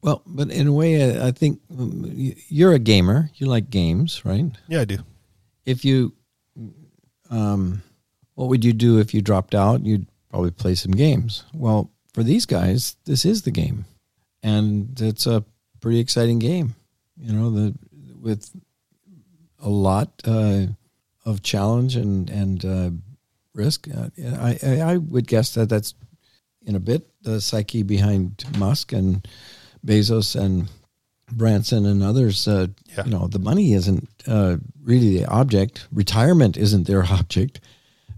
Well, 0.05 0.21
but 0.27 0.51
in 0.51 0.67
a 0.67 0.71
way, 0.71 1.19
I 1.19 1.31
think 1.31 1.59
um, 1.71 2.35
you're 2.47 2.73
a 2.73 2.79
gamer. 2.79 3.31
You 3.37 3.47
like 3.47 3.71
games, 3.71 4.23
right? 4.23 4.45
Yeah, 4.67 4.81
I 4.81 4.85
do. 4.85 4.99
If 5.65 5.83
you, 5.83 6.13
um, 7.31 7.81
what 8.35 8.49
would 8.49 8.63
you 8.63 8.71
do 8.71 8.99
if 8.99 9.15
you 9.15 9.23
dropped 9.23 9.55
out? 9.55 9.83
You'd 9.83 10.05
probably 10.29 10.51
play 10.51 10.75
some 10.75 10.91
games. 10.91 11.43
Well, 11.55 11.89
for 12.13 12.21
these 12.21 12.45
guys, 12.45 12.97
this 13.05 13.25
is 13.25 13.41
the 13.41 13.51
game, 13.51 13.85
and 14.43 15.01
it's 15.01 15.25
a 15.25 15.43
pretty 15.81 15.99
exciting 15.99 16.37
game. 16.37 16.75
You 17.17 17.33
know, 17.33 17.49
the 17.49 17.73
with 18.21 18.51
a 19.57 19.69
lot 19.69 20.21
uh, 20.23 20.67
of 21.25 21.41
challenge 21.41 21.95
and 21.95 22.29
and 22.29 22.63
uh, 22.63 22.91
risk. 23.55 23.87
Uh, 23.87 24.09
I, 24.23 24.59
I 24.61 24.81
I 24.81 24.97
would 24.97 25.25
guess 25.25 25.55
that 25.55 25.69
that's 25.69 25.95
in 26.63 26.75
a 26.75 26.79
bit 26.79 27.09
the 27.23 27.41
psyche 27.41 27.81
behind 27.81 28.45
Musk 28.59 28.93
and 28.93 29.27
Bezos 29.86 30.36
and 30.36 30.67
Branson 31.31 31.86
and 31.86 32.01
others. 32.03 32.47
Uh, 32.47 32.67
Yeah. 32.97 33.05
You 33.05 33.11
know, 33.11 33.27
the 33.27 33.39
money 33.39 33.73
isn't 33.73 34.07
uh, 34.27 34.57
really 34.83 35.17
the 35.17 35.25
object. 35.25 35.88
Retirement 35.91 36.57
isn't 36.57 36.88
their 36.88 37.03
object. 37.19 37.59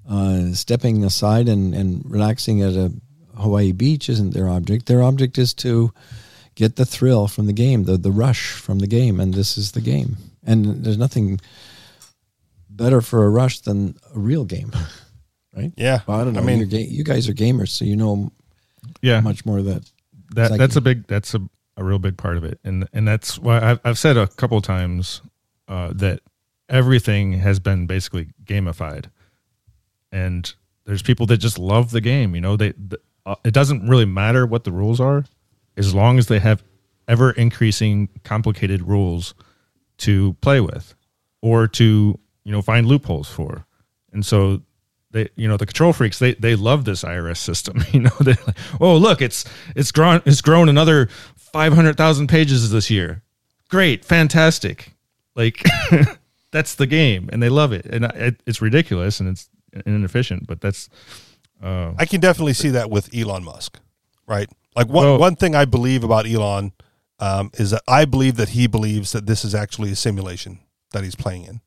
Uh, 0.10 0.54
stepping 0.54 1.04
aside 1.04 1.50
and, 1.50 1.74
and 1.76 2.02
relaxing 2.06 2.62
at 2.62 2.74
a 2.74 2.92
Hawaii 3.36 3.72
beach 3.74 4.08
isn't 4.10 4.34
their 4.34 4.48
object. 4.50 4.86
Their 4.86 5.04
object 5.04 5.38
is 5.38 5.54
to 5.56 5.92
get 6.56 6.76
the 6.76 6.86
thrill 6.86 7.28
from 7.28 7.46
the 7.46 7.54
game, 7.54 7.84
the 7.84 7.98
the 7.98 8.12
rush 8.12 8.52
from 8.52 8.80
the 8.80 8.88
game, 8.88 9.20
and 9.20 9.34
this 9.34 9.58
is 9.58 9.72
the 9.74 9.82
game. 9.82 10.16
And 10.46 10.84
there's 10.84 10.98
nothing 10.98 11.40
better 12.70 13.02
for 13.02 13.26
a 13.26 13.30
rush 13.30 13.60
than 13.60 13.96
a 14.16 14.20
real 14.20 14.46
game, 14.46 14.72
right? 15.56 15.72
Yeah. 15.78 16.02
Well, 16.08 16.20
I 16.22 16.24
don't 16.24 16.34
know. 16.34 16.42
I 16.42 16.44
mean, 16.44 16.68
ga- 16.70 16.88
you 16.88 17.04
guys 17.04 17.28
are 17.30 17.34
gamers, 17.34 17.70
so 17.70 17.86
you 17.86 17.96
know 17.96 18.32
Yeah. 19.02 19.20
much 19.22 19.46
more 19.46 19.60
of 19.60 19.66
that. 19.66 19.84
that 20.36 20.58
that's 20.58 20.76
a 20.76 20.82
big 20.82 21.06
that's 21.08 21.34
a, 21.36 21.42
a 21.78 21.84
real 21.84 22.00
big 22.00 22.18
part 22.18 22.38
of 22.38 22.44
it. 22.44 22.60
And 22.64 22.88
and 22.92 23.08
that's 23.08 23.40
why 23.40 23.60
I've, 23.62 23.80
I've 23.84 23.98
said 23.98 24.18
a 24.18 24.28
couple 24.28 24.60
times 24.62 25.22
uh, 25.68 25.94
that 25.96 26.22
everything 26.68 27.34
has 27.34 27.60
been 27.60 27.88
basically 27.88 28.30
gamified. 28.44 29.06
And 30.12 30.54
there's 30.86 31.02
people 31.02 31.26
that 31.28 31.38
just 31.38 31.60
love 31.60 31.92
the 31.92 32.00
game 32.00 32.34
you 32.34 32.40
know 32.40 32.56
they 32.56 32.72
the, 32.72 32.98
uh, 33.26 33.36
it 33.44 33.54
doesn't 33.54 33.88
really 33.88 34.06
matter 34.06 34.46
what 34.46 34.64
the 34.64 34.72
rules 34.72 35.02
are 35.02 35.26
as 35.76 35.94
long 35.94 36.18
as 36.18 36.28
they 36.28 36.40
have 36.40 36.64
ever 37.08 37.32
increasing 37.32 38.10
complicated 38.24 38.82
rules 38.82 39.34
to 39.98 40.34
play 40.42 40.60
with 40.60 40.96
or 41.42 41.68
to 41.68 42.20
you 42.44 42.52
know 42.52 42.62
find 42.62 42.88
loopholes 42.88 43.30
for. 43.30 43.66
And 44.12 44.26
so 44.26 44.62
they 45.12 45.30
you 45.36 45.48
know 45.48 45.58
the 45.58 45.66
control 45.66 45.94
freaks 45.94 46.20
they 46.20 46.34
they 46.36 46.56
love 46.56 46.86
this 46.86 47.04
IRS 47.04 47.38
system 47.38 47.84
you 47.92 48.02
know 48.02 48.12
they 48.20 48.34
like 48.46 48.58
oh 48.82 48.98
look 48.98 49.22
it's 49.22 49.46
it's 49.76 49.92
grown 49.92 50.22
it's 50.26 50.42
grown 50.42 50.68
another 50.70 51.08
500,000 51.58 52.28
pages 52.28 52.70
this 52.72 52.90
year 52.92 53.24
great 53.70 54.06
fantastic 54.06 54.94
like 55.36 55.64
that's 56.52 56.76
the 56.76 56.86
game 56.88 57.30
and 57.34 57.42
they 57.42 57.50
love 57.50 57.72
it 57.74 57.86
and 57.88 58.06
it, 58.06 58.42
it's 58.46 58.62
ridiculous 58.62 59.20
and 59.20 59.28
it's 59.30 59.50
inefficient 59.86 60.46
but 60.48 60.62
that's 60.62 60.88
uh 61.64 61.94
I 61.98 62.06
can 62.06 62.20
definitely 62.22 62.54
see 62.54 62.70
that 62.70 62.90
with 62.92 63.10
Elon 63.16 63.44
Musk, 63.44 63.80
right? 64.28 64.48
Like 64.76 64.88
one 64.88 65.06
Well- 65.06 65.18
one 65.20 65.36
thing 65.36 65.56
I 65.56 65.66
believe 65.66 66.04
about 66.04 66.28
Elon 66.28 66.72
um, 67.20 67.50
is 67.56 67.72
that 67.72 67.82
I 67.88 68.06
believe 68.06 68.36
that 68.36 68.50
he 68.50 68.68
believes 68.68 69.12
that 69.14 69.26
this 69.26 69.44
is 69.44 69.56
actually 69.56 69.92
a 69.92 69.96
simulation 69.96 70.60
that 70.92 71.04
he's 71.04 71.16
playing 71.16 71.46
in. 71.46 71.62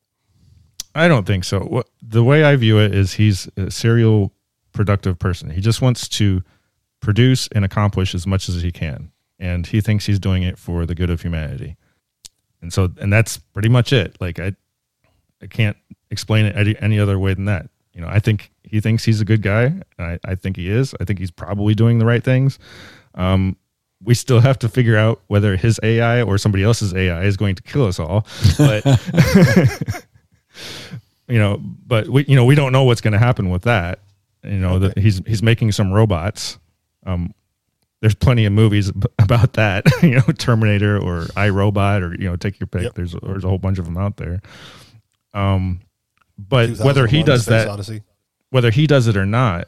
I 0.95 1.09
don't 1.09 1.27
think 1.27 1.43
so. 1.43 1.83
The 2.01 2.23
way 2.23 2.45
I 2.45 2.55
view 2.55 2.79
it 2.79 2.95
is 2.95 3.13
he's 3.13 3.49
a 3.57 3.69
serial 3.69 4.31
productive 4.71 5.19
person. 5.19 5.49
He 5.49 5.59
just 5.59 5.81
wants 5.81 6.07
to 6.19 6.41
produce 7.01 7.49
and 7.51 7.65
accomplish 7.65 8.15
as 8.15 8.25
much 8.25 8.47
as 8.47 8.61
he 8.61 8.71
can, 8.71 9.11
and 9.41 9.65
he 9.65 9.81
thinks 9.81 10.05
he's 10.05 10.19
doing 10.19 10.43
it 10.43 10.57
for 10.57 10.85
the 10.85 10.95
good 10.95 11.09
of 11.09 11.21
humanity. 11.21 11.75
And 12.61 12.71
so, 12.71 12.89
and 13.01 13.11
that's 13.11 13.39
pretty 13.39 13.69
much 13.69 13.91
it. 13.91 14.15
Like 14.21 14.39
I, 14.39 14.55
I 15.41 15.47
can't 15.47 15.75
explain 16.11 16.45
it 16.45 16.55
any, 16.55 16.77
any 16.79 16.99
other 16.99 17.17
way 17.17 17.33
than 17.33 17.45
that. 17.45 17.67
You 17.93 18.01
know, 18.01 18.07
I 18.07 18.19
think 18.19 18.51
he 18.63 18.79
thinks 18.79 19.03
he's 19.03 19.19
a 19.19 19.25
good 19.25 19.41
guy. 19.41 19.63
And 19.63 19.83
I, 19.97 20.19
I 20.23 20.35
think 20.35 20.57
he 20.57 20.69
is. 20.69 20.93
I 21.01 21.05
think 21.05 21.17
he's 21.19 21.31
probably 21.31 21.73
doing 21.73 21.97
the 21.97 22.05
right 22.05 22.23
things. 22.23 22.59
Um, 23.15 23.57
we 24.03 24.13
still 24.13 24.39
have 24.39 24.59
to 24.59 24.69
figure 24.69 24.95
out 24.95 25.21
whether 25.27 25.57
his 25.57 25.79
AI 25.81 26.21
or 26.21 26.37
somebody 26.37 26.63
else's 26.63 26.93
AI 26.93 27.23
is 27.23 27.35
going 27.35 27.55
to 27.55 27.63
kill 27.63 27.85
us 27.85 27.99
all. 27.99 28.25
But 28.57 28.85
you 31.27 31.39
know, 31.39 31.59
but 31.85 32.07
we, 32.09 32.25
you 32.25 32.35
know, 32.35 32.45
we 32.45 32.55
don't 32.55 32.71
know 32.71 32.83
what's 32.83 33.01
going 33.01 33.13
to 33.13 33.19
happen 33.19 33.49
with 33.49 33.63
that. 33.63 33.99
You 34.43 34.57
know, 34.57 34.79
that 34.79 34.97
he's 34.97 35.21
he's 35.27 35.43
making 35.43 35.71
some 35.71 35.91
robots. 35.91 36.57
Um, 37.05 37.33
there's 38.01 38.15
plenty 38.15 38.45
of 38.45 38.53
movies 38.53 38.91
about 39.19 39.53
that. 39.53 39.85
you 40.03 40.15
know, 40.15 40.21
Terminator 40.37 40.97
or 40.97 41.25
iRobot 41.37 42.01
or 42.01 42.15
you 42.19 42.29
know, 42.29 42.35
take 42.35 42.59
your 42.59 42.67
pick. 42.67 42.83
Yep. 42.83 42.95
There's 42.95 43.15
there's 43.23 43.43
a 43.43 43.47
whole 43.47 43.59
bunch 43.59 43.79
of 43.79 43.85
them 43.85 43.97
out 43.97 44.17
there. 44.17 44.41
Um, 45.33 45.81
but 46.37 46.77
whether 46.79 47.07
he 47.07 47.23
does 47.23 47.43
Space 47.43 47.65
that, 47.65 47.67
Odyssey. 47.67 48.01
whether 48.49 48.71
he 48.71 48.87
does 48.87 49.07
it 49.07 49.15
or 49.15 49.25
not, 49.25 49.67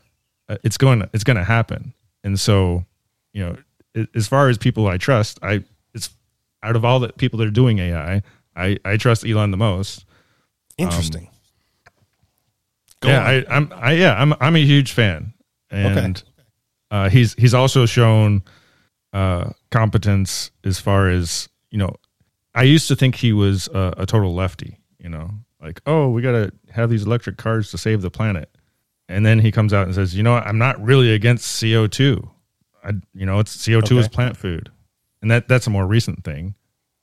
uh, 0.50 0.58
it's 0.64 0.78
going 0.78 1.00
to, 1.00 1.10
it's 1.14 1.24
going 1.24 1.38
to 1.38 1.44
happen. 1.44 1.94
And 2.24 2.40
so, 2.40 2.86
you 3.34 3.46
know, 3.46 4.08
as 4.16 4.28
far 4.28 4.50
as 4.50 4.58
people 4.58 4.88
I 4.88 4.98
trust, 4.98 5.40
I 5.44 5.64
it's 5.94 6.10
out 6.64 6.76
of 6.76 6.84
all 6.84 7.00
the 7.00 7.14
people 7.14 7.40
that 7.40 7.48
are 7.48 7.52
doing 7.52 7.80
AI, 7.80 8.24
I 8.56 8.78
I 8.84 8.98
trust 8.98 9.26
Elon 9.26 9.52
the 9.52 9.58
most. 9.58 10.06
Interesting. 10.78 11.30
Go 13.02 13.10
yeah, 13.10 13.20
on. 13.20 13.28
I, 13.28 13.46
I'm 13.50 13.74
I 13.76 13.92
yeah, 13.94 14.16
I'm 14.16 14.34
I'm 14.40 14.56
a 14.56 14.66
huge 14.66 14.92
fan. 14.92 15.34
And 15.70 16.24
uh, 16.94 17.10
he's 17.10 17.34
he's 17.34 17.56
also 17.56 17.88
shown 17.88 18.44
uh, 19.14 19.50
competence 19.72 20.52
as 20.64 20.80
far 20.80 21.10
as, 21.10 21.50
you 21.72 21.78
know, 21.80 21.96
I 22.54 22.64
used 22.64 22.88
to 22.88 22.96
think 22.96 23.16
he 23.16 23.34
was 23.34 23.68
a, 23.70 23.96
a 23.98 24.06
total 24.06 24.36
lefty, 24.36 24.78
you 25.00 25.10
know, 25.10 25.32
like, 25.60 25.82
oh, 25.88 26.10
we 26.10 26.22
got 26.22 26.34
to 26.34 26.52
have 26.72 26.92
these 26.92 27.04
electric 27.04 27.38
cars 27.38 27.72
to 27.72 27.80
save 27.80 28.04
the 28.04 28.12
planet. 28.12 28.56
And 29.10 29.26
then 29.26 29.40
he 29.40 29.52
comes 29.52 29.74
out 29.74 29.88
and 29.88 29.96
says, 29.96 30.16
you 30.16 30.22
know, 30.22 30.34
what, 30.34 30.46
I'm 30.46 30.60
not 30.60 30.80
really 30.84 31.12
against 31.12 31.62
CO2. 31.62 32.30
I, 32.84 32.92
you 33.16 33.26
know, 33.26 33.40
it's 33.40 33.58
CO2 33.58 33.98
is 33.98 34.08
plant 34.08 34.38
food. 34.38 34.72
And 35.24 35.32
that 35.32 35.48
that's 35.48 35.66
a 35.66 35.72
more 35.72 35.88
recent 35.88 36.24
thing. 36.24 36.54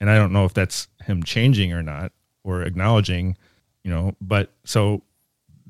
And 0.01 0.09
I 0.09 0.17
don't 0.17 0.33
know 0.33 0.45
if 0.45 0.55
that's 0.55 0.87
him 1.03 1.25
changing 1.25 1.73
or 1.73 1.83
not 1.83 2.13
or 2.45 2.63
acknowledging, 2.63 3.37
you 3.83 3.91
know, 3.91 4.15
but 4.21 4.53
so 4.65 5.03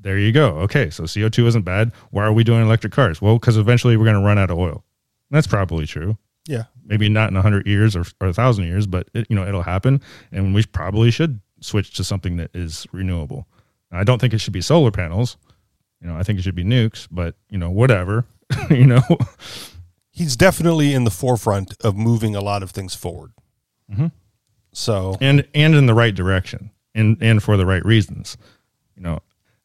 there 0.01 0.17
you 0.17 0.31
go. 0.31 0.57
Okay, 0.59 0.89
so 0.89 1.03
CO2 1.03 1.47
isn't 1.47 1.61
bad. 1.63 1.91
Why 2.09 2.23
are 2.23 2.33
we 2.33 2.43
doing 2.43 2.61
electric 2.61 2.91
cars? 2.93 3.21
Well, 3.21 3.37
because 3.37 3.57
eventually 3.57 3.97
we're 3.97 4.05
going 4.05 4.19
to 4.19 4.25
run 4.25 4.37
out 4.37 4.49
of 4.51 4.57
oil. 4.57 4.83
And 5.29 5.37
that's 5.37 5.47
probably 5.47 5.85
true. 5.85 6.17
yeah. 6.47 6.63
Maybe 6.83 7.07
not 7.07 7.29
in 7.29 7.35
100 7.35 7.67
years 7.67 7.95
or, 7.95 8.01
or 8.19 8.27
1,000 8.27 8.65
years, 8.65 8.85
but 8.87 9.07
it, 9.13 9.27
you 9.29 9.35
know, 9.35 9.47
it'll 9.47 9.61
happen. 9.61 10.01
And 10.31 10.53
we 10.53 10.63
probably 10.65 11.09
should 11.11 11.39
switch 11.61 11.93
to 11.95 12.03
something 12.03 12.35
that 12.37 12.51
is 12.53 12.85
renewable. 12.91 13.47
I 13.91 14.03
don't 14.03 14.19
think 14.19 14.33
it 14.33 14.39
should 14.39 14.51
be 14.53 14.61
solar 14.61 14.91
panels. 14.91 15.37
You 16.01 16.07
know, 16.07 16.17
I 16.17 16.23
think 16.23 16.39
it 16.39 16.41
should 16.41 16.55
be 16.55 16.63
nukes, 16.65 17.07
but, 17.11 17.35
you 17.49 17.57
know, 17.57 17.69
whatever. 17.69 18.25
you 18.69 18.85
know, 18.87 19.01
He's 20.13 20.35
definitely 20.35 20.93
in 20.93 21.03
the 21.05 21.11
forefront 21.11 21.75
of 21.81 21.95
moving 21.95 22.35
a 22.35 22.41
lot 22.41 22.63
of 22.63 22.71
things 22.71 22.93
forward. 22.95 23.31
Mhm. 23.91 24.11
So 24.73 25.17
and 25.21 25.47
and 25.53 25.75
in 25.75 25.85
the 25.85 25.93
right 25.93 26.13
direction 26.15 26.71
and 26.95 27.17
and 27.21 27.41
for 27.43 27.57
the 27.57 27.65
right 27.65 27.83
reasons 27.85 28.37
you 28.95 29.03
know 29.03 29.19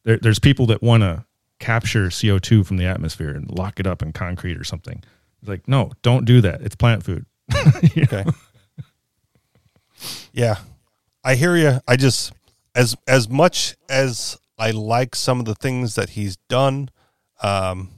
there, 0.06 0.16
there's 0.16 0.38
people 0.38 0.64
that 0.66 0.82
want 0.82 1.02
to 1.02 1.26
capture 1.60 2.06
co2 2.08 2.64
from 2.66 2.78
the 2.78 2.86
atmosphere 2.86 3.30
and 3.30 3.50
lock 3.50 3.78
it 3.78 3.86
up 3.86 4.02
in 4.02 4.12
concrete 4.12 4.56
or 4.58 4.64
something 4.64 5.02
it's 5.40 5.48
like 5.48 5.66
no 5.68 5.90
don't 6.02 6.24
do 6.24 6.40
that 6.40 6.60
it's 6.62 6.74
plant 6.76 7.02
food 7.04 7.26
okay. 7.98 8.24
yeah, 10.32 10.56
I 11.24 11.34
hear 11.36 11.56
you. 11.56 11.78
I 11.86 11.96
just 11.96 12.32
as 12.74 12.96
as 13.06 13.28
much 13.28 13.76
as 13.88 14.36
I 14.58 14.70
like 14.72 15.14
some 15.14 15.38
of 15.40 15.46
the 15.46 15.54
things 15.54 15.94
that 15.94 16.10
he's 16.10 16.36
done, 16.48 16.90
um, 17.42 17.90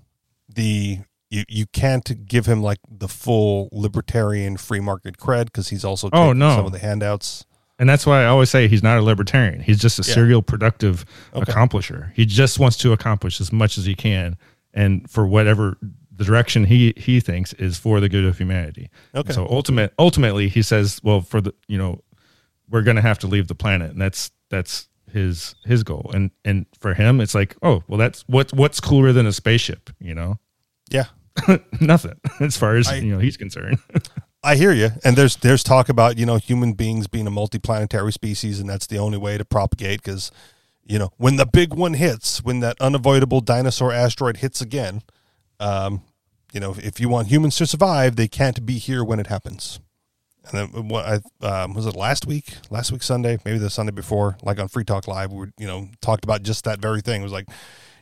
the 0.49 0.99
you 1.31 1.45
you 1.49 1.67
can't 1.67 2.27
give 2.27 2.47
him 2.47 2.63
like 2.63 2.79
the 2.91 3.09
full 3.09 3.69
libertarian 3.73 4.57
free 4.57 4.81
market 4.81 5.17
cred 5.17 5.47
because 5.47 5.69
he's 5.71 5.85
also 5.85 6.09
Oh, 6.13 6.33
no. 6.33 6.55
some 6.55 6.67
of 6.67 6.73
the 6.73 6.79
handouts. 6.79 7.45
And 7.79 7.89
that's 7.89 8.05
why 8.07 8.23
i 8.23 8.27
always 8.27 8.51
say 8.51 8.69
he's 8.69 8.83
not 8.83 8.99
a 8.99 9.03
libertarian. 9.03 9.61
He's 9.61 9.79
just 9.79 9.99
a 9.99 10.03
Yeah. 10.09 10.15
serial 10.15 10.43
productive 10.43 11.05
Okay. 11.35 11.51
accomplisher. 11.53 12.13
He 12.15 12.27
just 12.27 12.59
wants 12.59 12.77
to 12.79 12.93
accomplish 12.93 13.41
as 13.41 13.53
much 13.53 13.79
as 13.79 13.85
he 13.87 13.95
can 13.95 14.37
and 14.75 15.09
for 15.11 15.27
whatever 15.27 15.79
the 16.15 16.25
direction 16.25 16.65
he 16.65 16.93
he 16.97 17.21
thinks 17.21 17.53
is 17.55 17.79
for 17.79 18.01
the 18.01 18.09
good 18.09 18.25
of 18.25 18.37
humanity. 18.39 18.91
Okay. 19.15 19.33
so 19.33 19.47
ultimate 19.49 19.93
ultimately 19.99 20.49
he 20.49 20.63
says 20.63 21.01
well 21.05 21.21
for 21.21 21.41
the 21.41 21.55
you 21.69 21.79
know 21.79 22.03
we're 22.69 22.83
going 22.83 22.97
to 22.97 23.03
have 23.03 23.19
to 23.21 23.27
leave 23.27 23.47
the 23.49 23.55
planet 23.55 23.91
and 23.93 24.01
that's 24.01 24.31
that's 24.51 24.89
his 25.13 25.55
his 25.65 25.83
goal. 25.85 26.11
And 26.13 26.31
and 26.45 26.67
for 26.79 26.93
him 26.95 27.21
it's 27.21 27.35
like 27.35 27.57
oh 27.63 27.83
well 27.89 27.99
that's 27.99 28.25
what's 28.27 28.53
what's 28.53 28.81
cooler 28.81 29.13
than 29.13 29.27
a 29.27 29.33
spaceship 29.33 29.91
you 30.01 30.15
know? 30.15 30.39
Yeah, 30.91 31.05
nothing 31.81 32.19
as 32.41 32.57
far 32.57 32.77
as 32.77 32.89
I- 32.89 32.97
you 32.97 33.13
know 33.13 33.19
he's 33.21 33.37
concerned 33.37 33.79
I 34.43 34.57
hear 34.57 34.73
you. 34.73 34.91
And 35.05 35.17
there's 35.17 35.37
there's 35.37 35.63
talk 35.63 35.89
about 35.89 36.19
you 36.19 36.27
know 36.27 36.37
human 36.37 36.73
beings 36.73 37.07
being 37.07 37.27
a 37.27 37.31
multiplanetary 37.31 38.13
species, 38.13 38.61
and 38.61 38.69
that's 38.69 38.87
the 38.87 38.99
only 38.99 39.19
way 39.19 39.39
to 39.39 39.45
propagate 39.45 40.03
because 40.03 40.31
you 40.85 40.99
know 40.99 41.11
when 41.17 41.37
the 41.37 41.47
big 41.47 41.75
one 41.75 41.95
hits, 41.95 42.43
when 42.43 42.61
that 42.61 42.77
unavoidable 42.81 43.41
dinosaur 43.41 43.93
asteroid 43.93 44.39
hits 44.39 44.61
again, 44.61 45.03
um, 45.59 46.03
you 46.53 46.61
know 46.61 46.75
if 46.79 47.01
you 47.01 47.09
want 47.09 47.29
humans 47.29 47.57
to 47.57 47.67
survive, 47.67 48.17
they 48.17 48.29
can't 48.29 48.65
be 48.65 48.79
here 48.79 49.05
when 49.05 49.19
it 49.19 49.27
happens. 49.27 49.81
And 50.51 50.73
then 50.73 50.89
what 50.89 51.05
I 51.43 51.47
um, 51.47 51.75
was 51.75 51.87
it 51.87 51.97
last 51.97 52.27
week, 52.27 52.55
last 52.71 52.91
week 52.93 53.03
Sunday, 53.03 53.39
maybe 53.45 53.59
the 53.59 53.69
Sunday 53.69 53.93
before, 53.93 54.39
like 54.43 54.59
on 54.59 54.69
Free 54.69 54.85
Talk 54.85 55.09
Live, 55.09 55.33
we 55.33 55.49
you 55.59 55.67
know 55.67 55.89
talked 56.01 56.25
about 56.25 56.43
just 56.43 56.65
that 56.65 56.81
very 56.81 57.01
thing. 57.01 57.21
It 57.21 57.25
was 57.25 57.33
like, 57.33 57.49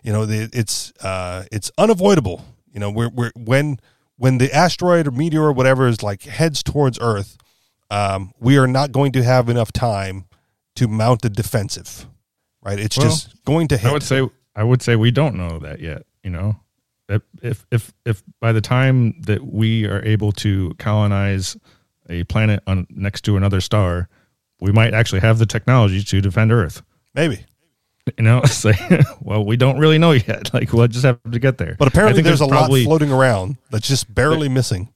you 0.02 0.12
know, 0.12 0.26
the, 0.26 0.48
it's 0.52 0.92
uh, 1.00 1.44
it's 1.50 1.72
unavoidable. 1.78 2.44
You 2.72 2.80
know, 2.80 2.90
we're, 2.90 3.08
we're 3.08 3.32
when 3.34 3.80
when 4.16 4.38
the 4.38 4.52
asteroid 4.52 5.06
or 5.06 5.10
meteor 5.10 5.42
or 5.42 5.52
whatever 5.52 5.86
is 5.86 6.02
like 6.02 6.22
heads 6.22 6.62
towards 6.62 6.98
Earth, 7.00 7.36
um, 7.90 8.32
we 8.40 8.58
are 8.58 8.66
not 8.66 8.92
going 8.92 9.12
to 9.12 9.22
have 9.22 9.48
enough 9.48 9.72
time 9.72 10.26
to 10.76 10.88
mount 10.88 11.24
a 11.24 11.28
defensive. 11.28 12.06
Right? 12.62 12.78
It's 12.78 12.96
Well, 12.96 13.06
just 13.06 13.44
going 13.44 13.68
to 13.68 13.76
hit. 13.76 13.88
I 13.88 13.92
would 13.92 14.02
say 14.02 14.28
I 14.54 14.64
would 14.64 14.82
say 14.82 14.96
we 14.96 15.10
don't 15.10 15.36
know 15.36 15.58
that 15.60 15.80
yet. 15.80 16.02
You 16.22 16.30
know, 16.30 16.56
if 17.08 17.22
if 17.42 17.66
if, 17.70 17.92
if 18.04 18.22
by 18.40 18.52
the 18.52 18.60
time 18.60 19.20
that 19.22 19.46
we 19.46 19.86
are 19.86 20.02
able 20.04 20.32
to 20.32 20.74
colonize 20.78 21.56
a 22.08 22.24
planet 22.24 22.62
on 22.66 22.86
next 22.90 23.22
to 23.22 23.36
another 23.36 23.60
star, 23.60 24.08
we 24.60 24.72
might 24.72 24.94
actually 24.94 25.20
have 25.20 25.38
the 25.38 25.46
technology 25.46 26.02
to 26.02 26.20
defend 26.20 26.52
Earth. 26.52 26.82
Maybe. 27.14 27.44
You 28.18 28.24
know, 28.24 28.42
like, 28.64 28.80
well, 29.20 29.44
we 29.44 29.56
don't 29.56 29.78
really 29.78 29.98
know 29.98 30.12
yet. 30.12 30.50
Like, 30.54 30.72
we'll 30.72 30.86
just 30.88 31.04
have 31.04 31.18
to 31.30 31.38
get 31.38 31.58
there. 31.58 31.76
But 31.78 31.88
apparently, 31.88 32.22
think 32.22 32.26
there's, 32.26 32.40
a 32.40 32.46
probably- 32.48 32.82
lot 32.84 32.88
floating 32.88 33.12
around 33.12 33.56
that's 33.70 33.88
just 33.88 34.12
barely 34.14 34.48
missing. 34.48 34.88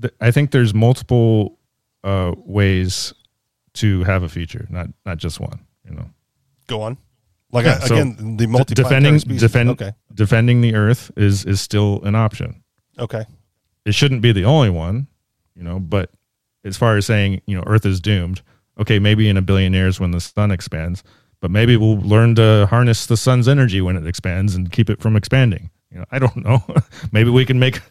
th- 0.00 0.14
I 0.20 0.30
think 0.30 0.50
there's 0.50 0.72
multiple 0.74 1.58
uh, 2.02 2.32
ways 2.38 3.12
to 3.74 4.02
have 4.04 4.22
a 4.22 4.28
feature, 4.28 4.66
not 4.70 4.88
not 5.04 5.18
just 5.18 5.40
one. 5.40 5.60
You 5.88 5.94
know, 5.96 6.10
Go 6.66 6.80
on. 6.82 6.96
Like 7.52 7.66
Yeah, 7.66 7.78
I, 7.82 7.86
so 7.86 7.94
again, 7.94 8.36
the 8.36 8.46
multi 8.46 8.74
defending 8.74 9.18
defend 9.18 9.70
Okay. 9.70 9.92
defending 10.12 10.60
the 10.60 10.74
Earth 10.74 11.10
is 11.16 11.44
is 11.44 11.60
still 11.60 12.02
an 12.04 12.14
option. 12.14 12.62
Okay. 12.98 13.24
it 13.84 13.94
shouldn't 13.94 14.22
be 14.22 14.32
the 14.32 14.44
only 14.44 14.70
one, 14.70 15.06
you 15.54 15.62
know, 15.64 15.78
but 15.80 16.10
as 16.64 16.76
far 16.76 16.96
as 16.96 17.04
saying, 17.06 17.42
you 17.46 17.56
know, 17.56 17.62
Earth 17.66 17.84
is 17.84 18.00
doomed, 18.00 18.40
okay, 18.80 18.98
maybe 18.98 19.28
in 19.28 19.36
a 19.36 19.42
billion 19.42 19.72
years 19.74 19.98
when 20.00 20.12
the 20.12 20.20
sun 20.20 20.50
expands, 20.50 21.02
but 21.44 21.50
maybe 21.50 21.76
we'll 21.76 21.98
learn 21.98 22.34
to 22.34 22.66
harness 22.70 23.04
the 23.04 23.18
sun's 23.18 23.48
energy 23.48 23.82
when 23.82 23.98
it 23.98 24.06
expands 24.06 24.54
and 24.54 24.72
keep 24.72 24.88
it 24.88 24.98
from 24.98 25.14
expanding. 25.14 25.68
You 25.90 25.98
know, 25.98 26.06
I 26.10 26.18
don't 26.18 26.36
know. 26.36 26.64
maybe 27.12 27.28
we 27.28 27.44
can 27.44 27.58
make, 27.58 27.82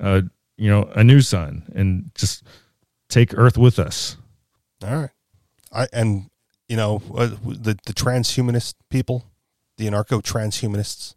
uh, 0.00 0.22
you 0.56 0.68
know, 0.68 0.90
a 0.92 1.04
new 1.04 1.20
sun 1.20 1.70
and 1.72 2.10
just 2.16 2.42
take 3.08 3.32
Earth 3.38 3.56
with 3.56 3.78
us. 3.78 4.16
All 4.82 5.02
right. 5.02 5.10
I 5.70 5.86
and 5.92 6.30
you 6.68 6.76
know 6.76 7.00
uh, 7.14 7.28
the 7.44 7.78
the 7.86 7.92
transhumanist 7.92 8.74
people, 8.90 9.24
the 9.76 9.86
anarcho 9.86 10.20
transhumanists. 10.20 11.14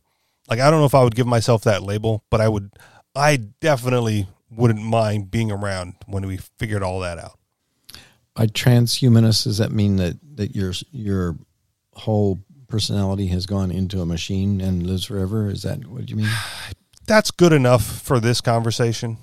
Like 0.48 0.60
I 0.60 0.70
don't 0.70 0.82
know 0.82 0.86
if 0.86 0.94
I 0.94 1.04
would 1.04 1.16
give 1.16 1.26
myself 1.26 1.64
that 1.64 1.82
label, 1.82 2.24
but 2.30 2.40
I 2.40 2.50
would. 2.50 2.70
I 3.16 3.38
definitely 3.62 4.28
wouldn't 4.52 4.84
mind 4.84 5.32
being 5.32 5.52
around 5.52 5.96
when 6.06 6.28
we 6.28 6.38
figured 6.60 6.84
all 6.84 7.00
that 7.00 7.18
out. 7.18 7.40
By 8.36 8.46
transhumanist, 8.46 9.46
does 9.46 9.58
that 9.58 9.72
mean 9.72 9.96
that 9.96 10.20
that 10.36 10.56
your 10.56 10.74
your 10.92 11.36
whole 12.00 12.40
personality 12.68 13.28
has 13.28 13.46
gone 13.46 13.72
into 13.72 14.02
a 14.02 14.06
machine 14.06 14.62
and 14.62 14.86
lives 14.86 15.06
forever? 15.06 15.50
Is 15.50 15.64
that 15.64 15.86
what 15.88 16.10
you 16.10 16.18
mean? 16.18 16.30
That's 17.06 17.32
good 17.32 17.54
enough 17.54 17.84
for 17.84 18.20
this 18.20 18.42
conversation. 18.42 19.18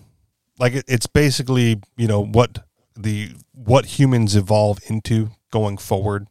Like 0.59 0.75
it, 0.75 0.85
it's 0.89 1.07
basically 1.07 1.81
you 1.97 2.09
know 2.09 2.23
what 2.25 2.65
the 2.97 3.31
what 3.53 3.87
humans 3.87 4.35
evolve 4.35 4.79
into 4.89 5.31
going 5.51 5.79
forward. 5.79 6.27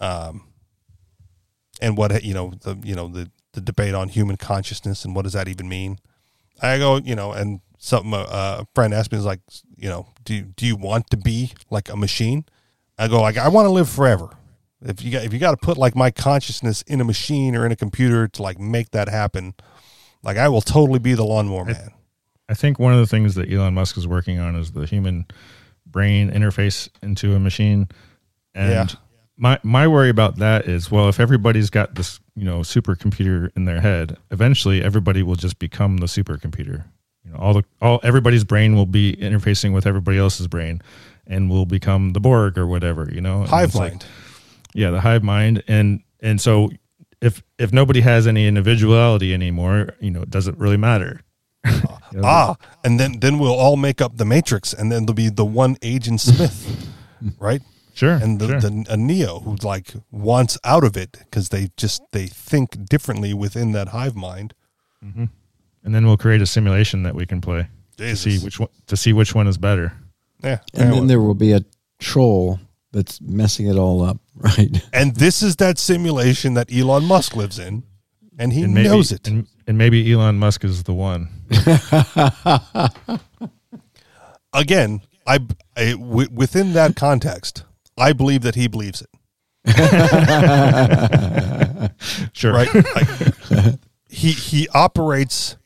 Um, 0.00 0.48
and 1.80 1.96
what 1.96 2.22
you 2.24 2.34
know 2.34 2.52
the 2.62 2.78
you 2.82 2.94
know 2.94 3.08
the 3.08 3.30
the 3.52 3.60
debate 3.60 3.94
on 3.94 4.08
human 4.08 4.36
consciousness 4.36 5.04
and 5.04 5.14
what 5.14 5.22
does 5.22 5.32
that 5.32 5.48
even 5.48 5.68
mean? 5.68 5.98
I 6.62 6.78
go 6.78 6.96
you 6.96 7.14
know 7.14 7.32
and 7.32 7.60
something 7.78 8.14
uh, 8.14 8.26
a 8.60 8.66
friend 8.74 8.92
asked 8.94 9.12
me 9.12 9.18
is 9.18 9.24
like 9.24 9.40
you 9.76 9.88
know 9.88 10.08
do 10.24 10.42
do 10.42 10.66
you 10.66 10.76
want 10.76 11.10
to 11.10 11.16
be 11.16 11.52
like 11.70 11.88
a 11.88 11.96
machine? 11.96 12.44
I 12.98 13.08
go 13.08 13.20
like 13.20 13.38
I 13.38 13.48
want 13.48 13.66
to 13.66 13.70
live 13.70 13.88
forever. 13.88 14.30
If 14.84 15.02
you 15.02 15.10
got 15.10 15.24
if 15.24 15.32
you 15.32 15.38
got 15.38 15.52
to 15.52 15.56
put 15.56 15.78
like 15.78 15.96
my 15.96 16.10
consciousness 16.10 16.82
in 16.82 17.00
a 17.00 17.04
machine 17.04 17.56
or 17.56 17.64
in 17.64 17.72
a 17.72 17.76
computer 17.76 18.28
to 18.28 18.42
like 18.42 18.58
make 18.58 18.90
that 18.90 19.08
happen, 19.08 19.54
like 20.22 20.36
I 20.36 20.48
will 20.48 20.60
totally 20.60 20.98
be 20.98 21.14
the 21.14 21.24
lawnmower 21.24 21.64
man. 21.64 21.90
I 22.48 22.54
think 22.54 22.78
one 22.78 22.92
of 22.92 22.98
the 22.98 23.06
things 23.06 23.34
that 23.36 23.50
Elon 23.50 23.72
Musk 23.74 23.96
is 23.96 24.06
working 24.06 24.38
on 24.38 24.54
is 24.56 24.72
the 24.72 24.84
human 24.84 25.24
brain 25.86 26.30
interface 26.30 26.90
into 27.02 27.34
a 27.34 27.40
machine. 27.40 27.88
And 28.54 28.70
Yeah. 28.70 28.86
my 29.38 29.58
my 29.62 29.88
worry 29.88 30.10
about 30.10 30.36
that 30.36 30.66
is 30.68 30.90
well, 30.90 31.08
if 31.08 31.18
everybody's 31.18 31.70
got 31.70 31.94
this, 31.94 32.20
you 32.36 32.44
know, 32.44 32.60
supercomputer 32.60 33.50
in 33.56 33.64
their 33.64 33.80
head, 33.80 34.18
eventually 34.30 34.82
everybody 34.82 35.22
will 35.22 35.36
just 35.36 35.58
become 35.58 35.96
the 35.96 36.06
supercomputer. 36.06 36.84
You 37.24 37.32
know, 37.32 37.38
all 37.38 37.54
the 37.54 37.64
all 37.80 38.00
everybody's 38.02 38.44
brain 38.44 38.76
will 38.76 38.84
be 38.84 39.16
interfacing 39.16 39.72
with 39.72 39.86
everybody 39.86 40.18
else's 40.18 40.46
brain 40.46 40.82
and 41.26 41.48
will 41.48 41.64
become 41.64 42.12
the 42.12 42.20
Borg 42.20 42.58
or 42.58 42.66
whatever, 42.66 43.08
you 43.10 43.22
know. 43.22 43.44
Hive 43.44 43.68
it's 43.70 43.74
like- 43.74 43.92
mind. 43.92 44.06
Yeah, 44.74 44.90
the 44.90 45.00
hive 45.00 45.22
mind, 45.22 45.62
and 45.66 46.02
and 46.20 46.40
so 46.40 46.70
if 47.22 47.42
if 47.58 47.72
nobody 47.72 48.00
has 48.02 48.26
any 48.26 48.46
individuality 48.46 49.32
anymore, 49.32 49.94
you 50.00 50.10
know, 50.10 50.20
it 50.22 50.30
doesn't 50.30 50.58
really 50.58 50.76
matter. 50.76 51.20
You 51.64 51.72
know, 52.12 52.22
Ah, 52.22 52.56
and 52.84 53.00
then 53.00 53.20
then 53.20 53.38
we'll 53.38 53.54
all 53.54 53.76
make 53.76 54.02
up 54.02 54.18
the 54.18 54.24
Matrix, 54.26 54.74
and 54.74 54.92
then 54.92 55.06
there'll 55.06 55.14
be 55.14 55.30
the 55.30 55.44
one 55.44 55.76
Agent 55.80 56.20
Smith, 56.20 56.92
right? 57.38 57.62
sure. 57.94 58.14
And 58.14 58.40
the, 58.40 58.48
sure. 58.48 58.60
the 58.60 58.84
a 58.90 58.96
Neo 58.96 59.40
who 59.40 59.56
like 59.62 59.94
wants 60.10 60.58
out 60.64 60.84
of 60.84 60.96
it 60.96 61.12
because 61.20 61.48
they 61.48 61.70
just 61.76 62.02
they 62.12 62.26
think 62.26 62.84
differently 62.86 63.32
within 63.32 63.72
that 63.72 63.88
hive 63.88 64.16
mind. 64.16 64.52
and 65.02 65.94
then 65.94 66.06
we'll 66.06 66.16
create 66.16 66.42
a 66.42 66.46
simulation 66.46 67.02
that 67.04 67.14
we 67.14 67.24
can 67.26 67.40
play 67.40 67.68
to 67.98 68.16
see 68.16 68.38
which 68.38 68.58
one 68.58 68.68
to 68.86 68.96
see 68.96 69.12
which 69.12 69.34
one 69.34 69.46
is 69.46 69.56
better. 69.58 69.92
Yeah, 70.42 70.58
And 70.74 70.92
then 70.92 71.06
there 71.06 71.20
will 71.20 71.34
be 71.34 71.52
a 71.52 71.60
troll 72.00 72.58
that's 72.94 73.20
messing 73.20 73.66
it 73.66 73.76
all 73.76 74.02
up, 74.02 74.18
right? 74.36 74.82
and 74.92 75.16
this 75.16 75.42
is 75.42 75.56
that 75.56 75.78
simulation 75.78 76.54
that 76.54 76.72
Elon 76.72 77.04
Musk 77.04 77.36
lives 77.36 77.58
in, 77.58 77.82
and 78.38 78.52
he 78.52 78.62
And 78.62 78.72
maybe, 78.74 78.88
knows 78.88 79.12
it. 79.12 79.26
And, 79.28 79.46
and 79.66 79.76
maybe 79.76 80.10
Elon 80.12 80.38
Musk 80.38 80.64
is 80.64 80.84
the 80.84 80.94
one. 80.94 81.28
Again, 84.52 85.00
I, 85.26 85.40
I 85.76 85.92
w- 85.92 86.28
within 86.32 86.72
that 86.74 86.94
context, 86.96 87.64
I 87.98 88.12
believe 88.12 88.42
that 88.42 88.54
he 88.54 88.68
believes 88.68 89.02
it. 89.02 89.10
Sure. 92.32 92.52
right? 92.52 92.68
Like, 92.74 93.78
he 94.08 94.32
he 94.32 94.68
operates. 94.68 95.56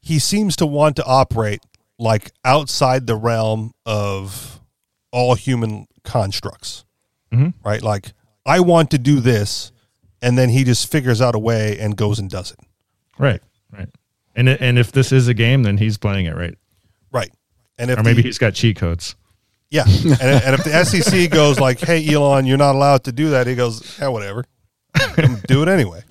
He 0.00 0.18
seems 0.18 0.56
to 0.56 0.66
want 0.66 0.96
to 0.96 1.04
operate 1.04 1.60
like 1.98 2.32
outside 2.44 3.06
the 3.06 3.16
realm 3.16 3.72
of 3.86 4.60
all 5.12 5.34
human 5.34 5.86
constructs, 6.06 6.84
Mhm. 7.34 7.52
right? 7.62 7.82
Like 7.82 8.12
I 8.46 8.60
want 8.60 8.90
to 8.92 8.98
do 8.98 9.20
this, 9.20 9.72
and 10.22 10.38
then 10.38 10.48
he 10.48 10.64
just 10.64 10.90
figures 10.90 11.20
out 11.20 11.34
a 11.34 11.38
way 11.38 11.78
and 11.78 11.96
goes 11.96 12.18
and 12.18 12.30
does 12.30 12.52
it, 12.52 12.58
Right. 13.18 13.42
Right. 13.70 13.88
And 14.34 14.48
and 14.48 14.78
if 14.78 14.92
this 14.92 15.12
is 15.12 15.28
a 15.28 15.34
game, 15.34 15.62
then 15.64 15.76
he's 15.78 15.98
playing 15.98 16.26
it 16.26 16.34
right. 16.36 16.56
right? 17.12 17.30
And 17.78 17.90
if 17.90 17.98
Or 17.98 18.02
maybe 18.02 18.22
the- 18.22 18.28
he's 18.28 18.38
got 18.38 18.54
cheat 18.54 18.76
codes. 18.76 19.16
yeah, 19.70 19.84
and, 19.86 20.22
and 20.22 20.54
if 20.54 20.64
the 20.64 20.72
SEC 20.84 21.28
goes 21.30 21.58
like, 21.60 21.80
"Hey, 21.80 22.06
Elon, 22.08 22.46
you're 22.46 22.56
not 22.56 22.74
allowed 22.74 23.04
to 23.04 23.12
do 23.12 23.30
that," 23.30 23.46
he 23.46 23.54
goes, 23.54 23.98
"Yeah, 23.98 24.08
whatever, 24.08 24.44
do 25.48 25.62
it 25.62 25.68
anyway." 25.68 26.02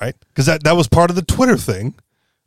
Right? 0.00 0.14
Because 0.28 0.46
that 0.46 0.62
that 0.64 0.76
was 0.76 0.86
part 0.88 1.10
of 1.10 1.16
the 1.16 1.22
Twitter 1.22 1.56
thing, 1.56 1.94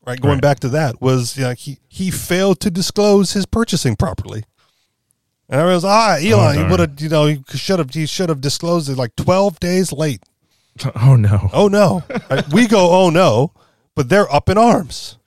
right? 0.05 0.19
Going 0.19 0.35
Right. 0.35 0.41
back 0.41 0.59
to 0.61 0.69
that 0.69 1.01
was 1.01 1.35
you 1.37 1.43
know, 1.43 1.51
he 1.53 1.79
he 1.89 2.09
failed 2.11 2.59
to 2.61 2.71
disclose 2.71 3.33
his 3.33 3.45
purchasing 3.45 3.95
properly, 3.95 4.43
and 5.51 5.61
I 5.61 5.65
was 5.65 5.85
ah 5.85 6.15
Elon, 6.15 6.21
he 6.21 6.31
darn. 6.33 6.71
would 6.71 6.79
have 6.79 6.99
you 7.01 7.09
know 7.09 7.25
he 7.27 7.43
should 7.55 7.77
have 7.79 7.91
he 7.91 8.05
should 8.07 8.29
have 8.29 8.41
disclosed 8.41 8.89
it 8.89 8.97
like 8.97 9.15
twelve 9.15 9.59
days 9.59 9.91
late. 9.91 10.23
Oh 10.95 11.15
no. 11.17 11.49
Oh 11.53 11.67
no, 11.67 12.01
Right? 12.29 12.47
we 12.53 12.65
go 12.67 12.89
oh 12.91 13.09
no, 13.09 13.51
but 13.95 14.07
they're 14.09 14.31
up 14.33 14.47
in 14.49 14.57
arms, 14.57 15.17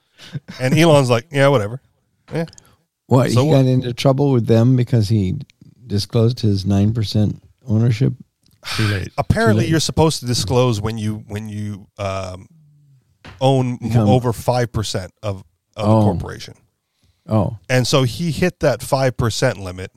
and 0.59 0.77
Elon's 0.77 1.11
like 1.11 1.27
yeah 1.31 1.49
whatever, 1.49 1.81
yeah 2.33 2.47
What 3.07 3.31
So 3.31 3.43
he 3.45 3.49
what? 3.51 3.57
got 3.63 3.67
into 3.67 3.93
trouble 3.93 4.33
with 4.33 4.47
them 4.47 4.75
because 4.75 5.09
he 5.11 5.35
disclosed 5.87 6.41
his 6.41 6.65
nine 6.65 6.95
percent 6.95 7.43
ownership. 7.69 8.15
Too 8.77 8.85
late. 8.87 9.09
apparently 9.19 9.65
late. 9.65 9.71
you're 9.71 9.81
supposed 9.81 10.21
to 10.21 10.27
disclose 10.27 10.81
when 10.81 10.97
you 10.97 11.17
when 11.29 11.51
you 11.51 11.87
um, 11.99 12.49
own 13.41 13.77
Become- 13.77 14.09
over 14.09 14.33
five 14.33 14.73
percent 14.73 15.13
of, 15.23 15.45
of 15.77 15.87
Oh. 15.89 15.99
a 16.01 16.03
corporation, 16.05 16.55
Oh, 17.29 17.59
and 17.69 17.87
so 17.87 18.05
he 18.05 18.31
hit 18.31 18.61
that 18.61 18.83
five 18.83 19.19
percent 19.19 19.59
limit, 19.59 19.91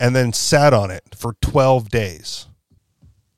and 0.00 0.16
then 0.16 0.32
sat 0.32 0.74
on 0.74 0.90
it 0.90 1.14
for 1.16 1.36
twelve 1.40 1.90
days, 1.90 2.48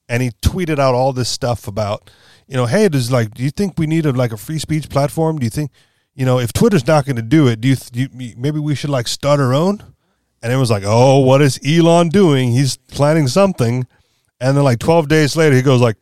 and 0.09 0.23
he 0.23 0.31
tweeted 0.43 0.79
out 0.79 0.95
all 0.95 1.13
this 1.13 1.29
stuff 1.29 1.69
about, 1.69 2.11
you 2.47 2.57
know, 2.57 2.67
hey, 2.67 2.89
does 2.89 3.11
like, 3.11 3.35
do 3.35 3.43
you 3.43 3.51
think 3.51 3.75
we 3.77 3.87
need 3.87 4.07
a 4.07 4.13
like 4.13 4.33
a 4.33 4.37
free 4.39 4.59
speech 4.59 4.89
platform? 4.89 5.39
Do 5.39 5.45
you 5.45 5.51
think, 5.51 5.71
you 6.15 6.25
know, 6.25 6.39
if 6.39 6.53
Twitter's 6.53 6.87
not 6.87 7.05
going 7.05 7.17
to 7.17 7.23
do 7.23 7.49
it, 7.49 7.61
do 7.61 7.69
you, 7.69 7.77
do 7.77 8.01
you 8.01 8.35
maybe 8.37 8.61
we 8.61 8.75
should 8.75 8.91
like 8.91 9.09
start 9.09 9.41
our 9.41 9.53
own? 9.53 9.83
And 10.43 10.53
it 10.53 10.57
was 10.57 10.71
like, 10.71 10.83
oh, 10.85 11.21
what 11.21 11.41
is 11.41 11.61
Elon 11.65 12.09
doing? 12.09 12.51
He's 12.51 12.77
planning 12.77 13.29
something. 13.29 13.87
And 14.41 14.57
then 14.57 14.65
like 14.65 14.81
12 14.81 15.07
days 15.07 15.37
later, 15.37 15.55
he 15.55 15.63
goes 15.63 15.81
like, 15.81 15.97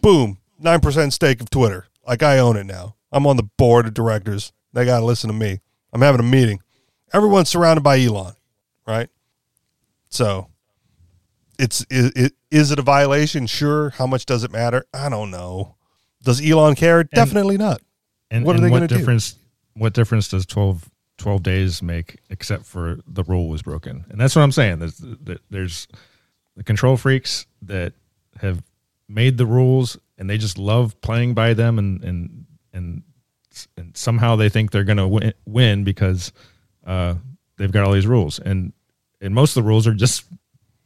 boom, 0.00 0.38
9% 0.62 1.12
stake 1.12 1.40
of 1.40 1.50
Twitter. 1.50 1.86
Like 2.06 2.22
I 2.22 2.38
own 2.38 2.56
it 2.56 2.66
now. 2.66 2.94
I'm 3.12 3.26
on 3.26 3.36
the 3.36 3.48
board 3.58 3.86
of 3.86 3.94
directors. 3.94 4.52
They 4.72 4.84
got 4.84 5.00
to 5.00 5.04
listen 5.04 5.28
to 5.28 5.34
me. 5.34 5.60
I'm 5.92 6.02
having 6.02 6.20
a 6.20 6.24
meeting. 6.24 6.60
Everyone's 7.12 7.48
surrounded 7.48 7.82
by 7.82 8.00
Elon, 8.00 8.34
right? 8.86 9.08
So 10.10 10.48
it's 11.58 11.84
is, 11.90 12.12
it, 12.16 12.32
is 12.50 12.70
it 12.70 12.78
a 12.78 12.82
violation? 12.82 13.46
Sure. 13.46 13.90
How 13.90 14.06
much 14.06 14.26
does 14.26 14.44
it 14.44 14.50
matter? 14.50 14.84
I 14.92 15.08
don't 15.08 15.30
know. 15.30 15.76
Does 16.22 16.44
Elon 16.46 16.74
care? 16.74 17.04
Definitely 17.04 17.56
not. 17.56 17.80
And 18.30 18.44
What 18.44 18.54
are 18.54 18.56
and 18.56 18.66
they 18.66 18.70
gonna 18.70 18.88
do? 18.88 18.96
difference 18.96 19.36
what 19.74 19.92
difference 19.94 20.28
does 20.28 20.44
12, 20.46 20.90
12 21.18 21.42
days 21.42 21.82
make 21.82 22.18
except 22.28 22.66
for 22.66 22.98
the 23.06 23.24
rule 23.24 23.48
was 23.48 23.62
broken? 23.62 24.04
And 24.10 24.20
that's 24.20 24.34
what 24.36 24.42
I'm 24.42 24.52
saying. 24.52 24.80
There's 24.80 25.02
there's 25.48 25.88
the 26.56 26.64
control 26.64 26.96
freaks 26.96 27.46
that 27.62 27.92
have 28.40 28.62
made 29.08 29.38
the 29.38 29.46
rules 29.46 29.98
and 30.18 30.28
they 30.28 30.38
just 30.38 30.58
love 30.58 31.00
playing 31.00 31.34
by 31.34 31.54
them 31.54 31.78
and 31.78 32.02
and 32.04 32.46
and, 32.72 33.02
and 33.76 33.96
somehow 33.96 34.36
they 34.36 34.48
think 34.48 34.70
they're 34.70 34.84
going 34.84 34.96
to 34.96 35.08
win, 35.08 35.32
win 35.44 35.82
because 35.82 36.32
uh, 36.86 37.14
they've 37.56 37.72
got 37.72 37.84
all 37.84 37.92
these 37.92 38.06
rules 38.06 38.38
and 38.38 38.72
and 39.20 39.34
most 39.34 39.56
of 39.56 39.62
the 39.62 39.68
rules 39.68 39.86
are 39.86 39.94
just 39.94 40.24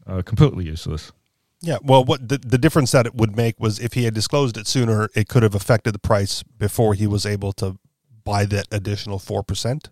uh, 0.07 0.23
completely 0.23 0.65
useless. 0.65 1.13
Yeah. 1.61 1.79
Well, 1.83 2.05
what 2.05 2.29
the, 2.29 2.39
the 2.39 2.59
difference 2.59 2.91
that 2.93 3.07
it 3.07 3.15
would 3.15 3.37
make 3.37 3.59
was 3.59 3.79
if 3.79 3.95
he 3.95 4.05
had 4.05 4.13
disclosed 4.15 4.57
it 4.59 4.67
sooner, 4.67 5.09
it 5.15 5.29
could 5.29 5.43
have 5.43 5.55
affected 5.55 5.95
the 5.95 5.99
price 5.99 6.43
before 6.43 6.95
he 6.95 7.07
was 7.07 7.25
able 7.25 7.53
to 7.55 7.79
buy 8.25 8.45
that 8.47 8.67
additional 8.71 9.19
4%. 9.19 9.47
percent 9.47 9.89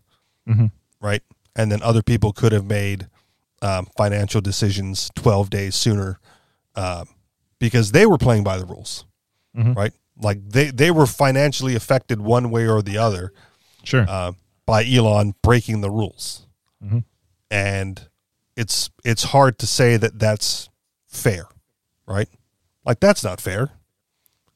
Mhm. 0.48 0.70
Right. 1.00 1.22
And 1.56 1.70
then 1.70 1.82
other 1.82 2.02
people 2.02 2.32
could 2.32 2.52
have 2.52 2.64
made 2.66 3.08
um, 3.62 3.86
financial 3.96 4.40
decisions 4.40 5.10
12 5.14 5.48
days 5.50 5.74
sooner 5.76 6.18
um, 6.74 7.06
because 7.58 7.92
they 7.92 8.06
were 8.06 8.18
playing 8.18 8.42
by 8.44 8.58
the 8.58 8.66
rules. 8.66 9.04
Mhm. 9.56 9.76
Right. 9.76 9.92
Like 10.20 10.40
they, 10.48 10.70
they 10.70 10.90
were 10.90 11.06
financially 11.06 11.74
affected 11.76 12.20
one 12.20 12.50
way 12.50 12.66
or 12.68 12.82
the 12.82 12.98
other 12.98 13.32
Sure. 13.84 14.04
uh, 14.08 14.32
by 14.66 14.84
Elon 14.84 15.34
breaking 15.42 15.80
the 15.80 15.90
rules, 15.90 16.46
Mhm. 16.84 17.04
and 17.50 18.08
it's 18.56 18.90
it's 19.04 19.22
hard 19.24 19.58
to 19.60 19.66
say 19.66 19.96
that 19.96 20.18
that's 20.18 20.68
fair, 21.08 21.46
right? 22.06 22.28
Like 22.84 23.00
that's 23.00 23.22
not 23.24 23.40
fair. 23.40 23.70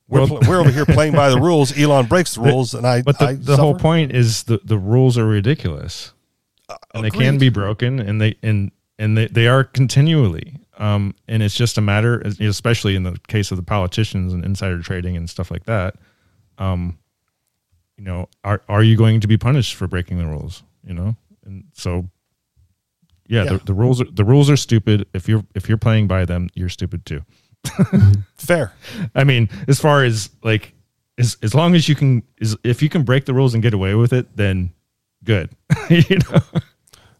We're 0.09 0.27
Well- 0.27 0.41
we're 0.47 0.61
over 0.61 0.71
here 0.71 0.87
playing 0.87 1.15
by 1.15 1.31
the 1.31 1.41
rules. 1.41 1.77
Elon 1.79 2.07
breaks 2.07 2.35
the 2.37 2.43
rules, 2.43 2.75
and 2.75 2.87
I. 2.87 3.03
But 3.03 3.19
the, 3.19 3.25
I 3.27 3.33
the 3.35 3.57
whole 3.57 3.75
point 3.75 4.13
is 4.13 4.45
the, 4.45 4.61
the 4.65 4.79
rules 4.79 5.19
are 5.19 5.27
ridiculous. 5.27 6.13
and 6.95 7.05
they 7.05 7.11
can 7.11 7.39
be 7.39 7.49
broken 7.49 8.01
and 8.01 8.21
they 8.21 8.37
and 8.43 8.71
and 8.99 9.17
they, 9.17 9.27
they 9.29 9.47
are 9.47 9.63
continually 9.63 10.57
um 10.79 11.15
and 11.29 11.41
it's 11.43 11.55
just 11.55 11.79
a 11.79 11.81
matter 11.81 12.21
especially 12.41 12.97
in 12.97 13.05
the 13.05 13.17
case 13.29 13.51
of 13.53 13.57
the 13.57 13.63
politicians 13.63 14.33
and 14.33 14.45
insider 14.45 14.83
trading 14.83 15.17
and 15.17 15.31
stuff 15.31 15.51
like 15.51 15.65
that 15.67 15.95
um 16.59 16.99
you 17.97 18.03
know 18.05 18.29
are 18.43 18.63
are 18.69 18.83
you 18.83 18.97
going 18.97 19.21
to 19.21 19.29
be 19.29 19.37
punished 19.39 19.77
for 19.77 19.87
breaking 19.87 20.19
the 20.19 20.27
rules 20.27 20.65
you 20.85 20.93
know 20.93 21.15
and 21.45 21.65
so 21.73 22.09
yeah, 23.29 23.45
Yeah. 23.45 23.53
The, 23.53 23.59
the 23.67 23.75
rules 23.75 24.01
are 24.01 24.11
the 24.11 24.25
rules 24.25 24.49
are 24.51 24.57
stupid 24.57 25.07
if 25.15 25.29
you're 25.29 25.45
if 25.55 25.69
you're 25.69 25.79
playing 25.79 26.07
by 26.09 26.25
them 26.25 26.49
you're 26.55 26.69
stupid 26.69 27.05
too 27.07 27.23
fair. 28.37 28.73
i 29.15 29.25
mean 29.25 29.49
as 29.69 29.81
far 29.81 30.05
as 30.05 30.31
like 30.43 30.73
as 31.19 31.37
as 31.43 31.55
long 31.55 31.75
as 31.75 31.89
you 31.89 31.95
can 31.95 32.23
is 32.39 32.57
if 32.65 32.83
you 32.83 32.89
can 32.89 33.03
break 33.03 33.25
the 33.25 33.35
rules 33.35 33.55
and 33.55 33.63
get 33.63 33.75
away 33.75 33.95
with 33.95 34.13
it 34.13 34.37
then 34.37 34.73
good 35.25 35.51
you 35.91 36.19
know 36.31 36.41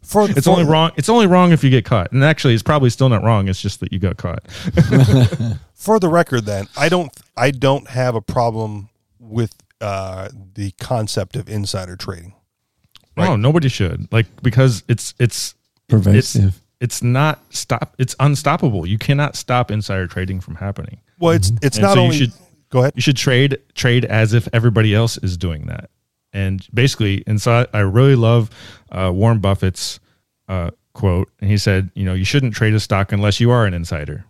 For 0.03 0.31
it's 0.31 0.45
for- 0.45 0.51
only 0.51 0.65
wrong. 0.65 0.93
It's 0.97 1.09
only 1.09 1.27
wrong 1.27 1.51
if 1.51 1.65
you 1.65 1.71
get 1.71 1.85
caught, 1.85 2.13
and 2.13 2.23
actually, 2.23 2.55
it's 2.55 2.63
probably 2.63 2.91
still 2.91 3.09
not 3.09 3.25
wrong. 3.25 3.49
It's 3.49 3.61
just 3.61 3.81
that 3.81 3.93
you 3.93 3.99
got 3.99 4.17
caught. 4.17 4.49
For 5.75 5.99
the 5.99 6.09
record, 6.09 6.45
then 6.47 6.69
I 6.77 6.89
don't 6.89 7.11
I 7.37 7.51
don't 7.51 7.89
have 7.89 8.15
a 8.15 8.21
problem 8.21 8.89
with 9.19 9.53
uh, 9.81 10.29
the 10.55 10.71
concept 10.81 11.35
of 11.35 11.49
insider 11.49 11.97
trading. 11.97 12.35
Right. 13.17 13.27
No, 13.31 13.35
nobody 13.35 13.69
should 13.69 14.07
like 14.13 14.27
because 14.45 14.85
it's 14.89 15.13
it's 15.19 15.57
it's 15.66 15.66
pervasive. 15.89 16.61
it's 16.81 17.03
not 17.03 17.41
stop. 17.51 17.95
It's 17.99 18.15
unstoppable. 18.21 18.87
You 18.87 18.99
cannot 18.99 19.37
stop 19.37 19.71
insider 19.71 20.07
trading 20.07 20.41
from 20.41 20.57
happening. 20.57 21.01
Well, 21.19 21.33
it's 21.33 21.51
it's 21.63 21.77
And 21.77 21.83
not 21.85 21.95
so 21.95 22.01
you 22.01 22.05
only. 22.05 22.17
should- 22.19 22.33
go 22.71 22.81
ahead. 22.81 22.93
You 22.97 23.03
should 23.03 23.17
trade 23.17 23.59
trade 23.75 24.05
as 24.05 24.33
if 24.35 24.49
everybody 24.53 24.95
else 24.95 25.19
is 25.19 25.37
doing 25.37 25.67
that, 25.67 25.89
and 26.33 26.67
basically, 26.75 27.23
and 27.27 27.41
so 27.41 27.53
I, 27.73 27.79
I 27.79 27.81
really 27.81 28.17
love 28.17 28.51
uh, 28.91 29.11
Warren 29.15 29.39
Buffett's 29.39 30.01
uh, 30.49 30.71
quote, 30.93 31.31
and 31.41 31.49
he 31.51 31.59
said, 31.59 31.91
you 31.95 32.05
know, 32.05 32.15
you 32.15 32.25
shouldn't 32.25 32.55
trade 32.55 32.75
a 32.75 32.81
stock 32.81 33.13
unless 33.13 33.39
you 33.41 33.51
are 33.51 33.67
an 33.67 33.75
insider. 33.75 34.25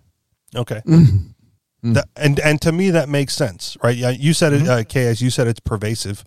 Okay. 0.54 0.82
Mm-hmm. 0.86 1.92
That, 1.94 2.08
and 2.16 2.38
and 2.40 2.60
to 2.62 2.72
me 2.72 2.90
that 2.90 3.08
makes 3.08 3.34
sense, 3.34 3.76
right? 3.82 3.96
Yeah, 3.96 4.10
you 4.10 4.32
said 4.32 4.52
it, 4.52 4.62
Mm-hmm. 4.62 4.70
uh, 5.08 5.12
KS. 5.14 5.20
You 5.20 5.30
said 5.30 5.46
it's 5.46 5.60
pervasive. 5.60 6.24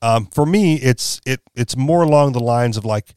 Um, 0.00 0.26
for 0.26 0.44
me, 0.44 0.74
it's 0.76 1.20
it 1.24 1.40
it's 1.54 1.76
more 1.76 2.02
along 2.02 2.32
the 2.32 2.40
lines 2.40 2.76
of 2.76 2.84
like 2.84 3.14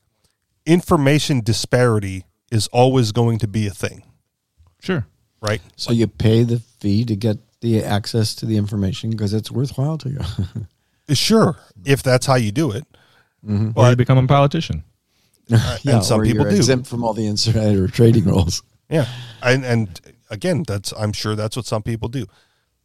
information 0.66 1.42
disparity 1.42 2.26
is 2.52 2.68
always 2.68 3.12
going 3.12 3.40
to 3.40 3.48
be 3.48 3.68
a 3.68 3.72
thing, 3.72 4.04
Sure. 4.80 5.06
right? 5.42 5.62
So 5.76 5.92
you 5.92 6.08
pay 6.08 6.44
the 6.44 6.60
fee 6.60 7.06
to 7.06 7.16
get 7.16 7.38
the 7.62 7.84
access 7.84 8.36
to 8.36 8.46
the 8.46 8.58
information 8.58 9.10
because 9.10 9.34
it's 9.34 9.52
worthwhile 9.52 9.98
to 10.00 10.10
you. 10.10 10.20
Sure, 11.14 11.56
if 11.86 12.02
that's 12.02 12.26
how 12.26 12.34
you 12.34 12.52
do 12.52 12.72
it. 12.72 12.84
or 13.76 13.90
you 13.92 13.96
become 13.96 14.18
a 14.18 14.26
politician. 14.26 14.84
yeah, 15.48 15.78
and 15.86 16.04
some 16.04 16.22
or 16.22 16.26
people 16.26 16.42
you're 16.42 16.50
do. 16.50 16.56
exempt 16.58 16.88
from 16.88 17.04
all 17.04 17.14
the 17.14 17.28
insider 17.28 17.88
trading 18.00 18.24
rules. 18.26 18.64
Yeah, 18.90 19.06
and 19.44 19.64
and 19.64 20.02
again, 20.32 20.64
that's 20.68 20.92
I'm 20.98 21.14
sure 21.14 21.36
that's 21.36 21.56
what 21.56 21.68
some 21.68 21.84
people 21.84 22.10
do, 22.10 22.26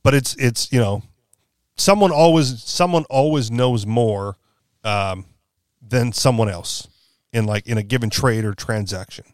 but 0.03 0.13
it's 0.13 0.35
it's 0.37 0.71
you 0.71 0.79
know, 0.79 1.03
someone 1.79 2.13
always 2.13 2.63
someone 2.63 3.05
always 3.09 3.51
knows 3.51 3.87
more 3.87 4.37
um, 4.85 5.25
than 5.81 6.13
someone 6.13 6.51
else 6.51 6.87
in 7.33 7.47
like 7.47 7.67
in 7.67 7.79
a 7.79 7.83
given 7.83 8.11
trade 8.11 8.45
or 8.45 8.55
transaction, 8.55 9.25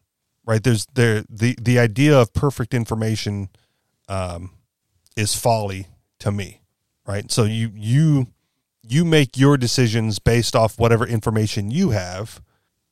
right? 0.44 0.62
There's 0.62 0.86
there 0.94 1.24
the 1.28 1.56
the 1.60 1.78
idea 1.78 2.18
of 2.18 2.32
perfect 2.32 2.74
information 2.74 3.48
um, 4.08 4.52
is 5.16 5.34
folly 5.34 5.88
to 6.20 6.30
me, 6.30 6.62
right? 7.06 7.30
So 7.30 7.44
you 7.44 7.70
you 7.74 8.26
you 8.82 9.04
make 9.04 9.36
your 9.36 9.56
decisions 9.56 10.18
based 10.18 10.54
off 10.54 10.78
whatever 10.78 11.06
information 11.06 11.70
you 11.70 11.90
have 11.90 12.40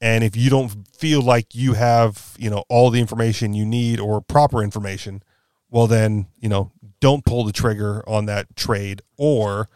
and 0.01 0.23
if 0.25 0.37
you 0.37 0.51
don't 0.51 0.89
feel 0.95 1.23
like 1.23 1.55
you 1.55 1.75
have 1.75 2.35
you 2.39 2.51
know 2.51 2.65
all 2.69 2.91
the 2.91 3.01
information 3.01 3.55
you 3.55 3.65
need 3.65 4.01
or 4.01 4.21
proper 4.21 4.63
information 4.63 5.23
well 5.71 5.87
then 5.87 6.27
you 6.39 6.49
know 6.49 6.73
don't 7.01 7.25
pull 7.25 7.45
the 7.45 7.53
trigger 7.53 8.03
on 8.09 8.27
that 8.27 8.55
trade 8.57 9.03
or 9.17 9.69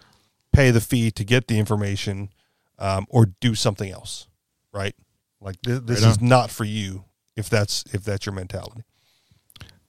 pay 0.52 0.70
the 0.70 0.80
fee 0.80 1.10
to 1.10 1.24
get 1.24 1.46
the 1.48 1.58
information 1.58 2.30
um, 2.78 3.06
or 3.08 3.26
do 3.40 3.54
something 3.54 3.90
else 3.90 4.28
right 4.72 4.94
like 5.40 5.60
th- 5.62 5.82
this 5.84 6.02
Right 6.02 6.10
is 6.10 6.18
on. 6.18 6.28
not 6.28 6.50
for 6.50 6.64
you 6.64 7.04
if 7.36 7.48
that's 7.48 7.84
if 7.92 8.02
that's 8.04 8.26
your 8.26 8.34
mentality 8.34 8.82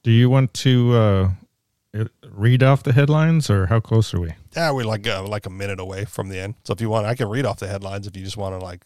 Do 0.04 0.12
you 0.12 0.30
want 0.30 0.54
to 0.56 0.94
uh, 0.96 1.30
read 2.32 2.62
off 2.64 2.84
the 2.84 2.94
headlines, 2.94 3.50
or 3.50 3.66
how 3.66 3.80
close 3.80 4.14
are 4.14 4.20
we? 4.20 4.34
yeah 4.56 4.72
we're 4.72 4.84
like 4.86 5.08
uh, 5.08 5.24
like 5.24 5.46
a 5.46 5.50
minute 5.50 5.80
away 5.80 6.06
from 6.06 6.30
the 6.30 6.40
end 6.40 6.56
so 6.64 6.74
if 6.74 6.82
you 6.82 6.90
want 6.90 7.06
i 7.06 7.16
can 7.16 7.28
read 7.30 7.46
off 7.46 7.60
the 7.60 7.68
headlines 7.68 8.08
if 8.08 8.16
you 8.18 8.24
just 8.24 8.38
want 8.38 8.58
to 8.60 8.64
like 8.64 8.84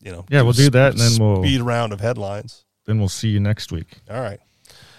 you 0.00 0.12
know 0.12 0.24
Yeah, 0.30 0.42
we'll 0.42 0.52
do 0.52 0.70
that, 0.70 0.92
and 0.92 1.00
then 1.00 1.18
we'll- 1.20 1.42
speed 1.42 1.60
round 1.62 1.92
of 1.92 2.00
headlines 2.00 2.64
Then 2.86 2.98
we'll 2.98 3.08
see 3.08 3.28
you 3.28 3.40
next 3.40 3.72
week. 3.72 3.98
all 4.10 4.20
right 4.20 4.40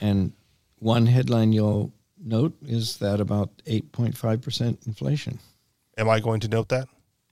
And 0.01 0.33
one 0.79 1.05
headline 1.07 1.53
you'll 1.53 1.93
note 2.23 2.55
is 2.65 2.97
that 2.97 3.19
about 3.21 3.49
8.5% 3.67 4.87
inflation 4.87 5.39
am 5.97 6.09
i 6.09 6.19
going 6.19 6.39
to 6.41 6.47
note 6.47 6.69
that 6.69 6.87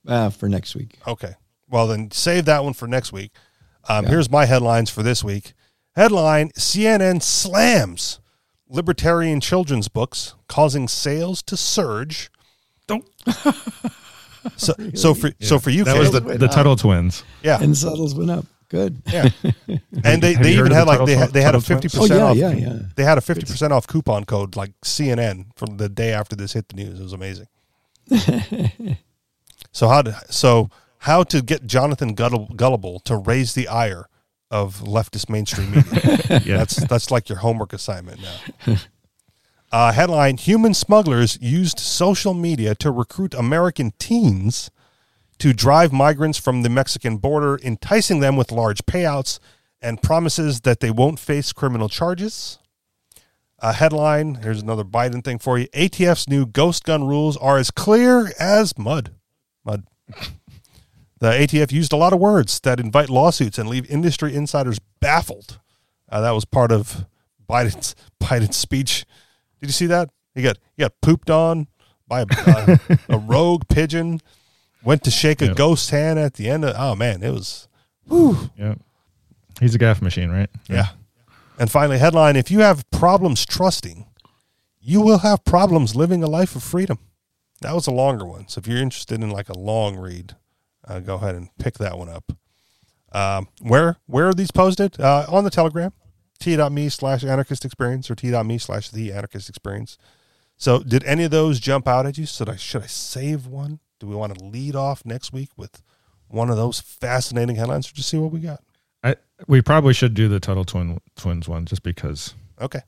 uh, 0.08 0.30
for 0.30 0.48
next 0.48 0.76
week. 0.76 0.98
Okay. 1.08 1.34
Well, 1.68 1.88
then 1.88 2.12
save 2.12 2.44
that 2.44 2.62
one 2.62 2.74
for 2.74 2.86
next 2.86 3.12
week. 3.12 3.32
Um, 3.88 4.04
Yeah. 4.04 4.10
Here's 4.10 4.30
my 4.30 4.46
headlines 4.46 4.90
for 4.90 5.02
this 5.02 5.22
week. 5.24 5.52
Headline 5.94 6.50
CNN 6.50 7.22
slams 7.22 8.20
libertarian 8.68 9.40
children's 9.40 9.88
books, 9.88 10.34
causing 10.48 10.88
sales 10.88 11.42
to 11.44 11.56
surge. 11.56 12.30
Don't. 12.86 13.04
So, 14.56 14.74
so 14.94 15.12
for 15.12 15.32
so 15.40 15.58
for 15.58 15.70
you, 15.70 15.82
That 15.82 15.98
was 15.98 16.12
the, 16.12 16.20
the 16.20 16.46
Tuttle 16.46 16.76
twins. 16.76 17.24
yeah, 17.42 17.58
And 17.60 17.76
settles 17.76 18.14
went 18.14 18.30
up. 18.30 18.46
Good. 18.68 19.02
yeah, 19.12 19.28
and 20.04 20.22
they, 20.22 20.34
they 20.34 20.52
even 20.52 20.70
had 20.70 20.82
the 20.82 20.84
like 20.86 20.98
they 21.00 21.14
Tuttle 21.14 21.18
had, 21.18 21.30
they 21.32 21.42
had 21.42 21.54
a 21.56 21.60
Twins? 21.60 21.66
fifty 21.66 21.88
Oh, 21.88 22.00
percent 22.02 22.20
yeah, 22.20 22.24
off. 22.26 22.36
yeah, 22.36 22.50
yeah. 22.52 22.78
They 22.94 23.02
had 23.02 23.18
a 23.18 23.20
fifty 23.20 23.44
percent 23.44 23.72
off 23.72 23.88
coupon 23.88 24.24
code 24.24 24.54
like 24.54 24.70
CNN 24.84 25.46
from 25.56 25.78
the 25.78 25.88
day 25.88 26.12
after 26.12 26.36
this 26.36 26.52
hit 26.52 26.68
the 26.68 26.76
news. 26.76 27.00
It 27.00 27.02
was 27.02 27.12
amazing. 27.12 27.48
so 29.72 29.88
how 29.88 30.02
to 30.02 30.16
so 30.30 30.70
how 31.06 31.22
to 31.22 31.40
get 31.40 31.68
Jonathan 31.68 32.14
Gullible, 32.14 32.98
to 33.04 33.16
raise 33.16 33.54
the 33.54 33.68
ire 33.68 34.08
of 34.50 34.80
leftist 34.80 35.30
mainstream 35.30 35.70
media? 35.70 36.42
Yeah. 36.44 36.58
That's 36.58 36.76
that's 36.76 37.10
like 37.12 37.28
your 37.28 37.38
homework 37.38 37.72
assignment 37.72 38.20
now. 38.20 38.76
Uh, 39.72 39.90
headline: 39.92 40.36
Human 40.36 40.72
smugglers 40.72 41.36
used 41.42 41.80
social 41.80 42.32
media 42.34 42.72
to 42.76 42.90
recruit 42.92 43.34
American 43.34 43.92
teens 43.98 44.70
to 45.38 45.52
drive 45.52 45.92
migrants 45.92 46.38
from 46.38 46.62
the 46.62 46.68
Mexican 46.68 47.16
border, 47.16 47.58
enticing 47.64 48.20
them 48.20 48.36
with 48.36 48.52
large 48.52 48.86
payouts 48.86 49.40
and 49.82 50.00
promises 50.00 50.60
that 50.60 50.78
they 50.78 50.92
won't 50.92 51.18
face 51.18 51.52
criminal 51.52 51.88
charges. 51.88 52.60
A 53.58 53.72
headline: 53.72 54.36
Here's 54.36 54.62
another 54.62 54.84
Biden 54.84 55.22
thing 55.24 55.40
for 55.40 55.58
you. 55.58 55.66
ATF's 55.74 56.28
new 56.28 56.46
ghost 56.46 56.84
gun 56.84 57.04
rules 57.04 57.36
are 57.36 57.58
as 57.58 57.72
clear 57.72 58.32
as 58.38 58.78
mud. 58.78 59.14
Mud. 59.64 59.82
The 61.18 61.30
ATF 61.30 61.72
used 61.72 61.92
a 61.92 61.96
lot 61.96 62.12
of 62.12 62.18
words 62.18 62.60
that 62.60 62.78
invite 62.78 63.08
lawsuits 63.08 63.58
and 63.58 63.68
leave 63.68 63.90
industry 63.90 64.34
insiders 64.34 64.78
baffled. 65.00 65.58
Uh, 66.10 66.20
that 66.20 66.32
was 66.32 66.44
part 66.44 66.70
of 66.72 67.06
Biden's 67.48 67.94
Biden's 68.22 68.56
speech. 68.56 69.04
Did 69.60 69.68
you 69.68 69.72
see 69.72 69.86
that? 69.86 70.10
He 70.34 70.42
got 70.42 70.58
he 70.76 70.82
got 70.82 70.92
pooped 71.00 71.30
on 71.30 71.68
by 72.06 72.20
a, 72.20 72.26
uh, 72.46 72.76
a 73.08 73.18
rogue 73.18 73.62
pigeon. 73.68 74.20
Went 74.84 75.02
to 75.04 75.10
shake 75.10 75.40
a 75.42 75.46
Yeah. 75.46 75.54
ghost 75.54 75.90
hand 75.90 76.18
at 76.18 76.34
the 76.34 76.48
end 76.50 76.64
of. 76.64 76.74
Oh 76.78 76.94
man, 76.94 77.22
it 77.22 77.30
was 77.32 77.66
Yeah. 78.56 78.74
He's 79.58 79.74
a 79.74 79.78
gaff 79.78 80.02
machine, 80.02 80.30
right? 80.30 80.50
yeah. 80.68 80.88
And 81.58 81.70
finally, 81.70 81.96
headline: 81.98 82.36
If 82.36 82.50
you 82.50 82.60
have 82.60 82.88
problems 82.90 83.46
trusting, 83.46 84.04
you 84.78 85.00
will 85.00 85.18
have 85.18 85.42
problems 85.44 85.96
living 85.96 86.22
a 86.22 86.26
life 86.28 86.54
of 86.54 86.62
freedom. 86.62 86.98
That 87.62 87.74
was 87.74 87.86
a 87.86 87.90
longer 87.90 88.26
one. 88.26 88.46
So 88.48 88.58
if 88.58 88.66
you're 88.68 88.76
interested 88.82 89.22
in 89.22 89.30
like 89.30 89.48
a 89.48 89.58
long 89.58 89.96
read, 89.96 90.36
uh, 90.86 91.00
go 91.00 91.16
ahead 91.16 91.34
and 91.34 91.48
pick 91.58 91.78
that 91.78 91.98
one 91.98 92.08
up. 92.08 92.32
Um, 93.12 93.48
where 93.60 93.96
where 94.06 94.28
are 94.28 94.34
these 94.34 94.50
posted? 94.50 95.00
Uh, 95.00 95.26
on 95.28 95.44
the 95.44 95.50
Telegram, 95.50 95.92
t.me 96.38 96.88
slash 96.88 97.24
anarchist 97.24 97.64
experience 97.64 98.10
or 98.10 98.14
t.me 98.14 98.58
slash 98.58 98.90
the 98.90 99.12
anarchist 99.12 99.48
experience. 99.48 99.98
So 100.56 100.80
did 100.80 101.04
any 101.04 101.24
of 101.24 101.30
those 101.30 101.60
jump 101.60 101.86
out 101.86 102.06
at 102.06 102.18
you? 102.18 102.26
Should 102.26 102.48
I 102.48 102.56
should 102.56 102.82
I 102.82 102.86
save 102.86 103.46
one? 103.46 103.80
Do 103.98 104.06
we 104.06 104.14
want 104.14 104.36
to 104.36 104.44
lead 104.44 104.74
off 104.74 105.04
next 105.04 105.32
week 105.32 105.50
with 105.56 105.82
one 106.28 106.50
of 106.50 106.56
those 106.56 106.80
fascinating 106.80 107.56
headlines 107.56 107.90
or 107.90 107.94
just 107.94 108.08
see 108.08 108.18
what 108.18 108.32
we 108.32 108.40
got? 108.40 108.62
I 109.02 109.16
we 109.46 109.62
probably 109.62 109.94
should 109.94 110.14
do 110.14 110.28
the 110.28 110.40
Tuttle 110.40 110.64
twin 110.64 110.98
twins 111.16 111.48
one 111.48 111.66
just 111.66 111.82
because. 111.82 112.34
Okay. 112.60 112.80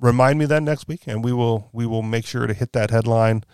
Remind 0.00 0.38
me 0.38 0.44
then 0.46 0.64
next 0.64 0.86
week, 0.88 1.06
and 1.06 1.24
we 1.24 1.32
will 1.32 1.70
we 1.72 1.86
will 1.86 2.02
make 2.02 2.24
sure 2.24 2.46
to 2.46 2.54
hit 2.54 2.72
that 2.72 2.90
headline 2.90 3.44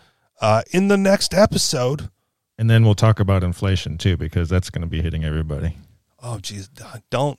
uh, 0.41 0.63
in 0.71 0.89
the 0.89 0.97
next 0.97 1.35
episode. 1.35 2.11
And 2.57 2.71
then 2.71 2.85
we'll 2.85 2.95
talk 2.95 3.21
about 3.21 3.43
inflation 3.43 3.99
too, 3.99 4.17
because 4.17 4.49
that's 4.49 4.71
going 4.71 4.83
to 4.83 4.89
be 4.89 5.03
hitting 5.03 5.25
everybody. 5.25 5.77
Oh, 6.23 6.39
geez, 6.39 6.69
don't. 7.11 7.39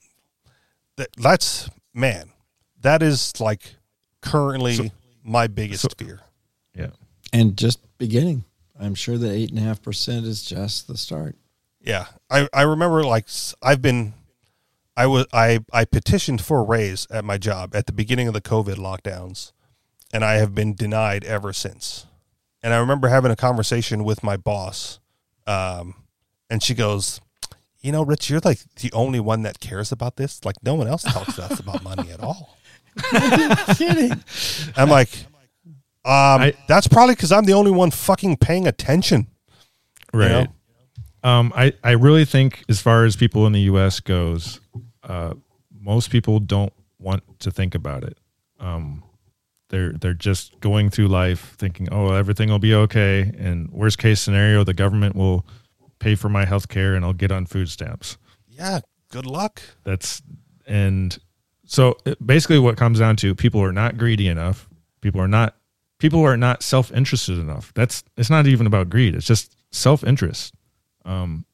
That, 0.97 1.09
that's 1.17 1.69
man. 1.93 2.29
That 2.81 3.01
is 3.01 3.39
like 3.39 3.75
currently 4.21 4.91
my 5.23 5.47
biggest 5.47 5.83
so- 5.83 5.89
fear. 5.97 6.19
Yeah. 6.75 6.89
And 7.33 7.57
just 7.57 7.79
beginning. 7.97 8.45
I'm 8.79 8.95
sure 8.95 9.17
that 9.17 9.27
8.5% 9.27 10.25
is 10.25 10.43
just 10.43 10.87
the 10.87 10.97
start. 10.97 11.35
Yeah, 11.79 12.07
I 12.31 12.47
I 12.51 12.63
remember 12.63 13.03
like 13.03 13.27
I've 13.61 13.81
been, 13.81 14.13
I 14.97 15.05
was 15.05 15.27
I 15.31 15.59
I 15.71 15.85
petitioned 15.85 16.41
for 16.41 16.59
a 16.59 16.63
raise 16.63 17.05
at 17.11 17.23
my 17.23 17.37
job 17.37 17.75
at 17.75 17.85
the 17.85 17.93
beginning 17.93 18.27
of 18.27 18.33
the 18.33 18.41
COVID 18.41 18.75
lockdowns, 18.77 19.51
and 20.11 20.25
I 20.25 20.35
have 20.35 20.55
been 20.55 20.73
denied 20.73 21.23
ever 21.25 21.53
since. 21.53 22.07
And 22.63 22.73
I 22.73 22.77
remember 22.77 23.09
having 23.09 23.29
a 23.29 23.35
conversation 23.35 24.03
with 24.03 24.23
my 24.23 24.35
boss, 24.35 24.99
um, 25.47 25.95
and 26.49 26.61
she 26.63 26.73
goes, 26.73 27.21
"You 27.81 27.91
know, 27.91 28.03
Rich, 28.03 28.29
you're 28.29 28.41
like 28.43 28.59
the 28.75 28.91
only 28.93 29.19
one 29.19 29.43
that 29.43 29.59
cares 29.59 29.91
about 29.91 30.15
this. 30.17 30.43
Like 30.45 30.55
no 30.63 30.75
one 30.75 30.87
else 30.87 31.03
talks 31.03 31.35
to 31.35 31.43
us 31.43 31.59
about 31.59 31.83
money 31.83 32.11
at 32.11 32.19
all." 32.19 32.57
Kidding. 33.75 34.23
I'm 34.77 34.89
like, 34.89 35.09
um, 36.05 36.41
I- 36.41 36.53
that's 36.67 36.87
probably 36.87 37.15
because 37.15 37.31
I'm 37.31 37.45
the 37.45 37.53
only 37.53 37.71
one 37.71 37.91
fucking 37.91 38.37
paying 38.37 38.67
attention. 38.67 39.27
Right. 40.13 40.29
know? 40.29 40.47
Um, 41.29 41.51
I, 41.55 41.73
I 41.83 41.91
really 41.91 42.23
think 42.25 42.63
as 42.69 42.79
far 42.79 43.03
as 43.03 43.15
people 43.15 43.47
in 43.47 43.53
the 43.53 43.61
U.S. 43.61 43.99
goes, 43.99 44.61
uh, 45.03 45.33
most 45.81 46.11
people 46.11 46.39
don't 46.39 46.71
want 46.99 47.23
to 47.39 47.51
think 47.51 47.73
about 47.73 48.03
it. 48.03 48.17
Um, 48.59 49.03
they're 49.69 49.93
they're 49.93 50.13
just 50.13 50.59
going 50.59 50.89
through 50.89 51.07
life 51.07 51.55
thinking, 51.57 51.87
oh, 51.91 52.13
everything 52.13 52.49
will 52.49 52.59
be 52.59 52.73
okay, 52.73 53.33
and 53.37 53.69
worst 53.71 53.97
case 53.97 54.21
scenario, 54.21 54.63
the 54.63 54.73
government 54.73 55.15
will 55.15 55.45
pay 55.99 56.15
for 56.15 56.29
my 56.29 56.45
health 56.45 56.67
care 56.67 56.95
and 56.95 57.03
I'll 57.05 57.13
get 57.13 57.31
on 57.31 57.45
food 57.45 57.69
stamps. 57.69 58.17
Yeah, 58.47 58.79
good 59.11 59.25
luck. 59.25 59.61
That's 59.83 60.21
and 60.67 61.17
so 61.65 61.97
basically 62.23 62.59
what 62.59 62.77
comes 62.77 62.99
down 62.99 63.15
to 63.17 63.33
people 63.33 63.61
are 63.61 63.71
not 63.73 63.97
greedy 63.97 64.27
enough. 64.27 64.69
People 65.01 65.21
are 65.21 65.27
not 65.27 65.55
people 65.97 66.21
are 66.21 66.37
not 66.37 66.61
self 66.63 66.91
interested 66.91 67.39
enough. 67.39 67.71
That's 67.73 68.03
it's 68.17 68.29
not 68.29 68.47
even 68.47 68.67
about 68.67 68.89
greed. 68.89 69.15
It's 69.15 69.25
just 69.25 69.55
self 69.71 70.03
interest. 70.03 70.53
Um, 71.05 71.45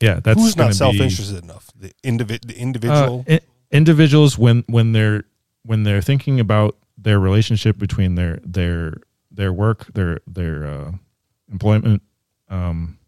yeah, 0.00 0.20
that's 0.20 0.40
Who's 0.40 0.56
not 0.56 0.74
self-interested 0.74 1.44
enough? 1.44 1.70
The 1.78 1.92
individ, 2.02 2.46
the 2.46 2.54
uh, 2.54 2.58
individual. 2.58 3.24
i- 3.28 3.40
individuals 3.70 4.38
when 4.38 4.64
when 4.66 4.92
they're 4.92 5.24
when 5.64 5.82
they're 5.82 6.00
thinking 6.00 6.40
about 6.40 6.76
their 7.00 7.18
relationship 7.18 7.78
between 7.78 8.14
their 8.14 8.40
their 8.44 8.94
their 9.30 9.52
work, 9.52 9.86
their 9.94 10.20
their 10.26 10.66
uh, 10.66 10.92
employment, 11.50 12.02
um, 12.48 12.98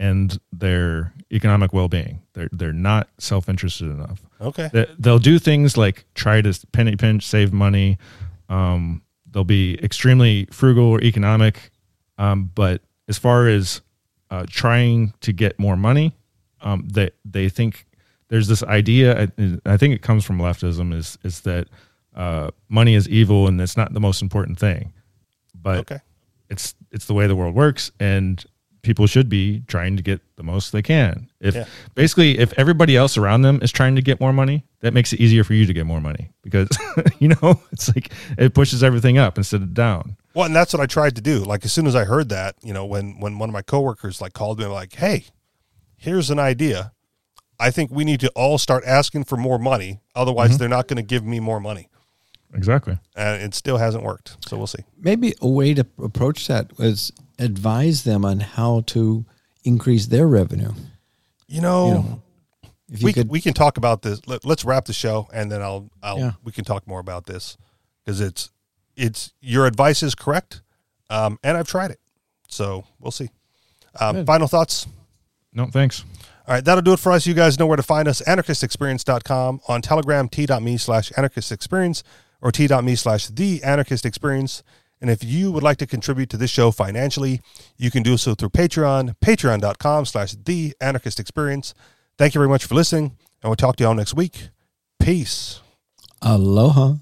and 0.00 0.38
their 0.52 1.12
economic 1.32 1.72
well 1.72 1.88
being. 1.88 2.22
They're 2.34 2.48
they're 2.52 2.72
not 2.72 3.08
self 3.18 3.48
interested 3.48 3.86
enough. 3.90 4.20
okay. 4.40 4.70
They- 4.72 4.86
They'll 4.98 5.18
do 5.18 5.38
things 5.38 5.76
like 5.76 6.04
try 6.14 6.40
to 6.42 6.66
penny 6.72 6.96
pinch, 6.96 7.26
save 7.26 7.52
money. 7.52 7.98
Um, 8.48 9.02
they'll 9.30 9.44
be 9.44 9.78
extremely 9.82 10.46
frugal 10.50 10.84
or 10.86 11.00
economic. 11.02 11.70
Um, 12.16 12.50
but 12.54 12.82
as 13.08 13.18
far 13.18 13.46
as 13.48 13.80
uh, 14.30 14.44
trying 14.48 15.12
to 15.20 15.32
get 15.32 15.58
more 15.58 15.76
money, 15.76 16.16
um, 16.60 16.88
they 16.92 17.10
they 17.24 17.48
think 17.48 17.86
there's 18.28 18.48
this 18.48 18.62
idea. 18.64 19.22
I, 19.38 19.58
I 19.64 19.76
think 19.76 19.94
it 19.94 20.02
comes 20.02 20.24
from 20.24 20.38
leftism 20.38 20.92
is 20.94 21.18
is 21.22 21.40
that 21.42 21.68
uh, 22.18 22.50
money 22.68 22.94
is 22.94 23.08
evil 23.08 23.46
and 23.48 23.58
it's 23.60 23.76
not 23.76 23.94
the 23.94 24.00
most 24.00 24.20
important 24.20 24.58
thing. 24.58 24.92
But 25.54 25.78
Okay. 25.80 25.98
it's 26.50 26.74
it's 26.92 27.06
the 27.06 27.14
way 27.14 27.26
the 27.26 27.34
world 27.36 27.54
works, 27.54 27.90
and 27.98 28.44
people 28.82 29.06
should 29.06 29.28
be 29.28 29.60
trying 29.66 29.96
to 29.96 30.02
get 30.02 30.20
the 30.36 30.42
most 30.42 30.72
they 30.72 30.82
can. 30.82 31.28
If 31.40 31.54
Yeah. 31.54 31.64
basically 31.94 32.38
if 32.38 32.52
everybody 32.58 32.96
else 32.96 33.16
around 33.16 33.42
them 33.42 33.58
is 33.62 33.72
trying 33.72 33.96
to 33.96 34.02
get 34.02 34.20
more 34.20 34.32
money, 34.32 34.64
that 34.80 34.94
makes 34.94 35.12
it 35.12 35.20
easier 35.20 35.42
for 35.44 35.52
you 35.54 35.66
to 35.66 35.72
get 35.72 35.84
more 35.86 36.00
money 36.00 36.30
because 36.42 36.68
you 37.18 37.28
know 37.28 37.60
it's 37.72 37.88
like 37.94 38.12
it 38.38 38.54
pushes 38.54 38.82
everything 38.84 39.18
up 39.18 39.36
instead 39.38 39.62
of 39.62 39.74
down. 39.74 40.16
Well, 40.34 40.46
and 40.46 40.54
that's 40.54 40.72
what 40.72 40.80
I 40.80 40.86
tried 40.86 41.16
to 41.16 41.20
do. 41.22 41.38
Like 41.40 41.64
as 41.64 41.72
soon 41.72 41.86
as 41.86 41.96
I 41.96 42.04
heard 42.04 42.28
that, 42.28 42.54
you 42.62 42.72
know, 42.72 42.84
when 42.86 43.18
when 43.20 43.38
one 43.38 43.48
of 43.48 43.52
my 43.52 43.62
coworkers 43.62 44.20
like 44.20 44.32
called 44.32 44.58
me 44.60 44.66
like, 44.66 44.94
"Hey, 44.94 45.24
here's 45.96 46.30
an 46.30 46.38
idea. 46.38 46.92
I 47.60 47.70
think 47.72 47.90
we 47.90 48.04
need 48.04 48.20
to 48.20 48.28
all 48.36 48.56
start 48.58 48.84
asking 48.86 49.24
for 49.24 49.36
more 49.36 49.58
money. 49.58 50.00
Otherwise, 50.14 50.58
they're 50.58 50.68
not 50.68 50.86
going 50.86 50.96
to 50.98 51.02
give 51.14 51.24
me 51.24 51.40
more 51.40 51.58
money." 51.60 51.88
Exactly. 52.54 52.98
And 53.14 53.42
it 53.42 53.54
still 53.54 53.76
hasn't 53.78 54.04
worked. 54.04 54.36
So 54.48 54.56
we'll 54.56 54.66
see. 54.66 54.84
Maybe 54.98 55.34
a 55.40 55.48
way 55.48 55.74
to 55.74 55.86
approach 56.02 56.46
that 56.48 56.76
was 56.78 57.12
advise 57.38 58.04
them 58.04 58.24
on 58.24 58.40
how 58.40 58.82
to 58.86 59.24
increase 59.64 60.06
their 60.06 60.26
revenue. 60.26 60.72
You 61.46 61.60
know, 61.60 61.86
You 61.88 61.94
know, 61.94 62.22
If 62.90 63.00
you 63.02 63.06
we 63.06 63.12
could, 63.12 63.28
we 63.28 63.40
can 63.40 63.54
talk 63.54 63.76
about 63.76 64.02
this. 64.02 64.20
Let, 64.26 64.44
let's 64.44 64.64
wrap 64.64 64.86
the 64.86 64.92
show, 64.92 65.28
and 65.32 65.50
then 65.52 65.60
I'll 65.62 65.90
I'll 66.02 66.18
Yeah. 66.18 66.32
we 66.42 66.52
can 66.52 66.64
talk 66.64 66.86
more 66.86 67.00
about 67.00 67.26
this 67.26 67.56
because 68.04 68.20
it's 68.20 68.50
it's 68.96 69.32
your 69.40 69.66
advice 69.66 70.02
is 70.02 70.14
correct, 70.14 70.62
um, 71.10 71.38
and 71.44 71.56
I've 71.56 71.68
tried 71.68 71.90
it. 71.90 72.00
So 72.48 72.84
we'll 72.98 73.12
see. 73.12 73.28
Um, 74.00 74.24
final 74.26 74.48
thoughts. 74.48 74.86
No, 75.52 75.66
thanks. 75.66 76.04
All 76.46 76.54
right, 76.54 76.64
that'll 76.64 76.82
do 76.82 76.94
it 76.94 76.98
for 76.98 77.12
us. 77.12 77.26
You 77.26 77.34
guys 77.34 77.58
know 77.58 77.66
where 77.66 77.76
to 77.76 77.82
find 77.82 78.08
us 78.08 78.22
anarchistexperience.com 78.22 79.60
on 79.68 79.82
Telegram, 79.82 80.28
t.me 80.28 80.76
slash 80.78 81.10
anarchistexperience 81.12 82.02
or 82.40 82.52
t.me 82.52 82.94
slash 82.94 83.28
the 83.28 83.62
anarchist 83.62 84.04
experience. 84.06 84.62
And 85.00 85.10
if 85.10 85.22
you 85.22 85.52
would 85.52 85.62
like 85.62 85.76
to 85.78 85.86
contribute 85.86 86.28
to 86.30 86.36
this 86.36 86.50
show 86.50 86.70
financially, 86.70 87.40
you 87.76 87.90
can 87.90 88.02
do 88.02 88.16
so 88.16 88.34
through 88.34 88.50
Patreon, 88.50 89.14
patreon.com 89.24 90.04
slash 90.06 90.32
the 90.32 90.74
anarchist 90.80 91.20
experience. 91.20 91.74
Thank 92.16 92.34
you 92.34 92.40
very 92.40 92.48
much 92.48 92.64
for 92.64 92.74
listening, 92.74 93.16
and 93.42 93.48
we'll 93.48 93.56
talk 93.56 93.76
to 93.76 93.84
you 93.84 93.88
all 93.88 93.94
next 93.94 94.14
week. 94.14 94.48
Peace. 94.98 95.60
aloha. 96.20 96.96